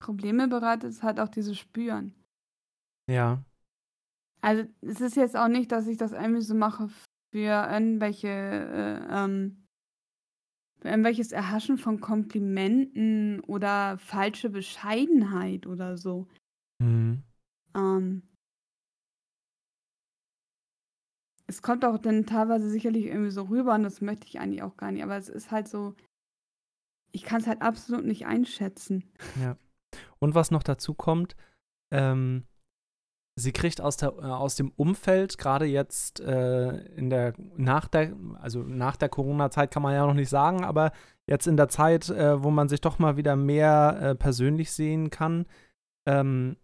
Probleme 0.00 0.46
bereitet, 0.46 0.90
ist 0.90 1.02
halt 1.02 1.18
auch 1.18 1.28
dieses 1.28 1.58
Spüren. 1.58 2.14
Ja. 3.10 3.42
Also 4.40 4.64
es 4.82 5.00
ist 5.00 5.16
jetzt 5.16 5.36
auch 5.36 5.48
nicht, 5.48 5.72
dass 5.72 5.88
ich 5.88 5.96
das 5.96 6.12
irgendwie 6.12 6.42
so 6.42 6.54
mache 6.54 6.88
für 7.32 7.68
irgendwelche 7.72 8.28
äh, 8.28 9.24
ähm, 9.24 9.65
irgendwelches 10.82 11.32
Erhaschen 11.32 11.78
von 11.78 12.00
Komplimenten 12.00 13.40
oder 13.40 13.98
falsche 13.98 14.50
Bescheidenheit 14.50 15.66
oder 15.66 15.96
so. 15.96 16.26
Mhm. 16.78 17.22
Ähm, 17.74 18.22
es 21.46 21.62
kommt 21.62 21.84
auch 21.84 21.98
dann 21.98 22.26
teilweise 22.26 22.68
sicherlich 22.68 23.06
irgendwie 23.06 23.30
so 23.30 23.44
rüber 23.44 23.74
und 23.74 23.84
das 23.84 24.00
möchte 24.00 24.26
ich 24.26 24.40
eigentlich 24.40 24.62
auch 24.62 24.76
gar 24.76 24.90
nicht, 24.90 25.02
aber 25.02 25.16
es 25.16 25.28
ist 25.28 25.50
halt 25.50 25.68
so, 25.68 25.94
ich 27.12 27.22
kann 27.22 27.40
es 27.40 27.46
halt 27.46 27.62
absolut 27.62 28.04
nicht 28.04 28.26
einschätzen. 28.26 29.04
Ja. 29.40 29.56
Und 30.18 30.34
was 30.34 30.50
noch 30.50 30.62
dazu 30.62 30.94
kommt, 30.94 31.36
ähm, 31.90 32.46
sie 33.36 33.52
kriegt 33.52 33.80
aus, 33.80 33.96
der, 33.96 34.14
äh, 34.18 34.22
aus 34.22 34.56
dem 34.56 34.72
Umfeld, 34.76 35.38
gerade 35.38 35.66
jetzt 35.66 36.20
äh, 36.20 36.78
in 36.96 37.10
der, 37.10 37.34
nach 37.56 37.86
der, 37.86 38.14
also 38.40 38.62
nach 38.62 38.96
der 38.96 39.08
Corona-Zeit 39.08 39.70
kann 39.70 39.82
man 39.82 39.94
ja 39.94 40.06
noch 40.06 40.14
nicht 40.14 40.30
sagen, 40.30 40.64
aber 40.64 40.92
jetzt 41.26 41.46
in 41.46 41.56
der 41.56 41.68
Zeit, 41.68 42.08
äh, 42.08 42.42
wo 42.42 42.50
man 42.50 42.68
sich 42.68 42.80
doch 42.80 42.98
mal 42.98 43.16
wieder 43.16 43.36
mehr 43.36 43.98
äh, 44.00 44.14
persönlich 44.14 44.72
sehen 44.72 45.10
kann, 45.10 45.46
ähm, 46.06 46.56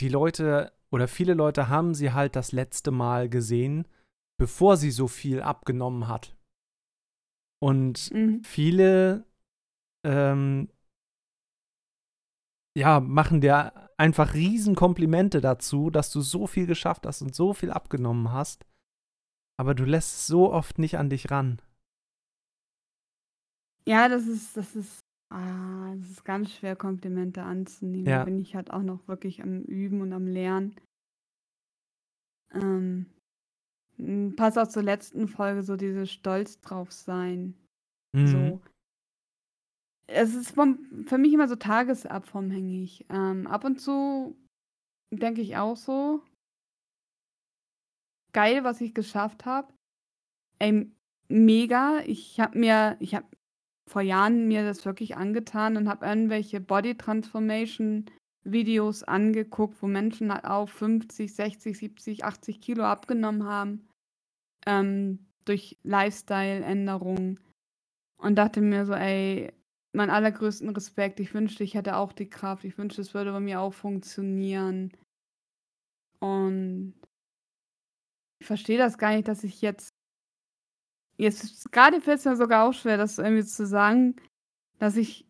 die 0.00 0.08
Leute 0.08 0.72
oder 0.90 1.08
viele 1.08 1.34
Leute 1.34 1.68
haben 1.68 1.94
sie 1.94 2.12
halt 2.12 2.36
das 2.36 2.52
letzte 2.52 2.90
Mal 2.90 3.28
gesehen, 3.28 3.86
bevor 4.38 4.76
sie 4.76 4.90
so 4.90 5.08
viel 5.08 5.42
abgenommen 5.42 6.08
hat. 6.08 6.36
Und 7.60 8.12
mhm. 8.12 8.42
viele 8.44 9.24
ähm, 10.04 10.68
ja, 12.76 13.00
machen 13.00 13.40
dir 13.40 13.87
einfach 13.98 14.34
riesen 14.34 14.74
Komplimente 14.74 15.40
dazu, 15.40 15.90
dass 15.90 16.10
du 16.10 16.20
so 16.20 16.46
viel 16.46 16.66
geschafft 16.66 17.06
hast 17.06 17.20
und 17.22 17.34
so 17.34 17.52
viel 17.52 17.70
abgenommen 17.70 18.32
hast. 18.32 18.64
Aber 19.58 19.74
du 19.74 19.84
lässt 19.84 20.14
es 20.14 20.26
so 20.26 20.52
oft 20.52 20.78
nicht 20.78 20.98
an 20.98 21.10
dich 21.10 21.30
ran. 21.30 21.60
Ja, 23.86 24.08
das 24.08 24.26
ist, 24.26 24.56
das 24.56 24.76
ist, 24.76 25.00
ah, 25.30 25.94
das 25.96 26.10
ist 26.10 26.24
ganz 26.24 26.52
schwer, 26.52 26.76
Komplimente 26.76 27.42
anzunehmen. 27.42 28.06
Ja. 28.06 28.18
Da 28.18 28.24
bin 28.24 28.38
ich 28.38 28.54
halt 28.54 28.70
auch 28.70 28.82
noch 28.82 29.06
wirklich 29.08 29.42
am 29.42 29.62
Üben 29.62 30.00
und 30.00 30.12
am 30.12 30.26
Lernen. 30.26 30.76
Ähm, 32.52 33.06
passt 34.36 34.58
auch 34.58 34.68
zur 34.68 34.82
letzten 34.82 35.26
Folge, 35.26 35.62
so 35.62 35.76
dieses 35.76 36.12
Stolz 36.12 36.60
drauf 36.60 36.92
sein. 36.92 37.54
Mhm. 38.12 38.26
So. 38.26 38.60
Es 40.10 40.34
ist 40.34 40.52
vom, 40.52 41.04
für 41.06 41.18
mich 41.18 41.32
immer 41.32 41.48
so 41.48 41.56
tagesabhängig. 41.56 43.06
Ähm, 43.10 43.46
ab 43.46 43.64
und 43.64 43.80
zu 43.80 44.36
denke 45.10 45.40
ich 45.40 45.56
auch 45.56 45.76
so, 45.76 46.22
geil, 48.32 48.64
was 48.64 48.80
ich 48.80 48.94
geschafft 48.94 49.44
habe. 49.44 49.72
Ey, 50.58 50.90
mega. 51.28 52.00
Ich 52.06 52.40
habe 52.40 52.58
mir, 52.58 52.96
ich 53.00 53.14
habe 53.14 53.26
vor 53.88 54.02
Jahren 54.02 54.48
mir 54.48 54.64
das 54.64 54.84
wirklich 54.84 55.16
angetan 55.16 55.76
und 55.76 55.88
habe 55.88 56.06
irgendwelche 56.06 56.60
Body 56.60 56.96
Transformation 56.96 58.06
Videos 58.44 59.02
angeguckt, 59.02 59.82
wo 59.82 59.86
Menschen 59.86 60.32
halt 60.32 60.44
auch 60.44 60.68
50, 60.68 61.34
60, 61.34 61.78
70, 61.78 62.24
80 62.24 62.60
Kilo 62.60 62.84
abgenommen 62.84 63.44
haben 63.44 63.88
ähm, 64.66 65.26
durch 65.44 65.78
Lifestyle-Änderungen 65.82 67.40
und 68.18 68.36
dachte 68.36 68.60
mir 68.60 68.86
so, 68.86 68.92
ey, 68.92 69.52
meinen 69.92 70.10
allergrößten 70.10 70.68
Respekt. 70.70 71.20
Ich 71.20 71.34
wünschte, 71.34 71.64
ich 71.64 71.74
hätte 71.74 71.96
auch 71.96 72.12
die 72.12 72.28
Kraft. 72.28 72.64
Ich 72.64 72.78
wünschte, 72.78 73.00
es 73.00 73.14
würde 73.14 73.32
bei 73.32 73.40
mir 73.40 73.60
auch 73.60 73.74
funktionieren. 73.74 74.92
Und 76.20 76.94
ich 78.40 78.46
verstehe 78.46 78.78
das 78.78 78.98
gar 78.98 79.14
nicht, 79.14 79.28
dass 79.28 79.44
ich 79.44 79.60
jetzt. 79.60 79.90
Jetzt 81.16 81.72
gerade 81.72 82.00
fällt 82.00 82.20
es 82.20 82.24
mir 82.24 82.36
sogar 82.36 82.68
auch 82.68 82.72
schwer, 82.72 82.96
das 82.96 83.18
irgendwie 83.18 83.44
zu 83.44 83.66
sagen, 83.66 84.16
dass 84.78 84.96
ich. 84.96 85.26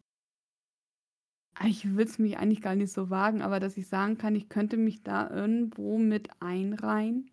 Ich 1.65 1.97
will 1.97 2.07
es 2.07 2.21
mich 2.21 2.39
eigentlich 2.39 2.63
gar 2.63 2.77
nicht 2.77 2.93
so 2.93 3.11
wagen, 3.11 3.43
aber 3.43 3.59
dass 3.59 3.77
ich 3.77 3.89
sagen 3.89 4.17
kann, 4.17 4.37
ich 4.37 4.49
könnte 4.49 4.77
mich 4.77 5.03
da 5.03 5.29
irgendwo 5.29 5.99
mit 5.99 6.31
einreihen. 6.41 7.33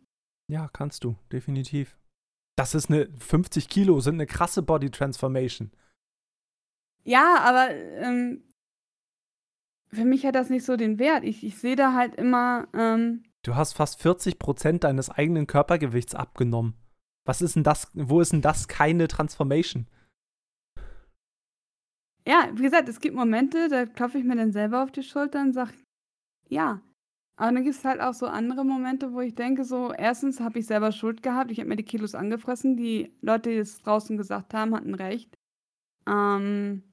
Ja, 0.51 0.67
kannst 0.67 1.03
du, 1.03 1.15
definitiv. 1.31 1.95
Das 2.57 2.73
ist 2.73 2.89
eine 2.89 3.07
50 3.19 3.69
Kilo, 3.69 3.99
sind 3.99 4.15
eine 4.15 4.25
krasse 4.25 4.63
Body 4.63 4.89
Transformation. 4.89 5.71
Ja, 7.05 7.37
aber 7.39 7.69
ähm, 7.71 8.43
für 9.91 10.05
mich 10.05 10.25
hat 10.25 10.35
das 10.35 10.49
nicht 10.49 10.65
so 10.65 10.75
den 10.75 10.99
Wert. 10.99 11.23
Ich, 11.23 11.43
ich 11.43 11.57
sehe 11.57 11.75
da 11.75 11.93
halt 11.93 12.15
immer. 12.15 12.67
Ähm, 12.73 13.23
du 13.43 13.55
hast 13.55 13.73
fast 13.73 14.01
40 14.01 14.39
Prozent 14.39 14.83
deines 14.83 15.09
eigenen 15.09 15.47
Körpergewichts 15.47 16.15
abgenommen. 16.15 16.75
Was 17.25 17.41
ist 17.41 17.55
denn 17.55 17.63
das? 17.63 17.89
Wo 17.93 18.21
ist 18.21 18.33
denn 18.33 18.41
das 18.41 18.67
keine 18.67 19.07
Transformation? 19.07 19.87
Ja, 22.27 22.49
wie 22.53 22.63
gesagt, 22.63 22.89
es 22.89 22.99
gibt 22.99 23.15
Momente, 23.15 23.67
da 23.69 23.85
klopfe 23.85 24.17
ich 24.17 24.23
mir 24.23 24.35
dann 24.35 24.51
selber 24.51 24.81
auf 24.83 24.91
die 24.91 25.03
Schulter 25.03 25.41
und 25.41 25.53
sage, 25.53 25.73
ja. 26.49 26.81
Aber 27.37 27.51
dann 27.51 27.63
gibt 27.63 27.75
es 27.75 27.85
halt 27.85 28.01
auch 28.01 28.13
so 28.13 28.25
andere 28.25 28.65
Momente, 28.65 29.13
wo 29.13 29.21
ich 29.21 29.35
denke, 29.35 29.63
so, 29.63 29.91
erstens 29.91 30.39
habe 30.39 30.57
ich 30.59 30.65
selber 30.65 30.91
Schuld 30.91 31.21
gehabt, 31.21 31.51
ich 31.51 31.59
habe 31.59 31.69
mir 31.69 31.75
die 31.75 31.83
Kilos 31.83 32.15
angefressen, 32.15 32.77
die 32.77 33.13
Leute, 33.21 33.51
die 33.51 33.57
es 33.57 33.81
draußen 33.83 34.17
gesagt 34.17 34.53
haben, 34.53 34.73
hatten 34.73 34.95
recht. 34.95 35.37
Ähm, 36.07 36.83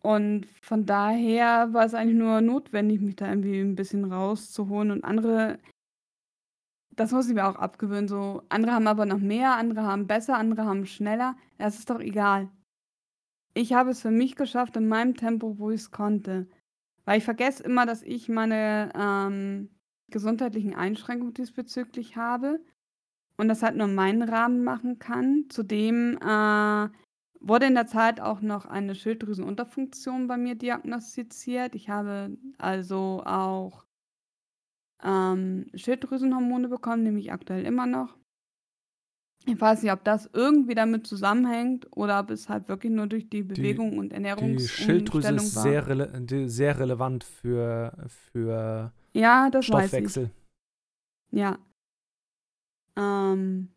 Und 0.00 0.46
von 0.62 0.86
daher 0.86 1.72
war 1.72 1.84
es 1.84 1.94
eigentlich 1.94 2.18
nur 2.18 2.40
notwendig, 2.40 3.00
mich 3.00 3.16
da 3.16 3.28
irgendwie 3.28 3.60
ein 3.60 3.74
bisschen 3.76 4.10
rauszuholen 4.10 4.90
und 4.90 5.04
andere 5.04 5.58
das 6.98 7.12
muss 7.12 7.28
ich 7.28 7.34
mir 7.34 7.46
auch 7.46 7.56
abgewöhnen, 7.56 8.08
so 8.08 8.42
andere 8.48 8.72
haben 8.72 8.86
aber 8.88 9.06
noch 9.06 9.18
mehr, 9.18 9.56
andere 9.56 9.82
haben 9.82 10.06
besser, 10.06 10.36
andere 10.36 10.64
haben 10.64 10.84
schneller. 10.84 11.36
Das 11.56 11.78
ist 11.78 11.90
doch 11.90 12.00
egal. 12.00 12.50
Ich 13.54 13.72
habe 13.72 13.90
es 13.90 14.02
für 14.02 14.10
mich 14.10 14.36
geschafft 14.36 14.76
in 14.76 14.88
meinem 14.88 15.16
Tempo, 15.16 15.58
wo 15.58 15.70
ich 15.70 15.82
es 15.82 15.90
konnte. 15.90 16.48
Weil 17.04 17.18
ich 17.18 17.24
vergesse 17.24 17.62
immer, 17.62 17.86
dass 17.86 18.02
ich 18.02 18.28
meine 18.28 18.92
ähm, 18.94 19.70
gesundheitlichen 20.10 20.74
Einschränkungen 20.74 21.34
diesbezüglich 21.34 22.16
habe 22.16 22.60
und 23.36 23.48
das 23.48 23.62
halt 23.62 23.76
nur 23.76 23.86
meinen 23.86 24.22
Rahmen 24.22 24.64
machen 24.64 24.98
kann. 24.98 25.44
Zudem 25.48 26.18
äh, 26.20 26.88
Wurde 27.40 27.66
in 27.66 27.74
der 27.74 27.86
Zeit 27.86 28.20
auch 28.20 28.40
noch 28.40 28.66
eine 28.66 28.94
Schilddrüsenunterfunktion 28.94 30.26
bei 30.26 30.36
mir 30.36 30.56
diagnostiziert. 30.56 31.74
Ich 31.74 31.88
habe 31.88 32.36
also 32.58 33.22
auch 33.24 33.84
ähm, 35.04 35.66
Schilddrüsenhormone 35.74 36.68
bekommen, 36.68 37.04
nehme 37.04 37.20
ich 37.20 37.32
aktuell 37.32 37.64
immer 37.64 37.86
noch. 37.86 38.16
Ich 39.46 39.58
weiß 39.58 39.82
nicht, 39.82 39.92
ob 39.92 40.04
das 40.04 40.28
irgendwie 40.32 40.74
damit 40.74 41.06
zusammenhängt 41.06 41.86
oder 41.96 42.20
ob 42.20 42.30
es 42.30 42.48
halt 42.48 42.68
wirklich 42.68 42.92
nur 42.92 43.06
durch 43.06 43.30
die 43.30 43.42
Bewegung 43.42 43.96
und 43.98 44.12
Ernährung 44.12 44.56
Die 44.56 44.68
Schilddrüse 44.68 45.34
ist 45.34 45.54
sehr, 45.54 45.86
rele 45.86 46.48
sehr 46.48 46.78
relevant 46.78 47.24
für, 47.24 47.96
für 48.08 48.92
ja, 49.14 49.48
das 49.50 49.64
Stoffwechsel. 49.64 50.24
Weiß 50.24 50.30
ich. 51.32 51.38
Ja. 51.38 51.58
Ähm, 52.96 53.70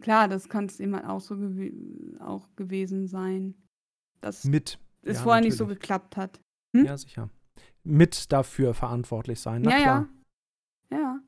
Klar, 0.00 0.28
das 0.28 0.48
kann 0.48 0.66
es 0.66 0.78
eben 0.78 0.94
auch 0.94 1.20
so 1.20 1.36
gew 1.36 1.72
auch 2.20 2.48
gewesen 2.56 3.06
sein, 3.06 3.54
dass 4.20 4.44
Mit. 4.44 4.78
es 5.02 5.16
ja, 5.16 5.22
vorher 5.22 5.40
natürlich. 5.40 5.52
nicht 5.52 5.58
so 5.58 5.66
geklappt 5.66 6.16
hat. 6.16 6.40
Hm? 6.76 6.84
Ja, 6.84 6.96
sicher. 6.96 7.28
Mit 7.82 8.30
dafür 8.30 8.74
verantwortlich 8.74 9.40
sein, 9.40 9.62
na 9.62 9.70
ja, 9.70 9.78
klar. 9.78 10.08
Ja. 10.90 10.98
ja. 10.98 11.20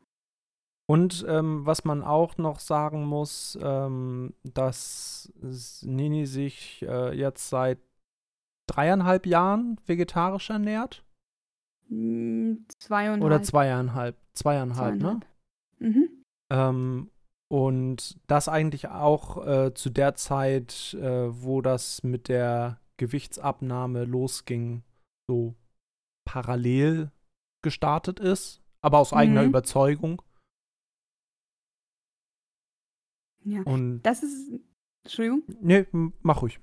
Und 0.86 1.24
ähm, 1.28 1.64
was 1.64 1.84
man 1.84 2.02
auch 2.02 2.36
noch 2.36 2.58
sagen 2.58 3.04
muss, 3.04 3.58
ähm, 3.62 4.34
dass 4.42 5.32
Nini 5.82 6.26
sich 6.26 6.82
äh, 6.82 7.16
jetzt 7.16 7.48
seit 7.48 7.78
dreieinhalb 8.66 9.26
Jahren 9.26 9.80
vegetarisch 9.86 10.50
ernährt. 10.50 11.04
Hm, 11.88 12.66
zweieinhalb. 12.78 13.22
Oder 13.22 13.42
zweieinhalb. 13.42 14.16
Zweieinhalb, 14.34 14.94
ne? 14.94 15.00
zweieinhalb. 15.00 15.26
ne? 15.78 15.88
Mhm. 15.88 16.08
Ähm, 16.50 17.10
und 17.52 18.18
das 18.28 18.48
eigentlich 18.48 18.88
auch 18.88 19.46
äh, 19.46 19.74
zu 19.74 19.90
der 19.90 20.14
Zeit, 20.14 20.94
äh, 20.94 21.28
wo 21.44 21.60
das 21.60 22.02
mit 22.02 22.28
der 22.28 22.80
Gewichtsabnahme 22.96 24.04
losging, 24.04 24.84
so 25.28 25.54
parallel 26.24 27.10
gestartet 27.62 28.20
ist, 28.20 28.62
aber 28.80 29.00
aus 29.00 29.10
mhm. 29.12 29.18
eigener 29.18 29.42
Überzeugung. 29.42 30.22
Ja. 33.44 33.60
Und 33.64 34.00
das 34.00 34.22
ist. 34.22 34.50
Entschuldigung? 35.04 35.42
Nee, 35.60 35.86
mach 36.22 36.40
ruhig. 36.40 36.58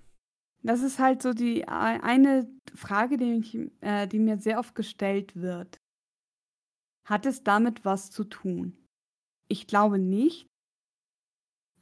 Das 0.64 0.82
ist 0.82 0.98
halt 0.98 1.22
so 1.22 1.34
die 1.34 1.68
eine 1.68 2.50
Frage, 2.74 3.18
die, 3.18 3.26
mich, 3.26 3.56
äh, 3.82 4.08
die 4.08 4.18
mir 4.18 4.40
sehr 4.40 4.58
oft 4.58 4.74
gestellt 4.74 5.36
wird. 5.36 5.80
Hat 7.06 7.28
es 7.28 7.44
damit 7.44 7.86
was 7.86 8.10
zu 8.10 8.24
tun? 8.24 8.76
Ich 9.50 9.68
glaube 9.68 10.00
nicht, 10.00 10.49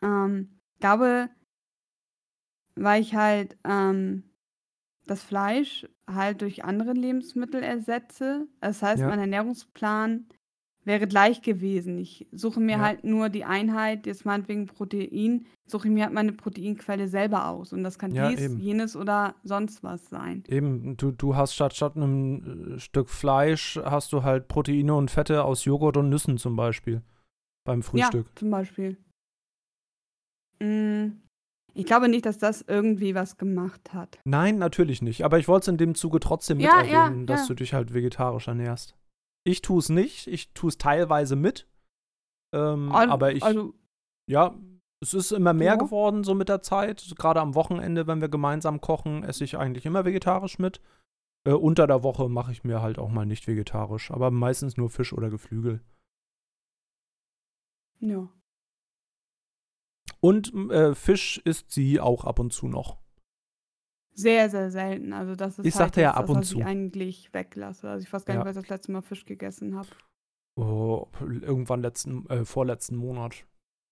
ähm, 0.02 0.60
glaube, 0.80 1.30
weil 2.76 3.02
ich 3.02 3.16
halt 3.16 3.58
ähm, 3.64 4.24
das 5.06 5.24
Fleisch 5.24 5.88
halt 6.10 6.42
durch 6.42 6.64
andere 6.64 6.94
Lebensmittel 6.94 7.64
ersetze. 7.64 8.48
Das 8.62 8.82
heißt, 8.82 9.02
Ja. 9.02 9.08
mein 9.10 9.20
Ernährungsplan 9.20 10.28
wäre 10.84 11.08
gleich 11.08 11.42
gewesen. 11.42 11.98
Ich 11.98 12.28
suche 12.32 12.60
mir 12.62 12.78
Ja. 12.78 12.82
halt 12.82 13.04
nur 13.04 13.28
die 13.30 13.44
Einheit, 13.44 14.06
jetzt 14.06 14.26
meinetwegen 14.26 14.68
Protein, 14.68 15.46
suche 15.66 15.88
ich 15.88 15.94
mir 15.94 16.06
halt 16.06 16.14
meine 16.14 16.32
Proteinquelle 16.32 17.10
selber 17.10 17.48
aus. 17.48 17.74
Und 17.74 17.84
das 17.84 18.00
kann 18.00 18.12
Ja, 18.12 18.30
dies, 18.30 18.40
eben. 18.40 18.58
jenes 18.60 18.96
oder 18.96 19.36
sonst 19.44 19.84
was 19.84 20.08
sein. 20.08 20.44
Eben, 20.48 20.96
du, 20.96 21.12
du 21.12 21.36
hast 21.36 21.54
statt, 21.56 21.76
statt 21.76 21.96
einem 21.98 22.76
äh, 22.76 22.80
Stück 22.80 23.10
Fleisch, 23.10 23.78
hast 23.84 24.14
du 24.14 24.24
halt 24.24 24.48
Proteine 24.48 24.94
und 24.96 25.12
Fette 25.12 25.44
aus 25.44 25.66
Joghurt 25.66 25.98
und 25.98 26.10
Nüssen 26.10 26.38
zum 26.38 26.56
Beispiel 26.56 27.02
beim 27.66 27.80
Ja, 27.80 27.84
Frühstück. 28.06 28.28
zum 28.36 28.50
Beispiel. 28.52 28.98
Hm, 30.62 31.22
Ich 31.74 31.86
glaube 31.86 32.10
nicht, 32.10 32.26
dass 32.26 32.38
das 32.40 32.62
irgendwie 32.64 33.14
was 33.14 33.38
gemacht 33.38 33.94
hat. 33.94 34.20
Nein, 34.26 34.58
natürlich 34.58 35.02
nicht. 35.04 35.24
Aber 35.24 35.38
ich 35.38 35.48
wollte 35.48 35.66
es 35.66 35.68
in 35.68 35.78
dem 35.78 35.94
Zuge 35.96 36.20
trotzdem 36.20 36.60
Ja, 36.60 36.82
mit 36.82 36.92
ja, 36.92 37.10
dass 37.26 37.42
ja. 37.42 37.48
du 37.48 37.54
dich 37.54 37.74
halt 37.74 37.94
vegetarisch 37.94 38.48
ernährst. 38.48 38.96
Ich 39.44 39.62
tue 39.62 39.80
es 39.80 39.90
nicht. 39.90 40.28
Ich 40.28 40.54
tue 40.54 40.70
es 40.70 40.78
teilweise 40.78 41.36
mit. 41.36 41.68
Ähm, 42.56 42.92
Al- 42.92 43.10
aber 43.12 43.34
ich, 43.34 43.44
Also, 43.44 43.76
ja, 44.30 44.56
es 45.02 45.14
ist 45.14 45.32
immer 45.32 45.54
mehr 45.54 45.74
Ja. 45.74 45.76
geworden 45.76 46.24
so 46.24 46.34
mit 46.34 46.50
der 46.50 46.62
Zeit. 46.64 47.14
Gerade 47.18 47.42
am 47.42 47.54
Wochenende, 47.54 48.08
wenn 48.08 48.22
wir 48.22 48.30
gemeinsam 48.30 48.82
kochen, 48.82 49.24
esse 49.24 49.44
ich 49.44 49.58
eigentlich 49.58 49.86
immer 49.86 50.04
vegetarisch 50.06 50.58
mit. 50.58 50.82
Äh, 51.48 51.54
unter 51.54 51.86
der 51.86 52.02
Woche 52.02 52.28
mache 52.28 52.52
ich 52.52 52.64
mir 52.64 52.82
halt 52.82 52.98
auch 52.98 53.10
mal 53.10 53.26
nicht 53.28 53.46
vegetarisch. 53.48 54.10
Aber 54.10 54.32
meistens 54.32 54.76
nur 54.78 54.90
Fisch 54.90 55.14
oder 55.14 55.30
Geflügel. 55.30 55.82
ja. 58.00 58.28
Und 60.20 60.54
äh, 60.72 60.96
Fisch 60.96 61.40
isst 61.46 61.72
sie 61.72 62.00
auch 62.00 62.26
ab 62.26 62.40
und 62.40 62.52
zu 62.54 62.68
noch. 62.68 62.98
Sehr, 64.14 64.50
sehr 64.50 64.72
selten. 64.72 65.14
Also 65.14 65.36
das 65.36 65.60
ist 65.60 65.66
Ich 65.66 65.76
halt 65.76 65.90
sagte 65.90 66.02
ja 66.02 66.16
ab 66.16 66.22
das, 66.26 66.30
und 66.32 66.38
was 66.42 66.50
zu. 66.50 66.58
ich 66.60 66.66
eigentlich 66.66 67.34
weglasse. 67.34 67.88
Also 67.90 68.04
ich 68.06 68.12
weiß 68.12 68.26
gar 68.26 68.34
nicht, 68.34 68.44
Ja. 68.44 68.50
was 68.50 68.56
ich 68.58 68.64
das 68.64 68.70
letzte 68.70 68.92
Mal 68.92 69.02
Fisch 69.04 69.26
gegessen 69.26 69.76
habe. 69.76 69.90
Oh, 70.56 71.08
irgendwann 71.22 71.82
letzten, 71.82 72.28
äh, 72.30 72.44
vorletzten 72.44 72.96
Monat. 72.96 73.46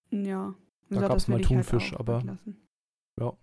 Ja. 0.09 0.55
Da 0.89 1.01
gab's 1.01 1.13
das 1.13 1.27
mal 1.27 1.35
halt 1.35 1.45
Thunfisch, 1.45 1.93
auch 1.93 1.99
aber- 1.99 2.19
weglassen. 2.21 2.67
ja. 3.19 3.37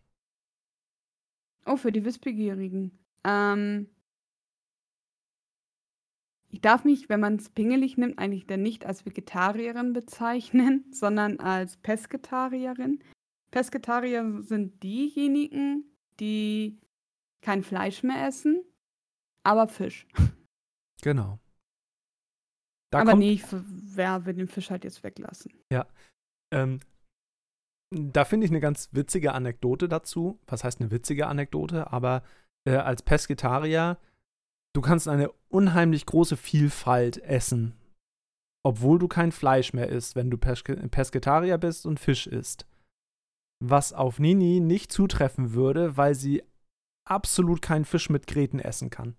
Oh, 1.67 1.77
für 1.77 1.93
die 1.93 2.05
Wissbegierigen. 2.05 2.99
Ähm, 3.25 3.89
ich 6.53 6.61
darf 6.61 6.85
mich, 6.85 7.09
wenn 7.09 7.21
man 7.21 7.37
es 7.37 7.49
pingelig 7.49 7.97
nimmt, 7.97 8.19
eigentlich 8.19 8.47
dann 8.47 8.63
nicht 8.63 8.85
als 8.85 9.05
Vegetarierin 9.07 9.93
bezeichnen, 9.93 10.85
sondern 10.93 11.41
als 11.41 11.77
Pesketarierin. 11.79 13.03
Pesketarier 13.51 14.43
sind 14.43 14.83
diejenigen, 14.83 15.85
die 16.21 16.79
kein 17.43 17.63
Fleisch 17.63 18.03
mehr 18.03 18.27
essen, 18.27 18.63
aber 19.45 19.67
Fisch. 19.69 20.07
Genau. 21.03 21.39
Da 22.91 23.01
aber 23.01 23.11
kommt, 23.13 23.23
nee, 23.23 23.33
ich 23.33 23.51
w- 23.51 23.61
wer 23.65 24.25
will 24.27 24.35
den 24.35 24.49
Fisch 24.49 24.71
halt 24.71 24.85
jetzt 24.85 25.03
weglassen. 25.03 25.53
ähm, 26.55 26.81
da 27.95 28.25
finde 28.25 28.45
ich 28.47 28.51
eine 28.51 28.61
ganz 28.61 28.91
witzige 28.93 29.33
Anekdote 29.33 29.89
dazu. 29.89 30.39
Was 30.47 30.65
heißt 30.65 30.81
eine 30.81 30.91
witzige 30.91 31.27
Anekdote? 31.27 31.93
Aber 31.93 32.23
äh, 32.67 32.77
als 32.77 33.03
Pesketarier, 33.03 33.99
du 34.73 34.81
kannst 34.81 35.09
eine 35.09 35.31
unheimlich 35.49 36.07
große 36.07 36.37
Vielfalt 36.37 37.19
essen, 37.19 37.75
obwohl 38.65 38.99
du 38.99 39.09
kein 39.09 39.33
Fleisch 39.33 39.73
mehr 39.73 39.89
isst, 39.89 40.17
wenn 40.17 40.31
du 40.31 40.39
Peske 40.39 40.77
Pesketarier 40.89 41.59
bist 41.59 41.87
und 41.87 42.01
Fisch 42.01 42.27
isst. 42.27 42.67
Was 43.61 43.93
auf 43.93 44.19
Nini 44.19 44.61
nicht 44.61 44.93
zutreffen 44.93 45.53
würde, 45.53 45.97
weil 45.97 46.15
sie 46.15 46.43
absolut 47.05 47.63
keinen 47.63 47.85
Fisch 47.85 48.11
mit 48.11 48.27
Gräten 48.27 48.59
essen 48.59 48.91
kann. 48.91 49.15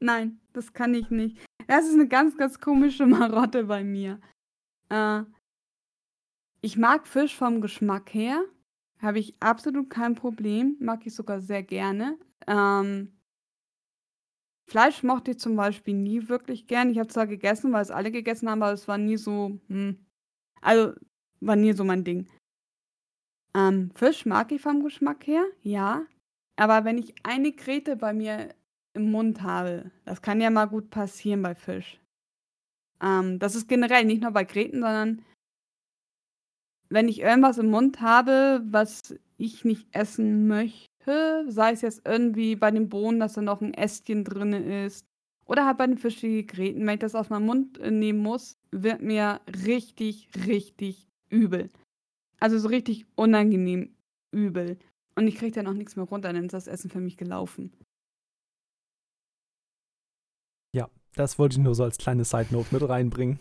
Nein, 0.00 0.40
das 0.52 0.72
kann 0.72 0.94
ich 0.94 1.10
nicht. 1.10 1.38
Das 1.66 1.86
ist 1.86 1.94
eine 1.94 2.08
ganz, 2.08 2.36
ganz 2.36 2.60
komische 2.60 3.06
Marotte 3.06 3.64
bei 3.64 3.82
mir. 3.84 4.20
Äh, 4.90 5.22
ich 6.60 6.76
mag 6.76 7.06
Fisch 7.06 7.36
vom 7.36 7.60
Geschmack 7.60 8.12
her. 8.12 8.44
Habe 9.00 9.18
ich 9.18 9.34
absolut 9.40 9.90
kein 9.90 10.14
Problem. 10.14 10.76
Mag 10.80 11.06
ich 11.06 11.14
sogar 11.14 11.40
sehr 11.40 11.62
gerne. 11.62 12.18
Ähm, 12.46 13.12
Fleisch 14.66 15.02
mochte 15.02 15.32
ich 15.32 15.38
zum 15.38 15.56
Beispiel 15.56 15.94
nie 15.94 16.28
wirklich 16.28 16.66
gern. 16.66 16.90
Ich 16.90 16.98
habe 16.98 17.08
zwar 17.08 17.26
gegessen, 17.26 17.72
weil 17.72 17.82
es 17.82 17.90
alle 17.90 18.10
gegessen 18.10 18.48
haben, 18.48 18.62
aber 18.62 18.72
es 18.72 18.88
war 18.88 18.98
nie 18.98 19.16
so. 19.16 19.58
Hm. 19.68 19.98
Also, 20.60 20.94
war 21.40 21.56
nie 21.56 21.72
so 21.72 21.84
mein 21.84 22.04
Ding. 22.04 22.28
Ähm, 23.54 23.90
Fisch 23.94 24.26
mag 24.26 24.50
ich 24.52 24.62
vom 24.62 24.82
Geschmack 24.82 25.26
her, 25.26 25.44
ja. 25.62 26.06
Aber 26.56 26.84
wenn 26.84 26.98
ich 26.98 27.14
eine 27.24 27.52
Krete 27.52 27.96
bei 27.96 28.12
mir 28.12 28.54
im 28.94 29.10
Mund 29.10 29.42
habe, 29.42 29.90
das 30.04 30.22
kann 30.22 30.40
ja 30.40 30.50
mal 30.50 30.66
gut 30.66 30.90
passieren 30.90 31.42
bei 31.42 31.54
Fisch. 31.54 32.00
Ähm, 33.02 33.38
das 33.38 33.54
ist 33.54 33.68
generell 33.68 34.04
nicht 34.04 34.22
nur 34.22 34.30
bei 34.30 34.44
Kreten, 34.44 34.80
sondern 34.80 35.24
wenn 36.88 37.08
ich 37.08 37.20
irgendwas 37.20 37.58
im 37.58 37.70
Mund 37.70 38.00
habe, 38.00 38.62
was 38.64 39.14
ich 39.36 39.64
nicht 39.64 39.88
essen 39.92 40.46
möchte, 40.46 40.93
sei 41.06 41.72
es 41.72 41.82
jetzt 41.82 42.02
irgendwie 42.04 42.56
bei 42.56 42.70
den 42.70 42.88
Bohnen, 42.88 43.20
dass 43.20 43.34
da 43.34 43.42
noch 43.42 43.60
ein 43.60 43.74
Ästchen 43.74 44.24
drin 44.24 44.52
ist, 44.52 45.06
oder 45.46 45.66
halt 45.66 45.76
bei 45.76 45.86
den 45.86 45.98
Fischgräten, 45.98 46.86
wenn 46.86 46.94
ich 46.94 47.00
das 47.00 47.14
aus 47.14 47.28
meinem 47.28 47.46
Mund 47.46 47.78
äh, 47.78 47.90
nehmen 47.90 48.20
muss, 48.20 48.56
wird 48.70 49.02
mir 49.02 49.40
richtig, 49.66 50.30
richtig 50.46 51.06
übel. 51.28 51.70
Also 52.40 52.58
so 52.58 52.68
richtig 52.68 53.06
unangenehm 53.14 53.94
übel. 54.32 54.78
Und 55.16 55.28
ich 55.28 55.36
kriege 55.36 55.52
dann 55.52 55.66
auch 55.66 55.74
nichts 55.74 55.96
mehr 55.96 56.06
runter, 56.06 56.32
dann 56.32 56.46
ist 56.46 56.54
das 56.54 56.66
Essen 56.66 56.90
für 56.90 57.00
mich 57.00 57.16
gelaufen. 57.16 57.72
Das 61.14 61.38
wollte 61.38 61.54
ich 61.54 61.62
nur 61.62 61.74
so 61.74 61.84
als 61.84 61.98
kleine 61.98 62.24
Side 62.24 62.48
Note 62.50 62.74
mit 62.74 62.88
reinbringen. 62.88 63.38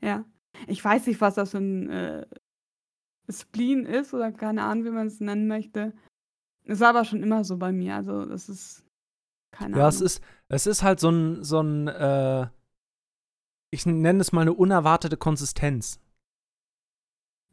Ja. 0.00 0.24
Ich 0.66 0.84
weiß 0.84 1.06
nicht, 1.06 1.20
was 1.20 1.34
das 1.34 1.50
für 1.50 1.58
ein 1.58 1.90
äh, 1.90 2.26
Spleen 3.28 3.84
ist 3.84 4.14
oder 4.14 4.30
keine 4.32 4.62
Ahnung, 4.62 4.84
wie 4.84 4.90
man 4.90 5.06
es 5.06 5.20
nennen 5.20 5.48
möchte. 5.48 5.92
Es 6.64 6.80
war 6.80 6.90
aber 6.90 7.04
schon 7.04 7.22
immer 7.22 7.44
so 7.44 7.56
bei 7.56 7.72
mir. 7.72 7.96
Also, 7.96 8.24
das 8.26 8.48
ist 8.48 8.84
keine 9.50 9.76
Ja, 9.76 9.88
Ahnung. 9.88 9.88
es 9.88 10.00
ist, 10.00 10.22
es 10.48 10.66
ist 10.66 10.82
halt 10.82 11.00
so 11.00 11.10
ein, 11.10 11.42
so 11.44 11.60
ein, 11.60 11.88
äh, 11.88 12.46
ich 13.70 13.86
nenne 13.86 14.20
es 14.20 14.32
mal 14.32 14.42
eine 14.42 14.52
unerwartete 14.52 15.16
Konsistenz. 15.16 15.98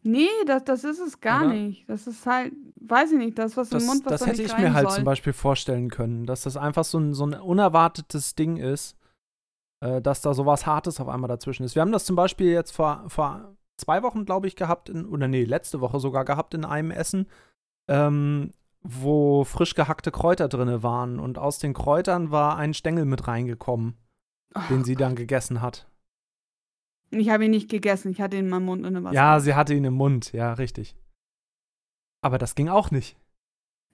Nee, 0.01 0.27
das, 0.45 0.63
das 0.63 0.83
ist 0.85 0.99
es 0.99 1.19
gar 1.19 1.45
Oder? 1.45 1.53
nicht. 1.53 1.87
Das 1.89 2.07
ist 2.07 2.25
halt, 2.25 2.53
weiß 2.79 3.11
ich 3.11 3.17
nicht, 3.17 3.37
das, 3.37 3.57
was 3.57 3.69
Das, 3.69 3.83
im 3.83 3.87
Mund, 3.87 4.05
was 4.05 4.11
das 4.11 4.19
da 4.21 4.25
hätte 4.27 4.43
ich 4.43 4.57
mir 4.57 4.73
halt 4.73 4.87
soll. 4.87 4.95
zum 4.97 5.03
Beispiel 5.05 5.33
vorstellen 5.33 5.89
können, 5.89 6.25
dass 6.25 6.43
das 6.43 6.55
einfach 6.55 6.85
so 6.85 6.97
ein, 6.99 7.13
so 7.13 7.25
ein 7.25 7.33
unerwartetes 7.33 8.35
Ding 8.35 8.55
ist, 8.57 8.95
äh, 9.81 10.01
dass 10.01 10.21
da 10.21 10.33
sowas 10.33 10.65
Hartes 10.65 10.99
auf 11.01 11.09
einmal 11.09 11.27
dazwischen 11.27 11.63
ist. 11.63 11.75
Wir 11.75 11.81
haben 11.81 11.91
das 11.91 12.05
zum 12.05 12.15
Beispiel 12.15 12.47
jetzt 12.51 12.71
vor, 12.71 13.03
vor 13.09 13.57
zwei 13.77 14.01
Wochen, 14.03 14.23
glaube 14.25 14.47
ich, 14.47 14.55
gehabt, 14.55 14.87
in, 14.89 15.05
oder 15.05 15.27
nee, 15.27 15.43
letzte 15.43 15.81
Woche 15.81 15.99
sogar 15.99 16.23
gehabt 16.23 16.53
in 16.53 16.63
einem 16.63 16.91
Essen, 16.91 17.27
ähm, 17.89 18.51
wo 18.81 19.43
frisch 19.43 19.75
gehackte 19.75 20.11
Kräuter 20.11 20.47
drin 20.47 20.81
waren 20.83 21.19
und 21.19 21.37
aus 21.37 21.59
den 21.59 21.73
Kräutern 21.73 22.31
war 22.31 22.57
ein 22.57 22.73
Stängel 22.73 23.05
mit 23.05 23.27
reingekommen, 23.27 23.97
Oh, 24.55 24.61
den 24.69 24.83
sie 24.83 24.95
dann 24.95 25.15
gegessen 25.15 25.61
hat. 25.61 25.87
ich 27.11 27.29
habe 27.29 27.45
ihn 27.45 27.51
nicht 27.51 27.69
gegessen, 27.69 28.09
ich 28.11 28.21
hatte 28.21 28.37
ihn 28.37 28.45
in 28.45 28.49
meinem 28.49 28.65
Mund 28.65 28.85
und 28.85 28.93
dann 28.93 29.03
war 29.03 29.13
Ja, 29.13 29.39
sie 29.39 29.53
hatte 29.55 29.73
ihn 29.73 29.83
im 29.83 29.93
Mund, 29.95 30.31
ja, 30.31 30.53
richtig. 30.53 30.95
Aber 32.21 32.37
das 32.37 32.55
ging 32.55 32.67
auch 32.69 32.89
nicht. 32.91 33.17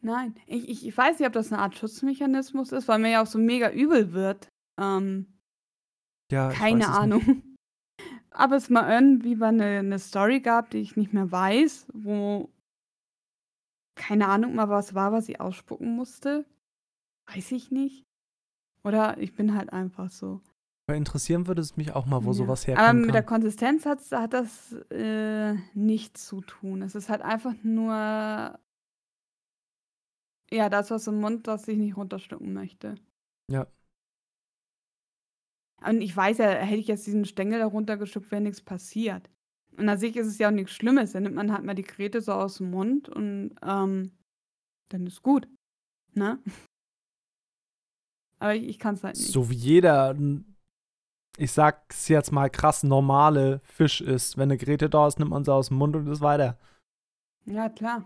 Nein, 0.02 0.36
ich, 0.46 0.70
ich, 0.70 0.88
ich 0.88 0.96
weiß 0.98 1.18
nicht, 1.20 1.28
ob 1.28 1.34
das 1.34 1.52
eine 1.52 1.62
Art 1.62 1.76
Schutzmechanismus 1.76 2.72
ist, 2.72 2.88
weil 2.88 3.00
mir 3.00 3.12
ja 3.12 3.22
auch 3.24 3.28
so 3.28 3.40
mega 3.40 3.72
übel 3.72 4.14
wird. 4.14 4.50
Ähm, 4.80 5.40
Ja, 6.32 6.50
keine 6.50 6.90
Ahnung. 6.90 7.42
Aber 8.30 8.56
es 8.58 8.70
mal 8.70 8.92
irgendwie 8.92 9.36
mal 9.36 9.48
eine, 9.50 9.80
eine 9.80 9.98
Story 10.00 10.42
gab, 10.42 10.70
die 10.70 10.80
ich 10.80 10.96
nicht 10.98 11.14
mehr 11.14 11.32
weiß, 11.32 11.88
wo 11.94 12.50
keine 13.96 14.28
Ahnung 14.28 14.56
mal 14.56 14.70
was 14.70 14.94
war, 14.94 15.12
was 15.12 15.30
ich 15.30 15.40
ausspucken 15.42 15.96
musste. 15.96 16.46
Weiß 17.34 17.52
ich 17.52 17.72
nicht. 17.72 18.06
Oder 18.84 19.18
ich 19.18 19.36
bin 19.36 19.56
halt 19.56 19.72
einfach 19.74 20.12
so. 20.12 20.42
Aber 20.88 20.98
interessieren 20.98 21.48
würde 21.48 21.62
es 21.62 21.76
mich 21.78 21.94
auch 21.94 22.06
mal, 22.06 22.24
wo 22.24 22.30
Ja. 22.30 22.34
sowas 22.34 22.68
Aber 22.68 22.78
herkommen 22.78 23.06
mit 23.06 23.16
der 23.16 23.24
kann. 23.24 23.42
Konsistenz 23.42 23.86
hat's, 23.88 24.12
hat 24.12 24.34
das 24.34 24.74
äh, 24.92 25.56
nichts 25.74 26.28
zu 26.28 26.42
tun. 26.42 26.84
Es 26.84 26.94
ist 26.94 27.10
halt 27.10 27.22
einfach 27.24 27.56
nur 27.64 28.60
ja, 30.52 30.70
das 30.70 30.92
was 30.92 31.08
im 31.08 31.20
Mund, 31.20 31.48
das 31.48 31.68
ich 31.68 31.78
nicht 31.78 31.98
runterschlucken 31.98 32.54
möchte. 32.54 32.96
Ja. 33.52 33.66
Und 35.84 36.02
ich 36.02 36.16
weiß 36.16 36.38
ja, 36.38 36.50
hätte 36.50 36.80
ich 36.80 36.88
jetzt 36.88 37.06
diesen 37.08 37.26
Stängel 37.26 37.60
da 37.60 37.66
runtergeschluckt, 37.66 38.32
wäre 38.32 38.42
nichts 38.42 38.62
passiert. 38.62 39.30
Und 39.78 39.90
an 39.90 39.98
sich 39.98 40.16
ist 40.16 40.28
es 40.28 40.38
ja 40.38 40.48
auch 40.48 40.54
nichts 40.54 40.74
Schlimmes. 40.74 41.12
Dann 41.12 41.24
nimmt 41.24 41.36
man 41.36 41.52
halt 41.52 41.64
mal 41.64 41.76
die 41.76 41.84
Krete 41.84 42.22
so 42.22 42.32
aus 42.34 42.58
dem 42.58 42.72
Mund 42.72 43.10
und 43.10 43.56
ähm, 43.62 44.12
dann 44.90 45.08
ist 45.08 45.22
gut. 45.22 45.48
Ne? 46.14 46.40
Aber 48.40 48.56
ich, 48.56 48.64
ich 48.64 48.80
kann 48.80 48.96
es 48.96 49.04
halt 49.04 49.16
nicht. 49.16 49.32
So 49.32 49.50
wie 49.50 49.56
jeder, 49.56 50.16
ich 51.38 51.52
sag's 51.52 52.08
jetzt 52.08 52.32
mal 52.32 52.50
krass, 52.50 52.84
normale 52.84 53.62
Fisch 53.64 54.02
ist. 54.02 54.38
Wenn 54.38 54.50
eine 54.50 54.58
Grete 54.58 54.90
da 54.90 55.08
ist, 55.08 55.20
nimmt 55.20 55.32
man 55.32 55.44
sie 55.44 55.54
aus 55.54 55.70
dem 55.70 55.78
Mund 55.78 55.96
und 55.96 56.08
ist 56.08 56.22
weiter. 56.22 56.58
Ja, 57.46 57.70
klar. 57.70 58.06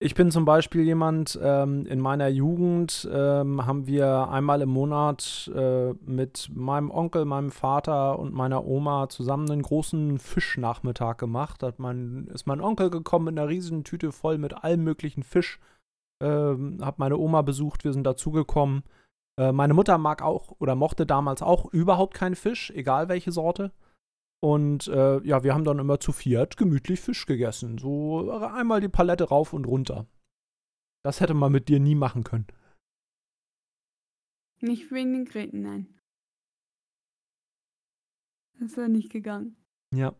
Ich 0.00 0.14
bin 0.14 0.30
zum 0.30 0.44
Beispiel 0.44 0.82
jemand, 0.82 1.36
ähm, 1.42 1.84
in 1.86 1.98
meiner 1.98 2.28
Jugend 2.28 3.08
ähm, 3.12 3.66
haben 3.66 3.88
wir 3.88 4.28
einmal 4.28 4.62
im 4.62 4.68
Monat 4.68 5.50
äh, 5.52 5.92
mit 6.06 6.48
meinem 6.54 6.92
Onkel, 6.92 7.24
meinem 7.24 7.50
Vater 7.50 8.16
und 8.16 8.32
meiner 8.32 8.64
Oma 8.64 9.08
zusammen 9.08 9.50
einen 9.50 9.62
großen 9.62 10.20
Fischnachmittag 10.20 11.16
gemacht. 11.16 11.64
Hat 11.64 11.80
mein, 11.80 12.28
ist 12.32 12.46
mein 12.46 12.60
Onkel 12.60 12.90
gekommen 12.90 13.24
mit 13.24 13.38
einer 13.38 13.48
riesigen 13.48 13.82
Tüte 13.82 14.12
voll 14.12 14.38
mit 14.38 14.62
allem 14.62 14.84
möglichen 14.84 15.24
Fisch. 15.24 15.58
Ähm, 16.22 16.78
hab 16.80 17.00
meine 17.00 17.16
Oma 17.16 17.42
besucht, 17.42 17.82
wir 17.82 17.92
sind 17.92 18.04
dazugekommen. 18.04 18.84
Äh, 19.36 19.50
meine 19.50 19.74
Mutter 19.74 19.98
mag 19.98 20.22
auch 20.22 20.52
oder 20.60 20.76
mochte 20.76 21.06
damals 21.06 21.42
auch 21.42 21.72
überhaupt 21.72 22.14
keinen 22.14 22.36
Fisch, 22.36 22.70
egal 22.70 23.08
welche 23.08 23.32
Sorte. 23.32 23.72
Und 24.40 24.86
äh, 24.88 25.20
ja, 25.26 25.42
wir 25.42 25.54
haben 25.54 25.64
dann 25.64 25.80
immer 25.80 25.98
zu 25.98 26.12
viert 26.12 26.56
gemütlich 26.56 27.00
Fisch 27.00 27.26
gegessen. 27.26 27.78
So 27.78 28.30
einmal 28.30 28.80
die 28.80 28.88
Palette 28.88 29.24
rauf 29.24 29.52
und 29.52 29.66
runter. 29.66 30.06
Das 31.04 31.20
hätte 31.20 31.34
man 31.34 31.52
mit 31.52 31.68
dir 31.68 31.80
nie 31.80 31.94
machen 31.94 32.24
können. 32.24 32.46
Nicht 34.60 34.90
wegen 34.90 35.12
den 35.12 35.24
Gräten, 35.24 35.62
nein. 35.62 35.98
Das 38.60 38.76
wäre 38.76 38.88
nicht 38.88 39.10
gegangen. 39.10 39.56
Ja. 39.94 40.14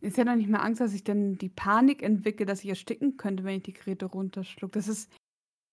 Ist 0.00 0.16
ja 0.16 0.24
doch 0.24 0.34
nicht 0.34 0.48
mehr 0.48 0.62
Angst, 0.62 0.80
dass 0.80 0.94
ich 0.94 1.04
dann 1.04 1.36
die 1.36 1.48
Panik 1.48 2.02
entwickle, 2.02 2.46
dass 2.46 2.62
ich 2.62 2.70
ersticken 2.70 3.16
könnte, 3.16 3.44
wenn 3.44 3.58
ich 3.58 3.62
die 3.64 3.72
Geräte 3.72 4.06
runterschluck. 4.06 4.72
Das 4.72 4.88
ist 4.88 5.12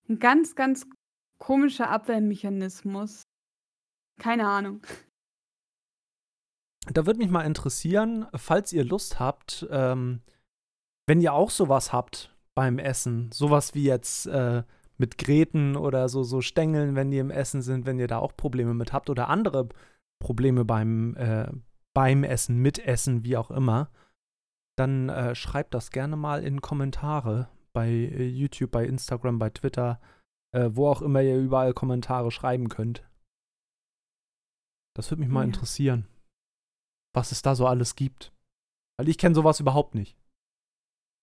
ein 0.10 0.20
ganz, 0.20 0.56
ganz 0.56 0.88
komischer 1.40 1.90
Abwehrmechanismus. 1.90 3.24
Keine 4.20 4.48
Ahnung. 4.48 4.82
Da 6.92 7.06
würde 7.06 7.20
mich 7.20 7.30
mal 7.30 7.46
interessieren, 7.46 8.28
falls 8.36 8.72
ihr 8.74 8.86
Lust 8.86 9.20
habt, 9.20 9.68
ähm, 9.70 10.22
wenn 11.08 11.22
ihr 11.22 11.34
auch 11.34 11.50
sowas 11.50 11.94
habt 11.94 12.36
beim 12.56 12.80
Essen, 12.80 13.32
sowas 13.32 13.76
wie 13.76 13.84
jetzt 13.84 14.26
äh, 14.28 14.64
mit 14.98 15.18
Gräten 15.18 15.76
oder 15.76 16.10
so, 16.10 16.24
so 16.24 16.42
Stängeln, 16.42 16.96
wenn 16.96 17.12
die 17.12 17.20
im 17.20 17.32
Essen 17.32 17.62
sind, 17.62 17.86
wenn 17.86 18.00
ihr 18.00 18.08
da 18.08 18.20
auch 18.20 18.36
Probleme 18.36 18.74
mit 18.74 18.94
habt 18.94 19.10
oder 19.10 19.30
andere 19.30 19.70
Probleme 20.20 20.66
beim, 20.66 21.16
äh, 21.16 21.52
beim 21.94 22.24
Essen, 22.24 22.58
mit 22.58 22.80
Essen, 22.80 23.24
wie 23.24 23.38
auch 23.38 23.52
immer, 23.52 23.92
dann 24.78 25.10
äh, 25.10 25.36
schreibt 25.36 25.74
das 25.74 25.92
gerne 25.92 26.16
mal 26.16 26.44
in 26.44 26.62
Kommentare 26.62 27.50
bei 27.74 27.90
äh, 27.90 28.28
YouTube, 28.28 28.72
bei 28.72 28.86
Instagram, 28.86 29.40
bei 29.40 29.50
Twitter, 29.50 30.00
äh, 30.52 30.70
wo 30.72 30.88
auch 30.88 31.02
immer 31.02 31.22
ihr 31.22 31.38
überall 31.38 31.74
Kommentare 31.74 32.32
schreiben 32.32 32.70
könnt. 32.70 33.04
Das 34.96 35.12
würde 35.12 35.22
mich 35.22 35.30
mal 35.30 35.42
ja. 35.42 35.48
interessieren, 35.48 36.08
was 37.18 37.32
es 37.32 37.42
da 37.42 37.56
so 37.56 37.68
alles 37.68 37.96
gibt. 37.96 38.32
Weil 38.98 39.10
ich 39.10 39.18
kenne 39.18 39.36
sowas 39.36 39.60
überhaupt 39.60 39.96
nicht. 39.96 40.18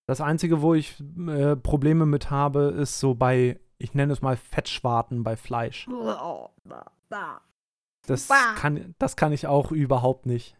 Das 0.07 0.21
Einzige, 0.21 0.61
wo 0.61 0.75
ich 0.75 1.01
äh, 1.27 1.55
Probleme 1.55 2.05
mit 2.05 2.29
habe, 2.29 2.65
ist 2.65 2.99
so 2.99 3.15
bei, 3.15 3.59
ich 3.79 3.95
nenne 3.95 4.13
es 4.13 4.21
mal 4.21 4.37
Fettschwarten 4.37 5.23
bei 5.23 5.35
Fleisch. 5.35 5.87
Das 8.05 8.29
kann, 8.55 8.93
das 8.99 9.15
kann 9.15 9.31
ich 9.31 9.47
auch 9.47 9.71
überhaupt 9.71 10.27
nicht. 10.27 10.57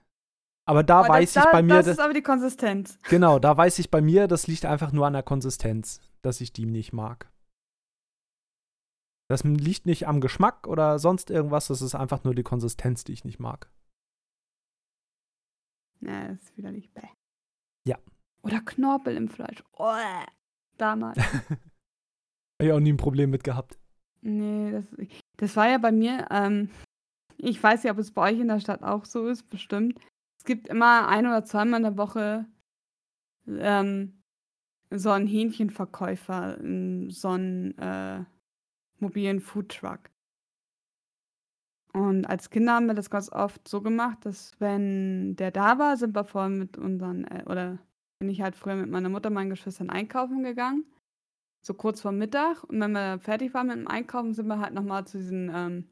Aber 0.67 0.83
da 0.83 1.01
aber 1.01 1.09
weiß 1.09 1.33
das, 1.33 1.45
ich 1.45 1.51
bei 1.51 1.61
mir. 1.61 1.75
Das 1.75 1.87
ist 1.87 1.99
aber 1.99 2.13
die 2.13 2.23
Konsistenz. 2.23 2.97
Genau, 3.09 3.37
da 3.37 3.55
weiß 3.55 3.77
ich 3.77 3.91
bei 3.91 4.01
mir, 4.01 4.27
das 4.27 4.47
liegt 4.47 4.65
einfach 4.65 4.91
nur 4.91 5.05
an 5.05 5.13
der 5.13 5.21
Konsistenz, 5.21 5.99
dass 6.23 6.41
ich 6.41 6.53
die 6.53 6.65
nicht 6.65 6.91
mag. 6.91 7.29
Das 9.27 9.43
liegt 9.43 9.85
nicht 9.85 10.07
am 10.07 10.21
Geschmack 10.21 10.65
oder 10.65 10.97
sonst 10.97 11.29
irgendwas, 11.29 11.67
das 11.67 11.81
ist 11.81 11.93
einfach 11.93 12.23
nur 12.23 12.33
die 12.33 12.43
Konsistenz, 12.43 13.03
die 13.03 13.13
ich 13.13 13.25
nicht 13.25 13.39
mag. 13.39 13.69
Na, 16.05 16.27
das 16.27 16.41
ist 16.41 16.57
wieder 16.57 16.71
nicht 16.71 16.93
bäh. 16.93 17.07
Ja. 17.87 17.97
Oder 18.43 18.61
Knorpel 18.61 19.17
im 19.17 19.27
Fleisch. 19.27 19.63
Oh, 19.73 19.93
damals. 20.77 21.17
Habe 21.23 21.59
ich 22.59 22.71
auch 22.71 22.79
nie 22.79 22.93
ein 22.93 22.97
Problem 22.97 23.31
mit 23.31 23.43
gehabt. 23.43 23.79
Nee, 24.21 24.71
das, 24.71 24.85
das 25.37 25.55
war 25.55 25.67
ja 25.67 25.77
bei 25.77 25.91
mir, 25.91 26.27
ähm, 26.31 26.69
ich 27.37 27.61
weiß 27.61 27.83
ja, 27.83 27.91
ob 27.91 27.97
es 27.97 28.11
bei 28.11 28.31
euch 28.31 28.39
in 28.39 28.47
der 28.47 28.59
Stadt 28.59 28.83
auch 28.83 29.05
so 29.05 29.27
ist, 29.27 29.49
bestimmt. 29.49 29.99
Es 30.37 30.45
gibt 30.45 30.67
immer 30.67 31.07
ein 31.07 31.25
oder 31.25 31.43
zweimal 31.43 31.79
in 31.79 31.83
der 31.83 31.97
Woche 31.97 32.45
ähm, 33.47 34.21
so 34.89 35.11
einen 35.11 35.27
Hähnchenverkäufer, 35.27 36.57
so 37.09 37.29
einen 37.29 37.77
äh, 37.77 38.23
mobilen 38.99 39.41
Foodtruck. 39.41 40.11
Und 41.95 42.25
als 42.25 42.49
Kinder 42.49 42.73
haben 42.73 42.87
wir 42.87 42.93
das 42.93 43.09
ganz 43.09 43.31
oft 43.31 43.65
so 43.69 43.81
gemacht, 43.81 44.17
dass 44.25 44.59
wenn 44.59 45.37
der 45.37 45.51
da 45.51 45.79
war, 45.79 45.95
sind 45.95 46.13
wir 46.13 46.25
vorher 46.25 46.49
mit 46.49 46.77
unseren, 46.77 47.23
äh, 47.23 47.45
oder 47.45 47.77
bin 48.19 48.27
ich 48.27 48.41
halt 48.41 48.57
früher 48.57 48.75
mit 48.75 48.89
meiner 48.89 49.07
Mutter, 49.07 49.29
meinen 49.29 49.49
Geschwistern 49.49 49.89
einkaufen 49.89 50.43
gegangen. 50.43 50.83
So 51.65 51.73
kurz 51.73 52.01
vor 52.01 52.11
Mittag. 52.11 52.65
Und 52.65 52.81
wenn 52.81 52.91
wir 52.91 53.19
fertig 53.19 53.53
waren 53.53 53.67
mit 53.67 53.77
dem 53.77 53.87
Einkaufen, 53.87 54.33
sind 54.33 54.47
wir 54.47 54.59
halt 54.59 54.73
nochmal 54.73 55.07
zu 55.07 55.19
diesem 55.19 55.49
ähm, 55.53 55.89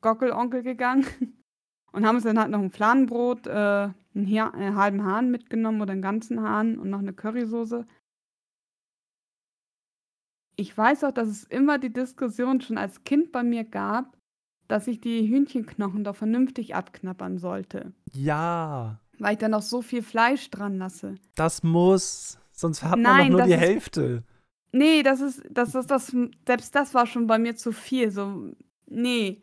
Gockelonkel 0.00 0.62
gegangen 0.62 1.04
und 1.92 2.06
haben 2.06 2.16
uns 2.16 2.24
dann 2.24 2.40
halt 2.40 2.50
noch 2.50 2.60
ein 2.60 2.70
Fladenbrot, 2.70 3.46
äh, 3.46 3.50
einen, 4.14 4.24
Hier 4.24 4.54
einen 4.54 4.76
halben 4.76 5.04
Hahn 5.04 5.30
mitgenommen 5.30 5.82
oder 5.82 5.92
einen 5.92 6.00
ganzen 6.00 6.40
Hahn 6.40 6.78
und 6.78 6.88
noch 6.88 7.00
eine 7.00 7.12
Currysoße. 7.12 7.86
Ich 10.56 10.74
weiß 10.74 11.04
auch, 11.04 11.12
dass 11.12 11.28
es 11.28 11.44
immer 11.44 11.78
die 11.78 11.92
Diskussion 11.92 12.62
schon 12.62 12.78
als 12.78 13.04
Kind 13.04 13.32
bei 13.32 13.42
mir 13.42 13.64
gab, 13.64 14.16
dass 14.72 14.86
ich 14.86 15.02
die 15.02 15.28
Hühnchenknochen 15.28 16.02
doch 16.02 16.16
vernünftig 16.16 16.74
abknabbern 16.74 17.36
sollte. 17.36 17.92
Ja. 18.10 18.98
Weil 19.18 19.34
ich 19.34 19.38
da 19.38 19.50
noch 19.50 19.60
so 19.60 19.82
viel 19.82 20.02
Fleisch 20.02 20.48
dran 20.48 20.78
lasse. 20.78 21.16
Das 21.34 21.62
muss. 21.62 22.38
Sonst 22.52 22.82
hat 22.82 22.98
man 22.98 23.30
doch 23.30 23.38
nur 23.38 23.42
die 23.42 23.54
Hälfte. 23.54 24.24
Nee, 24.72 25.02
das 25.02 25.20
ist, 25.20 25.42
das 25.50 25.74
ist, 25.74 25.90
das, 25.90 26.16
selbst 26.46 26.74
das 26.74 26.94
war 26.94 27.06
schon 27.06 27.26
bei 27.26 27.38
mir 27.38 27.54
zu 27.54 27.72
viel. 27.72 28.10
So, 28.10 28.50
nee. 28.86 29.42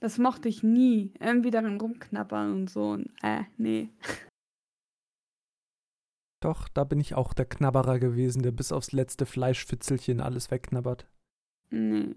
Das 0.00 0.16
mochte 0.16 0.48
ich 0.48 0.62
nie. 0.62 1.12
Irgendwie 1.20 1.50
darin 1.50 1.78
rumknabbern 1.78 2.54
und 2.54 2.70
so. 2.70 2.92
Und, 2.92 3.10
äh, 3.22 3.42
nee. 3.58 3.90
Doch, 6.40 6.66
da 6.68 6.84
bin 6.84 6.98
ich 6.98 7.14
auch 7.14 7.34
der 7.34 7.44
Knabberer 7.44 7.98
gewesen, 7.98 8.42
der 8.42 8.52
bis 8.52 8.72
aufs 8.72 8.92
letzte 8.92 9.26
Fleischfitzelchen 9.26 10.22
alles 10.22 10.50
wegknabbert. 10.50 11.06
Nee. 11.68 12.14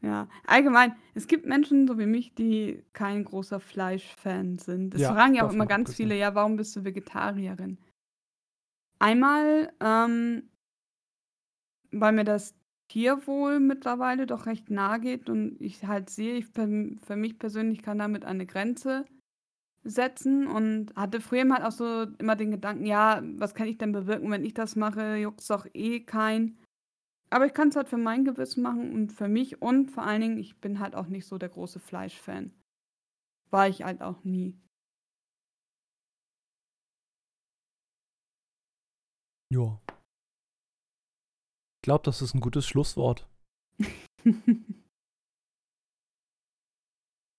Ja, 0.00 0.28
allgemein, 0.46 0.94
es 1.14 1.26
gibt 1.26 1.46
Menschen 1.46 1.88
so 1.88 1.98
wie 1.98 2.06
mich, 2.06 2.34
die 2.34 2.84
kein 2.92 3.24
großer 3.24 3.58
Fleischfan 3.58 4.58
sind. 4.58 4.94
Es 4.94 5.02
ja, 5.02 5.12
fragen 5.12 5.34
ja 5.34 5.46
auch 5.46 5.52
immer 5.52 5.66
ganz 5.66 5.94
viele, 5.94 6.16
ja, 6.16 6.34
warum 6.34 6.56
bist 6.56 6.76
du 6.76 6.84
Vegetarierin? 6.84 7.78
Einmal, 9.00 9.72
ähm, 9.80 10.48
weil 11.90 12.12
mir 12.12 12.24
das 12.24 12.54
Tierwohl 12.88 13.60
mittlerweile 13.60 14.26
doch 14.26 14.46
recht 14.46 14.70
nahe 14.70 15.00
geht 15.00 15.28
und 15.28 15.60
ich 15.60 15.84
halt 15.84 16.10
sehe, 16.10 16.36
ich 16.36 16.46
für 16.46 17.16
mich 17.16 17.38
persönlich 17.38 17.82
kann 17.82 17.98
damit 17.98 18.24
eine 18.24 18.46
Grenze 18.46 19.04
setzen 19.84 20.46
und 20.46 20.94
hatte 20.96 21.20
früher 21.20 21.48
halt 21.50 21.64
auch 21.64 21.72
so 21.72 22.04
immer 22.18 22.36
den 22.36 22.50
Gedanken, 22.50 22.86
ja, 22.86 23.22
was 23.36 23.54
kann 23.54 23.68
ich 23.68 23.78
denn 23.78 23.92
bewirken, 23.92 24.30
wenn 24.30 24.44
ich 24.44 24.54
das 24.54 24.76
mache, 24.76 25.16
juckt's 25.16 25.48
doch 25.48 25.66
eh 25.74 26.00
kein. 26.00 26.58
Aber 27.30 27.46
ich 27.46 27.52
kann 27.52 27.68
es 27.68 27.76
halt 27.76 27.88
für 27.88 27.98
mein 27.98 28.24
Gewissen 28.24 28.62
machen 28.62 28.92
und 28.92 29.12
für 29.12 29.28
mich 29.28 29.60
und 29.60 29.90
vor 29.90 30.04
allen 30.04 30.22
Dingen, 30.22 30.38
ich 30.38 30.60
bin 30.60 30.80
halt 30.80 30.94
auch 30.94 31.08
nicht 31.08 31.26
so 31.26 31.36
der 31.36 31.50
große 31.50 31.78
Fleischfan. 31.78 32.52
War 33.50 33.68
ich 33.68 33.82
halt 33.82 34.00
auch 34.02 34.24
nie. 34.24 34.58
Ja. 39.50 39.80
Ich 41.78 41.82
glaube, 41.82 42.04
das 42.04 42.22
ist 42.22 42.34
ein 42.34 42.40
gutes 42.40 42.66
Schlusswort. 42.66 43.26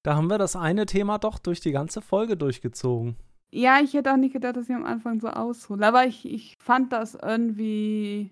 da 0.04 0.16
haben 0.16 0.30
wir 0.30 0.38
das 0.38 0.56
eine 0.56 0.86
Thema 0.86 1.20
doch 1.20 1.40
durch 1.40 1.60
die 1.60 1.72
ganze 1.72 2.02
Folge 2.02 2.38
durchgezogen. 2.38 3.18
Ja, 3.52 3.80
ich 3.82 3.94
hätte 3.94 4.14
auch 4.14 4.18
nicht 4.18 4.34
gedacht, 4.34 4.56
dass 4.56 4.70
ich 4.70 4.76
am 4.76 4.86
Anfang 4.86 5.20
so 5.20 5.30
aushole. 5.30 5.86
Aber 5.86 6.06
ich, 6.06 6.26
ich 6.26 6.58
fand 6.60 6.94
das 6.94 7.16
irgendwie 7.16 8.32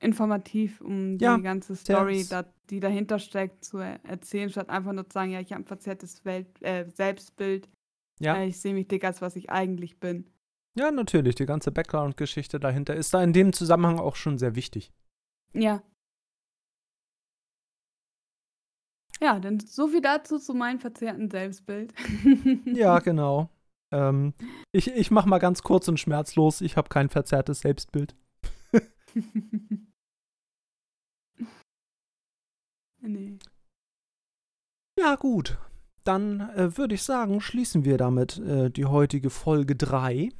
informativ, 0.00 0.80
um 0.80 1.18
ja, 1.18 1.36
die 1.36 1.42
ganze 1.42 1.74
Story, 1.76 2.26
da, 2.28 2.44
die 2.70 2.80
dahinter 2.80 3.18
steckt, 3.18 3.64
zu 3.64 3.78
erzählen, 3.78 4.50
statt 4.50 4.68
einfach 4.68 4.92
nur 4.92 5.08
zu 5.08 5.14
sagen, 5.14 5.30
ja, 5.30 5.40
ich 5.40 5.52
habe 5.52 5.62
ein 5.62 5.66
verzerrtes 5.66 6.24
Welt, 6.24 6.46
äh, 6.62 6.88
Selbstbild. 6.88 7.68
Ja. 8.20 8.36
Äh, 8.36 8.46
ich 8.46 8.60
sehe 8.60 8.74
mich 8.74 8.88
dick 8.88 9.04
als 9.04 9.22
was 9.22 9.36
ich 9.36 9.50
eigentlich 9.50 9.98
bin. 9.98 10.30
Ja, 10.74 10.90
natürlich. 10.90 11.34
Die 11.34 11.46
ganze 11.46 11.72
Background-Geschichte 11.72 12.60
dahinter 12.60 12.94
ist 12.94 13.14
da 13.14 13.22
in 13.22 13.32
dem 13.32 13.52
Zusammenhang 13.52 13.98
auch 13.98 14.16
schon 14.16 14.38
sehr 14.38 14.54
wichtig. 14.54 14.92
Ja. 15.54 15.82
Ja, 19.20 19.40
dann 19.40 19.60
so 19.60 19.88
viel 19.88 20.02
dazu 20.02 20.38
zu 20.38 20.52
meinem 20.52 20.78
verzerrten 20.78 21.30
Selbstbild. 21.30 21.94
ja, 22.66 22.98
genau. 22.98 23.48
Ähm, 23.90 24.34
ich 24.72 24.88
ich 24.88 25.10
mache 25.10 25.28
mal 25.28 25.38
ganz 25.38 25.62
kurz 25.62 25.88
und 25.88 25.98
schmerzlos. 25.98 26.60
Ich 26.60 26.76
habe 26.76 26.90
kein 26.90 27.08
verzerrtes 27.08 27.60
Selbstbild. 27.60 28.14
nee. 33.08 33.38
Ja, 34.98 35.16
gut. 35.16 35.58
Dann 36.04 36.40
äh, 36.50 36.76
würde 36.76 36.94
ich 36.94 37.02
sagen, 37.02 37.40
schließen 37.40 37.84
wir 37.84 37.98
damit 37.98 38.38
äh, 38.38 38.70
die 38.70 38.84
heutige 38.84 39.30
Folge 39.30 39.74
3. 39.74 40.30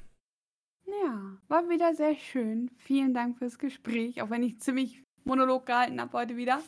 Ja, 0.87 1.39
war 1.49 1.69
wieder 1.69 1.95
sehr 1.95 2.15
schön. 2.15 2.71
Vielen 2.77 3.15
Dank 3.15 3.39
fürs 3.39 3.59
Gespräch, 3.59 4.23
auch 4.23 4.31
wenn 4.31 4.43
ich 4.43 4.61
ziemlich 4.61 5.03
Monolog 5.25 5.67
gehalten 5.67 6.01
habe 6.01 6.13
heute 6.17 6.37
wieder. 6.37 6.61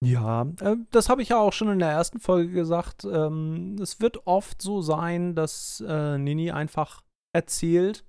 Ja, 0.00 0.42
äh, 0.60 0.76
das 0.90 1.08
habe 1.08 1.22
ich 1.22 1.30
ja 1.30 1.38
auch 1.38 1.52
schon 1.52 1.68
in 1.68 1.80
der 1.80 1.90
ersten 1.90 2.20
Folge 2.20 2.52
gesagt. 2.52 3.04
Ähm, 3.04 3.76
es 3.80 4.00
wird 4.00 4.26
oft 4.26 4.62
so 4.62 4.80
sein, 4.80 5.34
dass 5.34 5.82
äh, 5.86 6.18
Nini 6.18 6.52
einfach 6.52 7.02
erzählt 7.34 8.04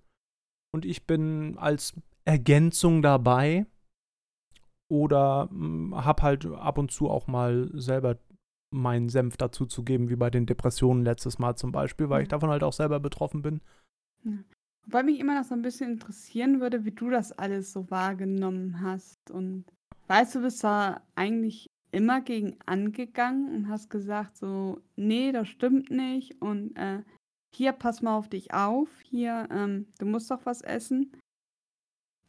und 0.72 0.86
ich 0.86 1.08
bin 1.08 1.58
als 1.58 1.94
Ergänzung 2.26 3.02
dabei 3.02 3.66
oder 4.90 5.48
hm, 5.50 5.94
habe 5.96 6.24
halt 6.24 6.46
ab 6.46 6.78
und 6.78 6.92
zu 6.92 7.10
auch 7.10 7.28
mal 7.28 7.70
selber 7.74 8.18
meinen 8.72 9.10
Senf 9.10 9.38
dazu 9.38 9.66
zu 9.66 9.84
geben, 9.84 10.10
wie 10.10 10.16
bei 10.16 10.30
den 10.30 10.46
Depressionen 10.46 11.04
letztes 11.04 11.40
Mal 11.40 11.56
zum 11.56 11.72
Beispiel, 11.72 12.10
weil 12.10 12.22
ich 12.22 12.28
davon 12.28 12.50
halt 12.50 12.64
auch 12.64 12.74
selber 12.74 13.00
betroffen 13.00 13.42
bin. 13.42 13.62
Ja. 14.24 14.34
Wobei 14.86 15.04
mich 15.04 15.20
immer 15.20 15.36
noch 15.36 15.44
so 15.44 15.54
ein 15.54 15.62
bisschen 15.62 15.92
interessieren 15.92 16.62
würde, 16.62 16.84
wie 16.86 16.92
du 16.92 17.10
das 17.10 17.32
alles 17.32 17.72
so 17.72 17.90
wahrgenommen 17.92 18.82
hast. 18.82 19.30
Und 19.30 19.66
weißt 20.08 20.36
du, 20.36 20.42
bist 20.42 20.64
da 20.64 21.02
eigentlich 21.16 21.68
immer 21.92 22.22
gegen 22.22 22.58
angegangen 22.66 23.54
und 23.54 23.70
hast 23.70 23.90
gesagt 23.90 24.38
so, 24.38 24.82
nee, 24.96 25.32
das 25.32 25.48
stimmt 25.48 25.90
nicht 25.90 26.42
und 26.42 26.76
äh, 26.76 27.04
hier, 27.52 27.72
pass 27.72 28.02
mal 28.02 28.16
auf 28.16 28.30
dich 28.30 28.54
auf, 28.54 28.90
hier, 29.02 29.48
ähm, 29.52 29.88
du 29.98 30.06
musst 30.06 30.30
doch 30.30 30.46
was 30.46 30.62
essen. 30.62 31.12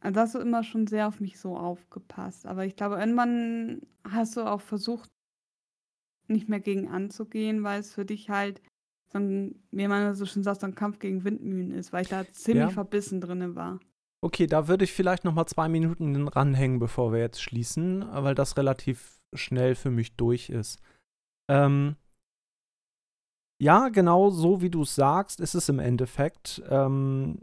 Also 0.01 0.21
hast 0.21 0.35
du 0.35 0.39
immer 0.39 0.65
schon 0.65 0.87
sehr 0.87 1.07
auf 1.09 1.21
mich 1.21 1.39
so 1.39 1.57
aufgepasst. 1.57 2.47
Aber 2.47 2.65
ich 2.65 2.77
glaube, 2.77 2.97
irgendwann 2.97 3.83
hast 4.05 4.37
du 4.37 4.43
auch 4.43 4.61
versucht, 4.61 5.11
nicht 6.29 6.49
mehr 6.49 6.61
gegen 6.61 6.89
anzugehen, 6.89 7.63
weil 7.63 7.81
es 7.81 7.95
für 7.95 8.05
dich 8.05 8.31
halt 8.31 8.63
so 9.13 9.19
ein, 9.19 9.63
wie 9.73 9.89
man 9.89 10.15
so 10.15 10.25
schön 10.25 10.43
sagt, 10.43 10.61
so 10.61 10.67
ein 10.67 10.75
Kampf 10.75 11.01
gegen 11.01 11.25
Windmühlen 11.25 11.73
ist, 11.73 11.93
weil 11.93 12.03
ich 12.03 12.09
da 12.09 12.25
ziemlich 12.33 12.69
ja. 12.69 12.71
verbissen 12.71 13.21
drin 13.21 13.57
war. 13.57 13.81
Okay, 14.23 14.47
da 14.47 14.69
würde 14.69 14.85
ich 14.85 14.93
vielleicht 14.93 15.25
noch 15.25 15.35
mal 15.35 15.47
zwei 15.47 15.69
Minuten 15.69 16.29
ranhängen, 16.29 16.79
bevor 16.79 17.13
wir 17.13 17.21
jetzt 17.21 17.43
schließen, 17.43 18.05
weil 18.11 18.35
das 18.35 18.57
relativ 18.57 19.21
schnell 19.35 19.75
für 19.75 19.91
mich 19.91 20.17
durch 20.17 20.51
ist. 20.51 20.79
Ähm, 21.51 21.97
ja, 23.61 23.89
genau 23.89 24.31
so 24.31 24.63
wie 24.63 24.71
du 24.71 24.83
es 24.83 24.95
sagst, 24.95 25.41
ist 25.41 25.55
es 25.55 25.69
im 25.69 25.79
Endeffekt. 25.79 26.63
Ähm, 26.69 27.39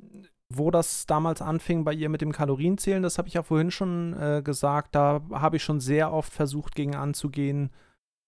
wo 0.53 0.71
das 0.71 1.05
damals 1.05 1.41
anfing 1.41 1.83
bei 1.83 1.93
ihr 1.93 2.09
mit 2.09 2.21
dem 2.21 2.31
Kalorienzählen, 2.31 3.03
das 3.03 3.17
habe 3.17 3.27
ich 3.27 3.33
ja 3.33 3.43
vorhin 3.43 3.71
schon 3.71 4.13
äh, 4.13 4.41
gesagt, 4.41 4.95
da 4.95 5.21
habe 5.31 5.57
ich 5.57 5.63
schon 5.63 5.79
sehr 5.79 6.13
oft 6.13 6.31
versucht, 6.31 6.75
gegen 6.75 6.95
anzugehen 6.95 7.69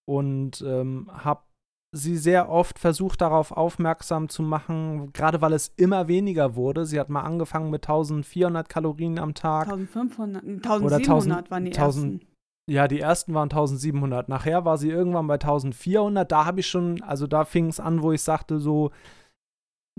und 0.06 0.62
ähm, 0.68 1.10
habe 1.14 1.44
sie 1.92 2.18
sehr 2.18 2.50
oft 2.50 2.78
versucht, 2.78 3.22
darauf 3.22 3.52
aufmerksam 3.52 4.30
zu 4.30 4.44
machen, 4.44 5.12
gerade 5.14 5.42
weil 5.42 5.54
es 5.54 5.70
immer 5.76 6.08
weniger 6.08 6.56
wurde. 6.56 6.86
Sie 6.86 7.00
hat 7.00 7.10
mal 7.10 7.22
angefangen 7.22 7.72
mit 7.72 7.84
1400 7.88 8.70
Kalorien 8.70 9.18
am 9.18 9.34
Tag. 9.34 9.70
1500, 9.70 10.44
1700 10.44 10.84
oder 10.84 10.96
1000, 10.98 11.52
waren 11.52 11.66
die 11.66 11.72
1000, 11.72 12.14
ersten. 12.14 12.30
Ja, 12.70 12.88
die 12.88 13.00
ersten 13.00 13.34
waren 13.34 13.50
1700. 13.50 14.30
Nachher 14.30 14.66
war 14.66 14.78
sie 14.78 14.90
irgendwann 14.90 15.26
bei 15.26 15.36
1400. 15.36 16.32
Da 16.32 16.46
habe 16.46 16.60
ich 16.60 16.68
schon, 16.68 17.02
also 17.02 17.26
da 17.26 17.44
fing 17.44 17.68
es 17.68 17.80
an, 17.80 18.04
wo 18.04 18.12
ich 18.12 18.22
sagte 18.22 18.60
so, 18.60 18.92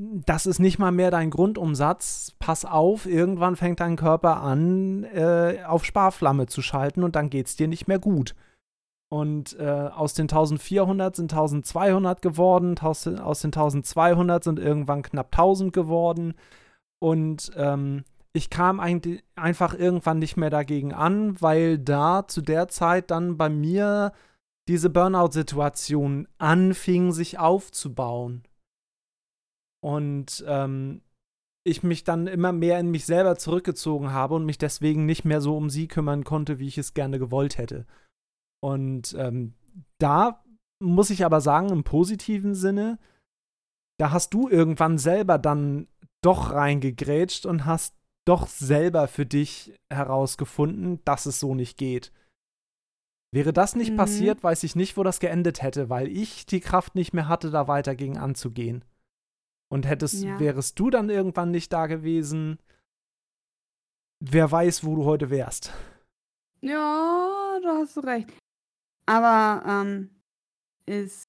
das 0.01 0.47
ist 0.47 0.61
nicht 0.61 0.79
mal 0.79 0.93
mehr 0.93 1.11
dein 1.11 1.31
Grundumsatz. 1.31 2.35
Pass 2.39 2.65
auf, 2.65 3.05
irgendwann 3.07 3.57
fängt 3.57 3.81
dein 3.81 3.97
Körper 3.97 4.41
an, 4.41 5.05
äh, 5.05 5.59
auf 5.67 5.85
Sparflamme 5.85 6.47
zu 6.47 6.63
schalten 6.63 7.03
und 7.03 7.17
dann 7.17 7.29
geht 7.29 7.47
es 7.49 7.57
dir 7.57 7.69
nicht 7.69 7.87
mehr 7.87 7.99
gut. 7.99 8.35
Und 9.11 9.59
äh, 9.59 9.65
aus 9.65 10.15
den 10.15 10.25
1400 10.25 11.17
sind 11.17 11.33
1200 11.33 12.23
geworden, 12.23 12.79
aus 12.79 13.03
den 13.03 13.19
1200 13.19 14.45
sind 14.45 14.59
irgendwann 14.59 15.03
knapp 15.03 15.27
1000 15.33 15.73
geworden. 15.73 16.35
Und 16.99 17.51
ähm, 17.57 18.05
ich 18.33 18.49
kam 18.49 18.81
eigentlich 18.81 19.23
einfach 19.35 19.75
irgendwann 19.75 20.21
nicht 20.21 20.37
mehr 20.37 20.51
dagegen 20.51 20.95
an, 20.95 21.41
weil 21.43 21.79
da 21.79 22.27
zu 22.27 22.41
der 22.41 22.69
Zeit 22.69 23.11
dann 23.11 23.37
bei 23.37 23.51
mir 23.51 24.13
diese 24.69 24.89
Burnout-Situation 24.89 26.29
anfing, 26.39 27.13
sich 27.13 27.39
aufzubauen 27.39 28.45
und 29.81 30.45
ähm, 30.47 31.03
ich 31.65 31.83
mich 31.83 32.05
dann 32.05 32.27
immer 32.27 32.53
mehr 32.53 32.79
in 32.81 32.91
mich 32.91 33.05
selber 33.05 33.37
zurückgezogen 33.37 34.13
habe 34.13 34.35
und 34.35 34.47
mich 34.47 34.59
deswegen 34.59 35.07
nicht 35.07 35.25
mehr 35.25 35.41
so 35.41 35.57
um 35.57 35.69
sie 35.69 35.89
kümmern 35.89 36.25
konnte, 36.25 36.59
wie 36.59 36.69
ich 36.69 36.79
es 36.79 36.95
gerne 36.95 37.19
gewollt 37.19 37.59
hätte. 37.59 37.87
Und 38.63 39.15
ähm, 39.19 39.55
da 39.99 40.43
muss 40.83 41.11
ich 41.11 41.25
aber 41.25 41.41
sagen, 41.41 41.69
im 41.71 41.85
positiven 41.85 42.55
Sinne, 42.55 42.99
da 43.99 44.11
hast 44.11 44.33
du 44.33 44.49
irgendwann 44.49 44.97
selber 44.99 45.39
dann 45.39 45.89
doch 46.23 46.53
reingegrätscht 46.53 47.47
und 47.47 47.67
hast 47.67 47.95
doch 48.27 48.47
selber 48.47 49.09
für 49.09 49.27
dich 49.27 49.75
herausgefunden, 49.93 51.03
dass 51.05 51.27
es 51.27 51.41
so 51.41 51.55
nicht 51.55 51.77
geht. 51.77 52.13
Wäre 53.33 53.53
das 53.53 53.77
nicht 53.77 53.93
mhm. 53.93 53.97
passiert, 53.97 54.43
weiß 54.43 54.65
ich 54.65 54.75
nicht, 54.75 54.97
wo 54.97 55.03
das 55.03 55.21
geendet 55.21 55.63
hätte, 55.63 55.89
weil 55.89 56.09
ich 56.09 56.47
die 56.47 56.61
Kraft 56.61 56.95
nicht 56.95 57.13
mehr 57.13 57.29
hatte, 57.29 57.51
da 57.51 57.69
weiter 57.69 57.95
gegen 57.95 58.19
anzugehen. 58.19 58.85
Und 59.71 59.87
hättest, 59.87 60.25
ja. 60.25 60.39
wärest 60.41 60.79
du 60.79 60.91
dann 60.91 61.09
irgendwann 61.11 61.53
nicht 61.53 61.73
da 61.73 61.87
gewesen, 61.87 62.59
wer 64.19 64.51
weiß, 64.51 64.85
wo 64.85 64.97
du 64.97 65.05
heute 65.05 65.31
wärst. 65.31 65.73
Ja, 66.61 67.59
da 67.63 67.77
hast 67.79 67.97
du 67.97 68.01
recht. 68.01 68.29
Aber 69.07 69.65
ähm, 69.67 70.11
es 70.87 71.25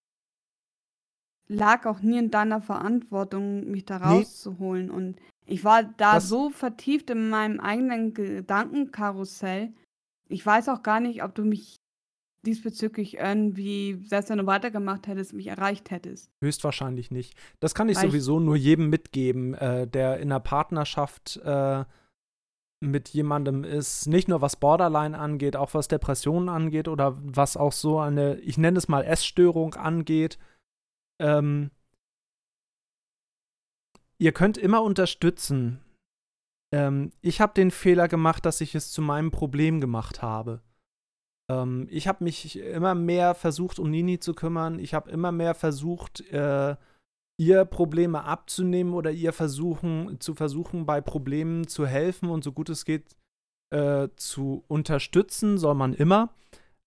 lag 1.48 1.86
auch 1.86 2.02
nie 2.02 2.18
in 2.18 2.32
deiner 2.32 2.62
Verantwortung, 2.62 3.70
mich 3.70 3.86
da 3.86 3.98
rauszuholen. 3.98 4.88
Nee. 4.88 4.92
Und 4.92 5.22
ich 5.46 5.64
war 5.64 5.84
da 5.84 6.16
das 6.16 6.30
so 6.30 6.50
vertieft 6.50 7.10
in 7.10 7.30
meinem 7.30 7.60
eigenen 7.60 8.14
Gedankenkarussell. 8.14 9.74
Ich 10.30 10.46
weiß 10.46 10.70
auch 10.70 10.82
gar 10.82 11.00
nicht, 11.00 11.24
ob 11.24 11.36
du 11.36 11.44
mich 11.44 11.81
diesbezüglich 12.46 13.18
irgendwie, 13.18 14.04
selbst 14.06 14.30
wenn 14.30 14.40
du 14.40 14.46
weitergemacht 14.46 15.08
hättest, 15.08 15.34
mich 15.34 15.48
erreicht 15.48 15.92
hättest. 15.92 16.32
Höchstwahrscheinlich 16.42 17.12
nicht. 17.12 17.36
Das 17.60 17.76
kann 17.76 17.90
ich 17.90 17.98
Weil 17.98 18.10
sowieso 18.10 18.40
ich 18.40 18.46
nur 18.46 18.56
jedem 18.56 18.90
mitgeben, 18.90 19.54
äh, 19.54 19.88
der 19.88 20.18
in 20.18 20.32
einer 20.32 20.40
Partnerschaft 20.40 21.38
äh, 21.44 21.86
mit 22.84 23.10
jemandem 23.10 23.64
ist, 23.64 24.08
nicht 24.08 24.28
nur 24.28 24.42
was 24.42 24.56
Borderline 24.56 25.18
angeht, 25.18 25.56
auch 25.56 25.74
was 25.76 25.88
Depressionen 25.88 26.50
angeht 26.50 26.88
oder 26.88 27.18
was 27.22 27.56
auch 27.56 27.74
so 27.74 28.00
eine, 28.00 28.40
ich 28.40 28.58
nenne 28.58 28.78
es 28.78 28.88
mal 28.88 29.04
Essstörung 29.04 29.76
angeht. 29.76 30.40
Ähm, 31.22 31.70
ihr 34.18 34.32
könnt 34.32 34.58
immer 34.58 34.82
unterstützen. 34.82 35.80
Ähm, 36.74 37.12
ich 37.22 37.40
habe 37.40 37.54
den 37.54 37.70
Fehler 37.70 38.08
gemacht, 38.08 38.46
dass 38.46 38.62
ich 38.62 38.74
es 38.74 38.92
zu 38.92 39.04
meinem 39.04 39.30
Problem 39.30 39.80
gemacht 39.80 40.24
habe. 40.24 40.64
Ähm, 41.52 41.88
ich 41.90 42.08
habe 42.08 42.24
mich 42.24 42.58
immer 42.58 42.96
mehr 42.96 43.36
versucht, 43.36 43.80
um 43.80 43.90
Nini 43.90 44.20
zu 44.20 44.34
kümmern. 44.34 44.80
Ich 44.80 44.94
habe 44.94 45.12
immer 45.12 45.32
mehr 45.32 45.54
versucht, 45.54 46.22
äh, 46.32 46.76
ihr 47.38 47.66
Probleme 47.66 48.24
abzunehmen 48.24 48.94
oder 48.94 49.12
ihr 49.12 49.34
versuchen, 49.34 50.20
zu 50.20 50.36
versuchen, 50.36 50.86
bei 50.86 51.02
Problemen 51.02 51.68
zu 51.68 51.86
helfen 51.86 52.30
und 52.30 52.44
so 52.44 52.52
gut 52.52 52.70
es 52.70 52.86
geht 52.86 53.16
äh, 53.72 54.10
zu 54.16 54.64
unterstützen, 54.68 55.58
soll 55.58 55.76
man 55.76 55.94
immer. 55.94 56.34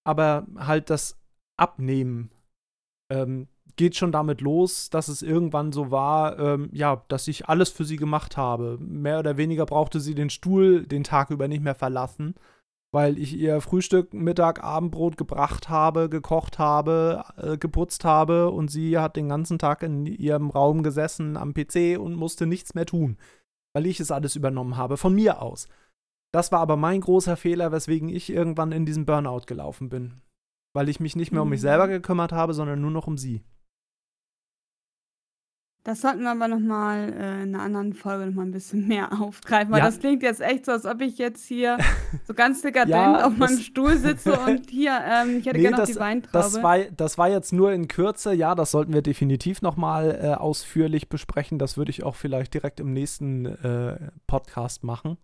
Aber 0.05 0.47
halt 0.57 0.91
das 0.91 1.19
Abnehmen 1.57 2.31
ähm, 3.11 3.49
geht 3.77 3.97
schon 3.97 4.13
damit 4.13 4.41
los, 4.41 4.91
dass 4.91 5.09
es 5.09 5.23
irgendwann 5.23 5.73
so 5.73 5.91
war, 5.91 6.39
ähm, 6.39 6.69
ja, 6.73 7.05
dass 7.09 7.27
ich 7.27 7.49
alles 7.49 7.71
für 7.71 7.85
sie 7.85 7.97
gemacht 7.97 8.37
habe. 8.37 8.79
Mehr 8.81 9.19
oder 9.19 9.37
weniger 9.37 9.67
brauchte 9.67 9.99
sie 9.99 10.15
den 10.15 10.31
Stuhl 10.31 10.87
den 10.87 11.03
Tag 11.05 11.31
über 11.31 11.49
nicht 11.49 11.63
mehr 11.63 11.75
verlassen 11.75 12.35
weil 12.95 13.19
ich 13.19 13.37
ihr 13.37 13.61
Frühstück, 13.61 14.15
Mittag, 14.15 14.63
Abendbrot 14.63 15.17
gebracht 15.17 15.69
habe, 15.69 16.09
gekocht 16.09 16.61
habe, 16.61 17.25
äh, 17.37 17.59
geputzt 17.59 18.05
habe 18.05 18.53
und 18.53 18.71
sie 18.71 18.97
hat 18.99 19.17
den 19.17 19.29
ganzen 19.29 19.59
Tag 19.59 19.83
in 19.83 20.07
ihrem 20.07 20.49
Raum 20.49 20.85
gesessen 20.85 21.37
am 21.37 21.55
PC 21.55 21.99
und 21.99 22.15
musste 22.15 22.47
nichts 22.47 22.77
mehr 22.77 22.87
tun, 22.87 23.17
weil 23.75 23.87
ich 23.87 23.99
es 23.99 24.13
alles 24.13 24.37
übernommen 24.37 24.77
habe, 24.77 24.97
von 24.97 25.13
mir 25.13 25.43
aus. 25.43 25.67
Das 26.33 26.53
war 26.53 26.61
aber 26.61 26.77
mein 26.77 27.01
großer 27.01 27.37
Fehler, 27.37 27.73
weswegen 27.73 28.09
ich 28.09 28.31
irgendwann 28.31 28.71
in 28.71 28.87
diesen 28.87 29.07
Burnout 29.07 29.47
gelaufen 29.47 29.89
bin, 29.89 30.23
weil 30.73 30.89
ich 30.89 31.01
mich 31.01 31.17
nicht 31.17 31.33
mehr 31.33 31.43
um 31.43 31.49
mich 31.49 31.63
selber 31.63 31.89
mhm. 31.89 31.91
gekümmert 31.91 32.31
habe, 32.31 32.55
sondern 32.55 32.81
nur 32.81 32.93
noch 32.93 33.09
um 33.09 33.19
sie. 33.19 33.43
Das 35.87 36.01
sollten 36.01 36.23
wir 36.23 36.31
aber 36.31 36.49
noch 36.49 36.61
mal, 36.61 37.13
äh, 37.13 37.43
in 37.43 37.55
einer 37.55 37.63
anderen 37.63 37.93
Folge 37.93 38.25
noch 38.27 38.35
mal 38.35 38.43
ein 38.47 38.53
bisschen 38.53 38.89
mehr 38.89 39.13
aufgreifen, 39.21 39.71
weil 39.71 39.81
Ja. 39.81 39.85
das 39.85 39.99
klingt 39.99 40.23
jetzt 40.23 40.41
echt 40.41 40.65
so, 40.65 40.73
als 40.73 40.87
ob 40.87 41.03
ich 41.03 41.19
jetzt 41.19 41.45
hier 41.47 41.77
so 42.27 42.33
ganz 42.33 42.63
dekadent 42.63 42.91
Ja, 42.91 43.27
auf 43.27 43.37
meinem 43.37 43.59
Stuhl 43.59 43.99
sitze 43.99 44.33
und 44.47 44.71
hier, 44.71 44.99
ähm, 45.05 45.39
ich 45.39 45.47
hätte 45.47 45.59
gerne 45.61 45.77
noch 45.77 45.85
die 45.85 45.93
das, 45.93 46.31
das, 46.33 46.63
war, 46.63 46.79
das 46.79 47.19
war 47.19 47.29
jetzt 47.29 47.53
nur 47.53 47.71
in 47.73 47.87
Kürze. 47.87 48.33
Ja, 48.33 48.55
das 48.55 48.71
sollten 48.71 48.95
wir 48.95 49.03
definitiv 49.03 49.61
noch 49.61 49.77
mal 49.77 50.19
äh, 50.23 50.35
ausführlich 50.35 51.11
besprechen. 51.11 51.59
Das 51.59 51.77
würde 51.77 51.91
ich 51.91 52.03
auch 52.03 52.17
vielleicht 52.17 52.55
direkt 52.55 52.81
im 52.81 52.95
nächsten 52.95 53.45
äh, 53.45 54.11
Podcast 54.27 54.85
machen. 54.85 55.19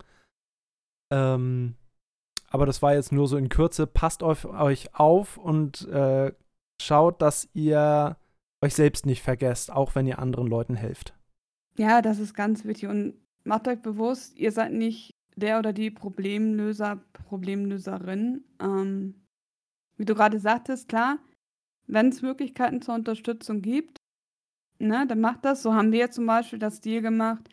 Ähm, 1.11 1.75
aber 2.51 2.67
das 2.67 2.83
war 2.83 2.93
jetzt 2.93 3.13
nur 3.13 3.29
so 3.29 3.39
in 3.39 3.49
Kürze. 3.49 3.87
Passt 3.87 4.23
auf 4.23 4.45
euch 4.45 4.95
auf 4.95 5.39
und 5.39 5.89
äh, 5.89 6.33
schaut, 6.83 7.23
dass 7.23 7.49
ihr 7.55 8.17
euch 8.63 8.75
selbst 8.75 9.07
nicht 9.07 9.23
vergesst, 9.23 9.73
auch 9.73 9.95
wenn 9.95 10.07
ihr 10.07 10.19
anderen 10.19 10.47
Leuten 10.47 10.75
helft. 10.75 11.15
Ja, 11.77 12.03
das 12.03 12.19
ist 12.19 12.35
ganz 12.35 12.65
wichtig. 12.65 12.89
Und 12.89 13.15
macht 13.45 13.69
euch 13.69 13.81
bewusst, 13.81 14.39
ihr 14.39 14.53
seid 14.53 14.73
nicht 14.73 15.15
der 15.37 15.59
oder 15.59 15.73
die 15.73 15.91
Problemlöser, 15.91 17.03
Problemlöserin. 17.13 18.45
Ähm, 18.61 19.15
wie 19.97 20.05
du 20.05 20.15
gerade 20.15 20.39
sagtest, 20.39 20.89
klar, 20.89 21.19
wenn 21.87 22.09
es 22.09 22.23
Möglichkeiten 22.23 22.83
zur 22.83 22.95
Unterstützung 22.95 23.63
gibt, 23.63 23.97
ne, 24.79 25.07
dann 25.07 25.21
macht 25.21 25.45
das. 25.45 25.63
So 25.63 25.75
haben 25.75 25.93
wir 25.93 26.11
zum 26.11 26.27
Beispiel 26.27 26.59
das 26.59 26.81
Deal 26.81 27.03
gemacht, 27.03 27.49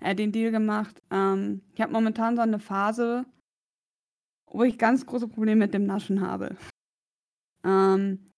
äh, 0.00 0.14
den 0.14 0.32
Deal 0.32 0.50
gemacht. 0.50 1.02
Ähm, 1.10 1.62
ich 1.74 1.80
habe 1.80 1.92
momentan 1.92 2.36
so 2.36 2.42
eine 2.42 2.58
Phase, 2.58 3.24
wo 4.46 4.62
ich 4.64 4.78
ganz 4.78 5.06
große 5.06 5.28
Probleme 5.28 5.64
mit 5.64 5.74
dem 5.74 5.86
Naschen 5.86 6.20
habe. 6.20 6.56
Ähm, 7.64 8.31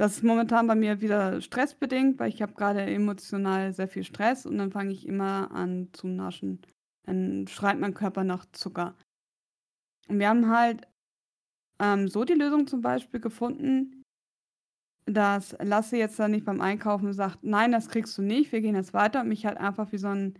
Das 0.00 0.16
ist 0.16 0.24
momentan 0.24 0.66
bei 0.66 0.74
mir 0.74 1.02
wieder 1.02 1.42
stressbedingt, 1.42 2.18
weil 2.18 2.30
ich 2.30 2.40
habe 2.40 2.54
gerade 2.54 2.80
emotional 2.80 3.74
sehr 3.74 3.86
viel 3.86 4.02
Stress 4.02 4.46
und 4.46 4.56
dann 4.56 4.72
fange 4.72 4.92
ich 4.92 5.06
immer 5.06 5.50
an 5.50 5.90
zu 5.92 6.08
naschen. 6.08 6.62
Dann 7.04 7.46
schreit 7.48 7.78
mein 7.78 7.92
Körper 7.92 8.24
nach 8.24 8.46
Zucker. 8.52 8.96
Und 10.08 10.18
wir 10.18 10.30
haben 10.30 10.48
halt 10.48 10.88
ähm, 11.80 12.08
so 12.08 12.24
die 12.24 12.32
Lösung 12.32 12.66
zum 12.66 12.80
Beispiel 12.80 13.20
gefunden, 13.20 14.02
dass 15.04 15.54
Lasse 15.60 15.98
jetzt 15.98 16.18
da 16.18 16.28
nicht 16.28 16.46
beim 16.46 16.62
Einkaufen 16.62 17.12
sagt, 17.12 17.44
nein, 17.44 17.70
das 17.70 17.90
kriegst 17.90 18.16
du 18.16 18.22
nicht, 18.22 18.52
wir 18.52 18.62
gehen 18.62 18.76
jetzt 18.76 18.94
weiter 18.94 19.20
und 19.20 19.28
mich 19.28 19.44
halt 19.44 19.58
einfach 19.58 19.92
wie 19.92 19.98
so 19.98 20.08
ein 20.08 20.32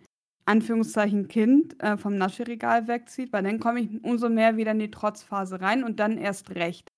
Anführungszeichen 0.47 1.29
Kind 1.29 1.79
äh, 1.83 1.99
vom 1.99 2.17
Nascheregal 2.17 2.89
wegzieht, 2.89 3.31
weil 3.35 3.43
dann 3.43 3.61
komme 3.61 3.81
ich 3.81 4.03
umso 4.05 4.31
mehr 4.31 4.57
wieder 4.57 4.71
in 4.71 4.79
die 4.79 4.91
Trotzphase 4.91 5.61
rein 5.61 5.85
und 5.85 6.01
dann 6.01 6.17
erst 6.17 6.49
recht. 6.53 6.91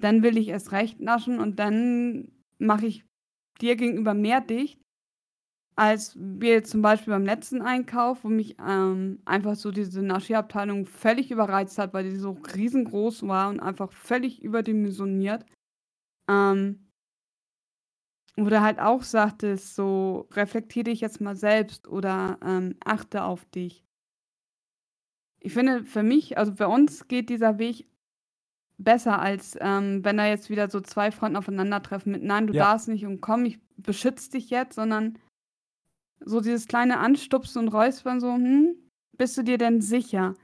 Dann 0.00 0.22
will 0.22 0.36
ich 0.36 0.48
erst 0.48 0.72
recht 0.72 1.00
naschen 1.00 1.38
und 1.40 1.58
dann 1.58 2.30
mache 2.58 2.86
ich 2.86 3.04
dir 3.60 3.76
gegenüber 3.76 4.14
mehr 4.14 4.40
dicht, 4.40 4.80
als 5.76 6.16
wir 6.18 6.64
zum 6.64 6.82
Beispiel 6.82 7.12
beim 7.12 7.24
letzten 7.24 7.62
Einkauf, 7.62 8.24
wo 8.24 8.28
mich 8.28 8.56
ähm, 8.60 9.20
einfach 9.24 9.54
so 9.54 9.70
diese 9.70 10.02
Naschi-Abteilung 10.02 10.86
völlig 10.86 11.30
überreizt 11.30 11.78
hat, 11.78 11.94
weil 11.94 12.10
die 12.10 12.16
so 12.16 12.32
riesengroß 12.32 13.26
war 13.28 13.48
und 13.48 13.60
einfach 13.60 13.92
völlig 13.92 14.42
überdimensioniert. 14.42 15.44
Ähm, 16.28 16.88
wo 18.36 18.48
du 18.48 18.60
halt 18.60 18.78
auch 18.78 19.02
sagtest, 19.02 19.74
so 19.74 20.28
reflektier 20.32 20.84
dich 20.84 21.00
jetzt 21.00 21.20
mal 21.20 21.36
selbst 21.36 21.88
oder 21.88 22.38
ähm, 22.44 22.76
achte 22.84 23.24
auf 23.24 23.44
dich. 23.46 23.84
Ich 25.40 25.52
finde, 25.52 25.84
für 25.84 26.02
mich, 26.02 26.38
also 26.38 26.54
bei 26.54 26.66
uns 26.66 27.08
geht 27.08 27.30
dieser 27.30 27.58
Weg 27.58 27.86
besser, 28.78 29.20
als 29.20 29.56
ähm, 29.60 30.04
wenn 30.04 30.16
da 30.16 30.26
jetzt 30.26 30.50
wieder 30.50 30.70
so 30.70 30.80
zwei 30.80 31.10
Fronten 31.10 31.36
aufeinandertreffen 31.36 32.12
mit 32.12 32.22
Nein, 32.22 32.46
du 32.46 32.54
ja. 32.54 32.64
darfst 32.64 32.88
nicht 32.88 33.04
und 33.06 33.20
komm, 33.20 33.44
ich 33.44 33.60
beschütze 33.76 34.30
dich 34.30 34.50
jetzt, 34.50 34.74
sondern 34.74 35.18
so 36.24 36.40
dieses 36.40 36.66
kleine 36.66 36.98
Anstupsen 36.98 37.62
und 37.62 37.68
Räuspern, 37.68 38.20
so, 38.20 38.32
hm, 38.32 38.74
bist 39.16 39.36
du 39.36 39.42
dir 39.42 39.58
denn 39.58 39.80
sicher? 39.80 40.34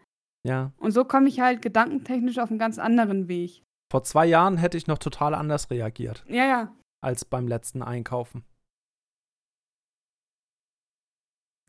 Ja. 0.47 0.72
Und 0.76 0.93
so 0.93 1.05
komme 1.05 1.28
ich 1.28 1.41
halt 1.41 1.62
gedankentechnisch 1.62 2.39
auf 2.39 2.51
einen 2.51 2.59
ganz 2.59 2.78
anderen 2.78 3.28
Weg. 3.28 3.62
Vor 3.91 4.03
zwei 4.03 4.26
Jahren 4.26 4.57
hätte 4.57 4.76
ich 4.76 4.87
noch 4.87 4.99
total 4.99 5.35
anders 5.35 5.70
reagiert. 5.70 6.24
Ja, 6.28 6.45
ja 6.45 6.74
als 7.05 7.24
beim 7.24 7.47
letzten 7.47 7.82
Einkaufen. 7.82 8.45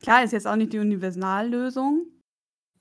Klar, 0.01 0.23
ist 0.23 0.31
jetzt 0.31 0.47
auch 0.47 0.55
nicht 0.55 0.73
die 0.73 0.79
Universallösung. 0.79 2.07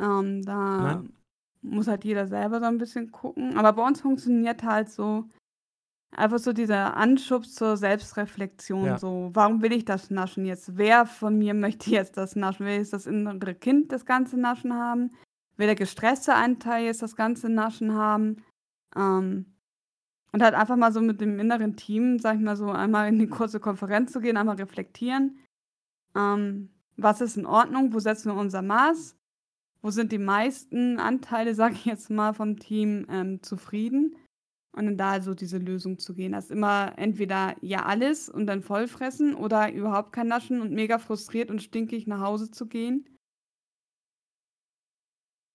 Ähm, 0.00 0.42
da 0.42 0.94
Nein. 0.94 1.16
Muss 1.64 1.88
halt 1.88 2.04
jeder 2.04 2.26
selber 2.28 2.60
so 2.60 2.66
ein 2.66 2.78
bisschen 2.78 3.10
gucken. 3.10 3.56
Aber 3.56 3.72
bei 3.72 3.86
uns 3.86 4.00
funktioniert 4.00 4.62
halt 4.62 4.90
so 4.90 5.24
einfach 6.12 6.38
so 6.38 6.52
dieser 6.52 6.96
Anschubs 6.96 7.54
zur 7.54 7.76
Selbstreflexion. 7.76 8.84
Ja. 8.84 8.98
So, 8.98 9.30
warum 9.32 9.62
will 9.62 9.72
ich 9.72 9.84
das 9.84 10.10
Naschen 10.10 10.44
jetzt? 10.44 10.76
Wer 10.76 11.06
von 11.06 11.36
mir 11.38 11.54
möchte 11.54 11.90
jetzt 11.90 12.16
das 12.16 12.36
Naschen? 12.36 12.66
Will 12.66 12.76
jetzt 12.76 12.92
das 12.92 13.06
innere 13.06 13.54
Kind 13.54 13.92
das 13.92 14.06
ganze 14.06 14.38
Naschen 14.38 14.74
haben? 14.74 15.10
Will 15.56 15.66
der 15.66 15.74
gestresste 15.74 16.34
Anteil 16.34 16.84
jetzt 16.84 17.02
das 17.02 17.16
ganze 17.16 17.48
Naschen 17.48 17.94
haben? 17.94 18.44
Ähm, 18.96 19.46
und 20.32 20.42
halt 20.42 20.54
einfach 20.54 20.76
mal 20.76 20.92
so 20.92 21.00
mit 21.00 21.20
dem 21.20 21.38
inneren 21.38 21.76
Team, 21.76 22.18
sag 22.18 22.36
ich 22.36 22.42
mal 22.42 22.56
so, 22.56 22.70
einmal 22.70 23.08
in 23.08 23.18
die 23.18 23.28
kurze 23.28 23.60
Konferenz 23.60 24.12
zu 24.12 24.20
gehen, 24.20 24.36
einmal 24.36 24.56
reflektieren. 24.56 25.38
Ähm, 26.16 26.70
was 26.96 27.20
ist 27.20 27.36
in 27.36 27.46
Ordnung? 27.46 27.92
Wo 27.92 28.00
setzen 28.00 28.32
wir 28.32 28.40
unser 28.40 28.62
Maß? 28.62 29.16
Wo 29.84 29.90
sind 29.90 30.12
die 30.12 30.18
meisten 30.18 30.98
Anteile, 30.98 31.54
sag 31.54 31.72
ich 31.74 31.84
jetzt 31.84 32.08
mal, 32.08 32.32
vom 32.32 32.58
Team 32.58 33.06
ähm, 33.10 33.42
zufrieden? 33.42 34.16
Und 34.74 34.86
dann 34.86 34.96
da 34.96 35.20
so 35.20 35.34
diese 35.34 35.58
Lösung 35.58 35.98
zu 35.98 36.14
gehen. 36.14 36.32
Das 36.32 36.46
ist 36.46 36.50
immer 36.50 36.94
entweder 36.96 37.54
ja 37.60 37.84
alles 37.84 38.28
und 38.28 38.46
dann 38.46 38.62
vollfressen 38.62 39.36
oder 39.36 39.70
überhaupt 39.70 40.10
kein 40.12 40.26
Naschen 40.26 40.60
und 40.60 40.72
mega 40.72 40.98
frustriert 40.98 41.48
und 41.48 41.62
stinkig 41.62 42.08
nach 42.08 42.20
Hause 42.20 42.50
zu 42.50 42.66
gehen. 42.66 43.06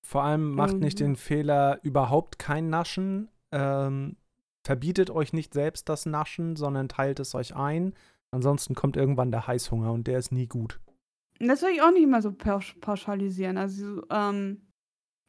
Vor 0.08 0.24
allem 0.24 0.54
macht 0.54 0.76
um, 0.76 0.80
nicht 0.80 1.02
den 1.02 1.18
Fehler, 1.18 1.80
überhaupt 1.84 2.40
kein 2.40 2.70
Naschen. 2.70 3.28
Ähm, 3.52 4.16
verbietet 4.64 5.10
euch 5.10 5.34
nicht 5.34 5.54
selbst 5.54 5.90
das 5.90 6.06
Naschen, 6.06 6.56
sondern 6.56 6.88
teilt 6.88 7.20
es 7.20 7.36
euch 7.36 7.56
ein. 7.56 7.94
Ansonsten 8.32 8.74
kommt 8.74 8.96
irgendwann 8.96 9.32
der 9.32 9.48
Heißhunger 9.48 9.92
und 9.92 10.08
der 10.08 10.20
ist 10.20 10.32
nie 10.32 10.48
gut. 10.48 10.80
Das 11.40 11.62
will 11.62 11.70
ich 11.70 11.82
auch 11.82 11.92
nicht 11.92 12.04
immer 12.04 12.22
so 12.22 12.34
pauschalisieren. 12.34 13.58
Also, 13.58 14.04
ähm, 14.10 14.70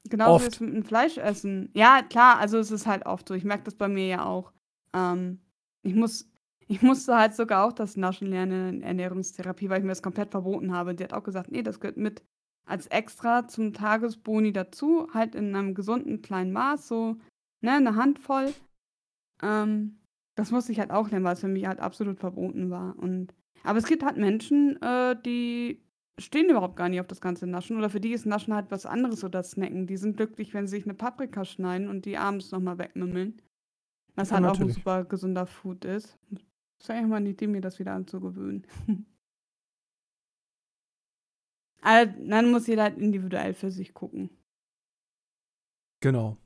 genauso 0.08 0.60
wie 0.60 0.64
mit 0.64 0.74
dem 0.74 0.84
Fleischessen. 0.84 1.70
Ja, 1.74 2.02
klar, 2.02 2.38
also 2.38 2.58
es 2.58 2.70
ist 2.70 2.86
halt 2.86 3.06
oft 3.06 3.28
so. 3.28 3.34
Ich 3.34 3.44
merke 3.44 3.64
das 3.64 3.74
bei 3.74 3.88
mir 3.88 4.06
ja 4.06 4.24
auch. 4.24 4.52
Ähm, 4.94 5.40
ich 5.82 5.94
muss, 5.94 6.28
ich 6.66 6.82
musste 6.82 7.16
halt 7.16 7.34
sogar 7.34 7.64
auch 7.66 7.72
das 7.72 7.96
Naschen 7.96 8.28
lernen 8.28 8.76
in 8.76 8.82
Ernährungstherapie, 8.82 9.68
weil 9.68 9.78
ich 9.78 9.84
mir 9.84 9.90
das 9.90 10.02
komplett 10.02 10.30
verboten 10.30 10.72
habe. 10.72 10.94
Die 10.94 11.04
hat 11.04 11.12
auch 11.12 11.24
gesagt, 11.24 11.50
nee, 11.50 11.62
das 11.62 11.80
gehört 11.80 11.96
mit 11.96 12.22
als 12.64 12.86
extra 12.86 13.48
zum 13.48 13.72
Tagesboni 13.72 14.52
dazu, 14.52 15.08
halt 15.12 15.34
in 15.34 15.54
einem 15.54 15.74
gesunden 15.74 16.22
kleinen 16.22 16.52
Maß, 16.52 16.86
so 16.86 17.16
ne, 17.60 17.72
eine 17.72 17.96
Handvoll. 17.96 18.52
Ähm, 19.42 20.00
das 20.36 20.50
musste 20.50 20.72
ich 20.72 20.78
halt 20.78 20.90
auch 20.90 21.10
lernen, 21.10 21.24
weil 21.24 21.34
es 21.34 21.40
für 21.40 21.48
mich 21.48 21.66
halt 21.66 21.80
absolut 21.80 22.18
verboten 22.18 22.70
war. 22.70 22.96
Und, 22.98 23.34
aber 23.64 23.78
es 23.78 23.86
gibt 23.86 24.04
halt 24.04 24.16
Menschen, 24.16 24.80
äh, 24.82 25.20
die 25.20 25.82
stehen 26.18 26.50
überhaupt 26.50 26.76
gar 26.76 26.88
nicht 26.88 27.00
auf 27.00 27.06
das 27.06 27.20
ganze 27.20 27.46
Naschen. 27.46 27.76
Oder 27.76 27.90
für 27.90 28.00
die 28.00 28.12
ist 28.12 28.26
Naschen 28.26 28.54
halt 28.54 28.70
was 28.70 28.86
anderes 28.86 29.24
oder 29.24 29.42
Snacken. 29.42 29.86
Die 29.86 29.96
sind 29.96 30.16
glücklich, 30.16 30.54
wenn 30.54 30.66
sie 30.66 30.76
sich 30.76 30.84
eine 30.84 30.94
Paprika 30.94 31.44
schneiden 31.44 31.88
und 31.88 32.04
die 32.04 32.16
abends 32.16 32.50
nochmal 32.50 32.78
wegmümmeln. 32.78 33.40
Was 34.14 34.30
ja, 34.30 34.36
halt 34.36 34.44
natürlich. 34.44 34.62
auch 34.62 34.68
ein 34.68 34.74
super 34.74 35.04
gesunder 35.04 35.46
Food 35.46 35.84
ist. 35.84 36.18
Das 36.30 36.42
ist 36.82 36.90
eigentlich 36.90 37.08
mal 37.08 37.16
eine 37.16 37.30
Idee, 37.30 37.46
mir 37.46 37.60
das 37.60 37.78
wieder 37.78 37.92
anzugewöhnen. 37.92 38.66
also, 41.82 42.12
dann 42.26 42.50
muss 42.50 42.66
jeder 42.66 42.84
halt 42.84 42.98
individuell 42.98 43.54
für 43.54 43.70
sich 43.70 43.94
gucken. 43.94 44.30
Genau. 46.00 46.36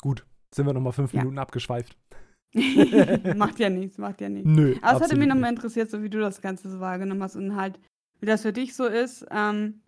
Gut 0.00 0.26
sind 0.54 0.66
wir 0.66 0.72
nochmal 0.72 0.92
fünf 0.92 1.12
ja. 1.12 1.20
Minuten 1.20 1.38
abgeschweift. 1.38 1.96
macht 3.36 3.58
ja 3.58 3.68
nichts, 3.68 3.98
macht 3.98 4.20
ja 4.20 4.28
nichts. 4.28 4.48
Nö. 4.48 4.76
Aber 4.80 4.96
es 4.96 5.04
hätte 5.04 5.18
mich 5.18 5.28
nochmal 5.28 5.50
interessiert, 5.50 5.90
so 5.90 6.02
wie 6.02 6.10
du 6.10 6.20
das 6.20 6.40
Ganze 6.40 6.70
so 6.70 6.80
wahrgenommen 6.80 7.22
hast 7.22 7.36
und 7.36 7.56
halt, 7.56 7.80
wie 8.20 8.26
das 8.26 8.42
für 8.42 8.52
dich 8.52 8.74
so 8.74 8.86
ist, 8.86 9.26
ähm, 9.30 9.82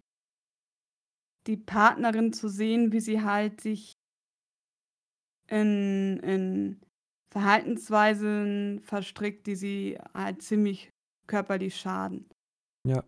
die 1.47 1.57
Partnerin 1.57 2.33
zu 2.33 2.49
sehen, 2.49 2.93
wie 2.93 3.01
sie 3.01 3.23
halt 3.23 3.61
sich 3.61 3.93
in, 5.49 6.19
in 6.21 6.81
Verhaltensweisen 7.31 8.81
verstrickt, 8.81 9.47
die 9.47 9.55
sie 9.55 9.99
halt 10.13 10.43
ziemlich 10.43 10.91
körperlich 11.29 11.77
schaden. 11.77 12.29
Ja. 12.87 13.05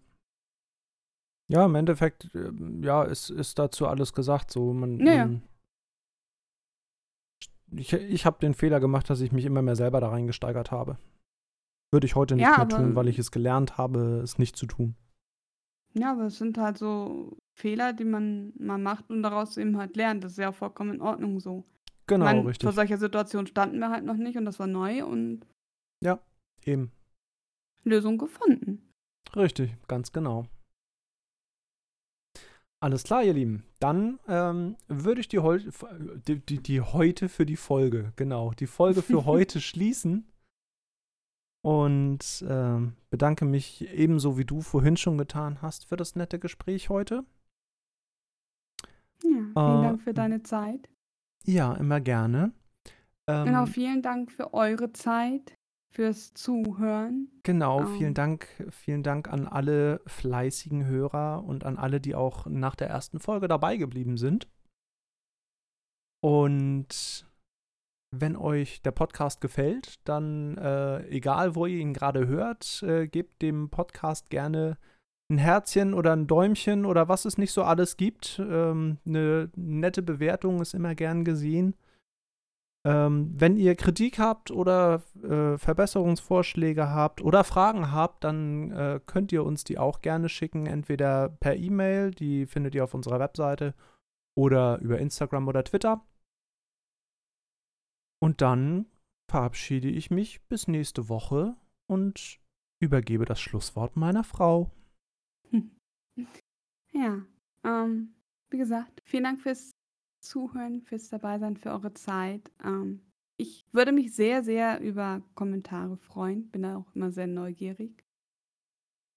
Ja, 1.50 1.64
im 1.64 1.74
Endeffekt, 1.74 2.28
ähm, 2.34 2.82
ja, 2.84 3.02
ist, 3.02 3.30
ist 3.30 3.58
dazu 3.58 3.86
alles 3.86 4.12
gesagt. 4.12 4.50
So, 4.52 4.72
man, 4.72 5.00
ja, 5.00 5.24
man 5.24 5.42
ich, 7.74 7.92
ich 7.92 8.26
habe 8.26 8.38
den 8.40 8.54
Fehler 8.54 8.80
gemacht, 8.80 9.10
dass 9.10 9.20
ich 9.20 9.32
mich 9.32 9.44
immer 9.44 9.62
mehr 9.62 9.76
selber 9.76 10.00
da 10.00 10.08
reingesteigert 10.08 10.70
habe. 10.70 10.98
Würde 11.90 12.06
ich 12.06 12.14
heute 12.14 12.34
nicht 12.36 12.44
ja, 12.44 12.56
mehr 12.58 12.68
tun, 12.68 12.94
weil 12.94 13.08
ich 13.08 13.18
es 13.18 13.30
gelernt 13.30 13.78
habe, 13.78 14.20
es 14.22 14.38
nicht 14.38 14.56
zu 14.56 14.66
tun. 14.66 14.94
Ja, 15.94 16.12
aber 16.12 16.26
es 16.26 16.38
sind 16.38 16.58
halt 16.58 16.76
so 16.76 17.38
Fehler, 17.54 17.92
die 17.92 18.04
man 18.04 18.52
mal 18.58 18.78
macht 18.78 19.10
und 19.10 19.22
daraus 19.22 19.56
eben 19.56 19.78
halt 19.78 19.96
lernt. 19.96 20.22
Das 20.22 20.32
ist 20.32 20.38
ja 20.38 20.52
vollkommen 20.52 20.94
in 20.94 21.00
Ordnung 21.00 21.40
so. 21.40 21.64
Genau, 22.06 22.24
meine, 22.24 22.46
richtig. 22.46 22.66
Vor 22.66 22.72
solcher 22.72 22.98
Situation 22.98 23.46
standen 23.46 23.78
wir 23.78 23.90
halt 23.90 24.04
noch 24.04 24.16
nicht 24.16 24.36
und 24.36 24.44
das 24.44 24.58
war 24.58 24.66
neu 24.66 25.04
und. 25.04 25.46
Ja, 26.02 26.20
eben. 26.64 26.92
Lösung 27.84 28.18
gefunden. 28.18 28.92
Richtig, 29.34 29.76
ganz 29.88 30.12
genau. 30.12 30.46
Alles 32.80 33.02
klar, 33.02 33.24
ihr 33.24 33.34
Lieben. 33.34 33.64
Dann 33.80 34.20
ähm, 34.28 34.76
würde 34.86 35.20
ich 35.20 35.28
die, 35.28 35.40
die, 36.26 36.40
die, 36.40 36.62
die, 36.62 36.80
heute 36.80 37.28
für 37.28 37.44
die 37.44 37.56
Folge, 37.56 38.12
genau, 38.14 38.52
die 38.52 38.68
Folge 38.68 39.02
für 39.02 39.24
heute 39.26 39.60
schließen. 39.60 40.30
Und 41.64 42.44
ähm, 42.48 42.94
bedanke 43.10 43.44
mich 43.44 43.88
ebenso 43.92 44.38
wie 44.38 44.44
du 44.44 44.60
vorhin 44.60 44.96
schon 44.96 45.18
getan 45.18 45.60
hast 45.60 45.86
für 45.86 45.96
das 45.96 46.14
nette 46.14 46.38
Gespräch 46.38 46.88
heute. 46.88 47.24
Ja, 49.24 49.30
vielen 49.30 49.50
äh, 49.50 49.82
Dank 49.82 50.00
für 50.00 50.14
deine 50.14 50.42
Zeit. 50.44 50.88
Ja, 51.44 51.74
immer 51.74 52.00
gerne. 52.00 52.52
Ähm, 53.26 53.46
genau, 53.46 53.66
vielen 53.66 54.02
Dank 54.02 54.30
für 54.30 54.54
eure 54.54 54.92
Zeit 54.92 55.57
fürs 55.90 56.34
Zuhören. 56.34 57.28
Genau, 57.42 57.80
ähm. 57.80 57.96
vielen 57.96 58.14
Dank, 58.14 58.46
vielen 58.70 59.02
Dank 59.02 59.28
an 59.28 59.46
alle 59.46 60.00
fleißigen 60.06 60.86
Hörer 60.86 61.44
und 61.44 61.64
an 61.64 61.76
alle, 61.76 62.00
die 62.00 62.14
auch 62.14 62.46
nach 62.46 62.74
der 62.74 62.88
ersten 62.88 63.20
Folge 63.20 63.48
dabei 63.48 63.76
geblieben 63.76 64.16
sind. 64.16 64.48
Und 66.20 67.26
wenn 68.10 68.36
euch 68.36 68.82
der 68.82 68.92
Podcast 68.92 69.40
gefällt, 69.40 69.96
dann 70.04 70.56
äh, 70.56 71.06
egal, 71.08 71.54
wo 71.54 71.66
ihr 71.66 71.78
ihn 71.78 71.92
gerade 71.92 72.26
hört, 72.26 72.82
äh, 72.82 73.06
gebt 73.06 73.42
dem 73.42 73.70
Podcast 73.70 74.30
gerne 74.30 74.78
ein 75.30 75.38
Herzchen 75.38 75.92
oder 75.92 76.14
ein 76.14 76.26
Däumchen 76.26 76.86
oder 76.86 77.08
was 77.08 77.26
es 77.26 77.36
nicht 77.36 77.52
so 77.52 77.62
alles 77.62 77.96
gibt. 77.98 78.40
Ähm, 78.42 78.98
eine 79.06 79.50
nette 79.56 80.02
Bewertung 80.02 80.60
ist 80.62 80.74
immer 80.74 80.94
gern 80.94 81.24
gesehen. 81.24 81.74
Ähm, 82.86 83.32
wenn 83.34 83.56
ihr 83.56 83.74
Kritik 83.74 84.18
habt 84.18 84.50
oder 84.50 85.02
äh, 85.22 85.58
Verbesserungsvorschläge 85.58 86.90
habt 86.90 87.20
oder 87.20 87.42
Fragen 87.44 87.92
habt, 87.92 88.24
dann 88.24 88.70
äh, 88.70 89.00
könnt 89.04 89.32
ihr 89.32 89.44
uns 89.44 89.64
die 89.64 89.78
auch 89.78 90.00
gerne 90.00 90.28
schicken, 90.28 90.66
entweder 90.66 91.28
per 91.28 91.56
E-Mail, 91.56 92.12
die 92.12 92.46
findet 92.46 92.74
ihr 92.74 92.84
auf 92.84 92.94
unserer 92.94 93.18
Webseite, 93.18 93.74
oder 94.36 94.78
über 94.78 94.98
Instagram 95.00 95.48
oder 95.48 95.64
Twitter. 95.64 96.06
Und 98.20 98.40
dann 98.40 98.86
verabschiede 99.28 99.88
ich 99.88 100.10
mich 100.10 100.46
bis 100.48 100.68
nächste 100.68 101.08
Woche 101.08 101.56
und 101.88 102.40
übergebe 102.80 103.24
das 103.24 103.40
Schlusswort 103.40 103.96
meiner 103.96 104.24
Frau. 104.24 104.70
Ja, 106.90 107.22
ähm, 107.64 108.14
wie 108.50 108.58
gesagt, 108.58 109.02
vielen 109.04 109.22
Dank 109.22 109.40
fürs 109.40 109.77
Zuhören, 110.20 110.82
fürs 110.82 111.08
Dabeisein, 111.08 111.56
für 111.56 111.70
eure 111.70 111.94
Zeit. 111.94 112.50
Ähm, 112.64 113.00
ich 113.36 113.66
würde 113.72 113.92
mich 113.92 114.14
sehr, 114.14 114.42
sehr 114.42 114.80
über 114.80 115.22
Kommentare 115.34 115.96
freuen. 115.96 116.50
Bin 116.50 116.62
da 116.62 116.76
auch 116.76 116.94
immer 116.94 117.10
sehr 117.12 117.26
neugierig. 117.26 118.04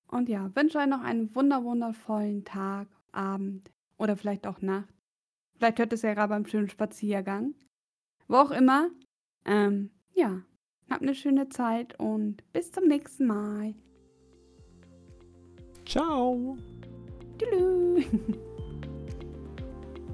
Und 0.08 0.30
ja, 0.30 0.54
wünsche 0.56 0.78
euch 0.78 0.88
noch 0.88 1.02
einen 1.02 1.34
wunder 1.36 1.64
wundervollen 1.64 2.46
Tag, 2.46 2.88
Abend 3.12 3.72
oder 3.98 4.16
vielleicht 4.16 4.46
auch 4.46 4.62
Nacht. 4.62 4.94
Vielleicht 5.58 5.80
hört 5.80 5.94
es 5.94 6.02
ja 6.02 6.14
gerade 6.14 6.30
beim 6.30 6.46
schönen 6.46 6.70
Spaziergang. 6.70 7.56
Wo 8.28 8.36
auch 8.38 8.52
immer. 8.52 8.90
Ähm, 9.46 9.92
ja, 10.14 10.42
habt 10.90 11.02
eine 11.02 11.16
schöne 11.16 11.50
Zeit 11.50 12.00
und 12.00 12.44
bis 12.52 12.72
zum 12.72 12.88
nächsten 12.88 13.26
Mal. 13.26 13.74
Ciao. 15.86 16.58
Tschüss. 17.38 18.06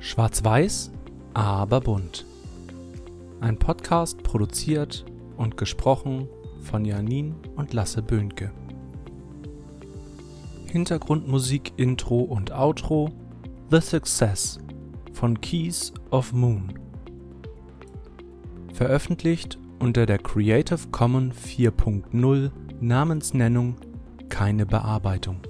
Schwarz-Weiß, 0.07 0.93
aber 1.33 1.81
bunt. 1.81 2.25
Ein 3.41 3.59
Podcast 3.59 4.23
produziert 4.23 5.05
und 5.35 5.57
gesprochen 5.57 6.29
von 6.61 6.85
Janin 6.85 7.35
und 7.57 7.73
Lasse 7.73 8.01
Böhnke. 8.01 8.53
Hintergrundmusik, 10.71 11.73
Intro 11.75 12.21
und 12.21 12.53
Outro 12.53 13.09
The 13.69 13.81
Success 13.81 14.59
von 15.11 15.41
Keys 15.41 15.91
of 16.09 16.31
Moon. 16.31 16.73
Veröffentlicht 18.71 19.59
unter 19.79 20.05
der 20.05 20.19
Creative 20.19 20.87
Commons 20.89 21.35
4.0 21.35 22.51
Namensnennung 22.79 23.75
keine 24.29 24.65
Bearbeitung. 24.65 25.41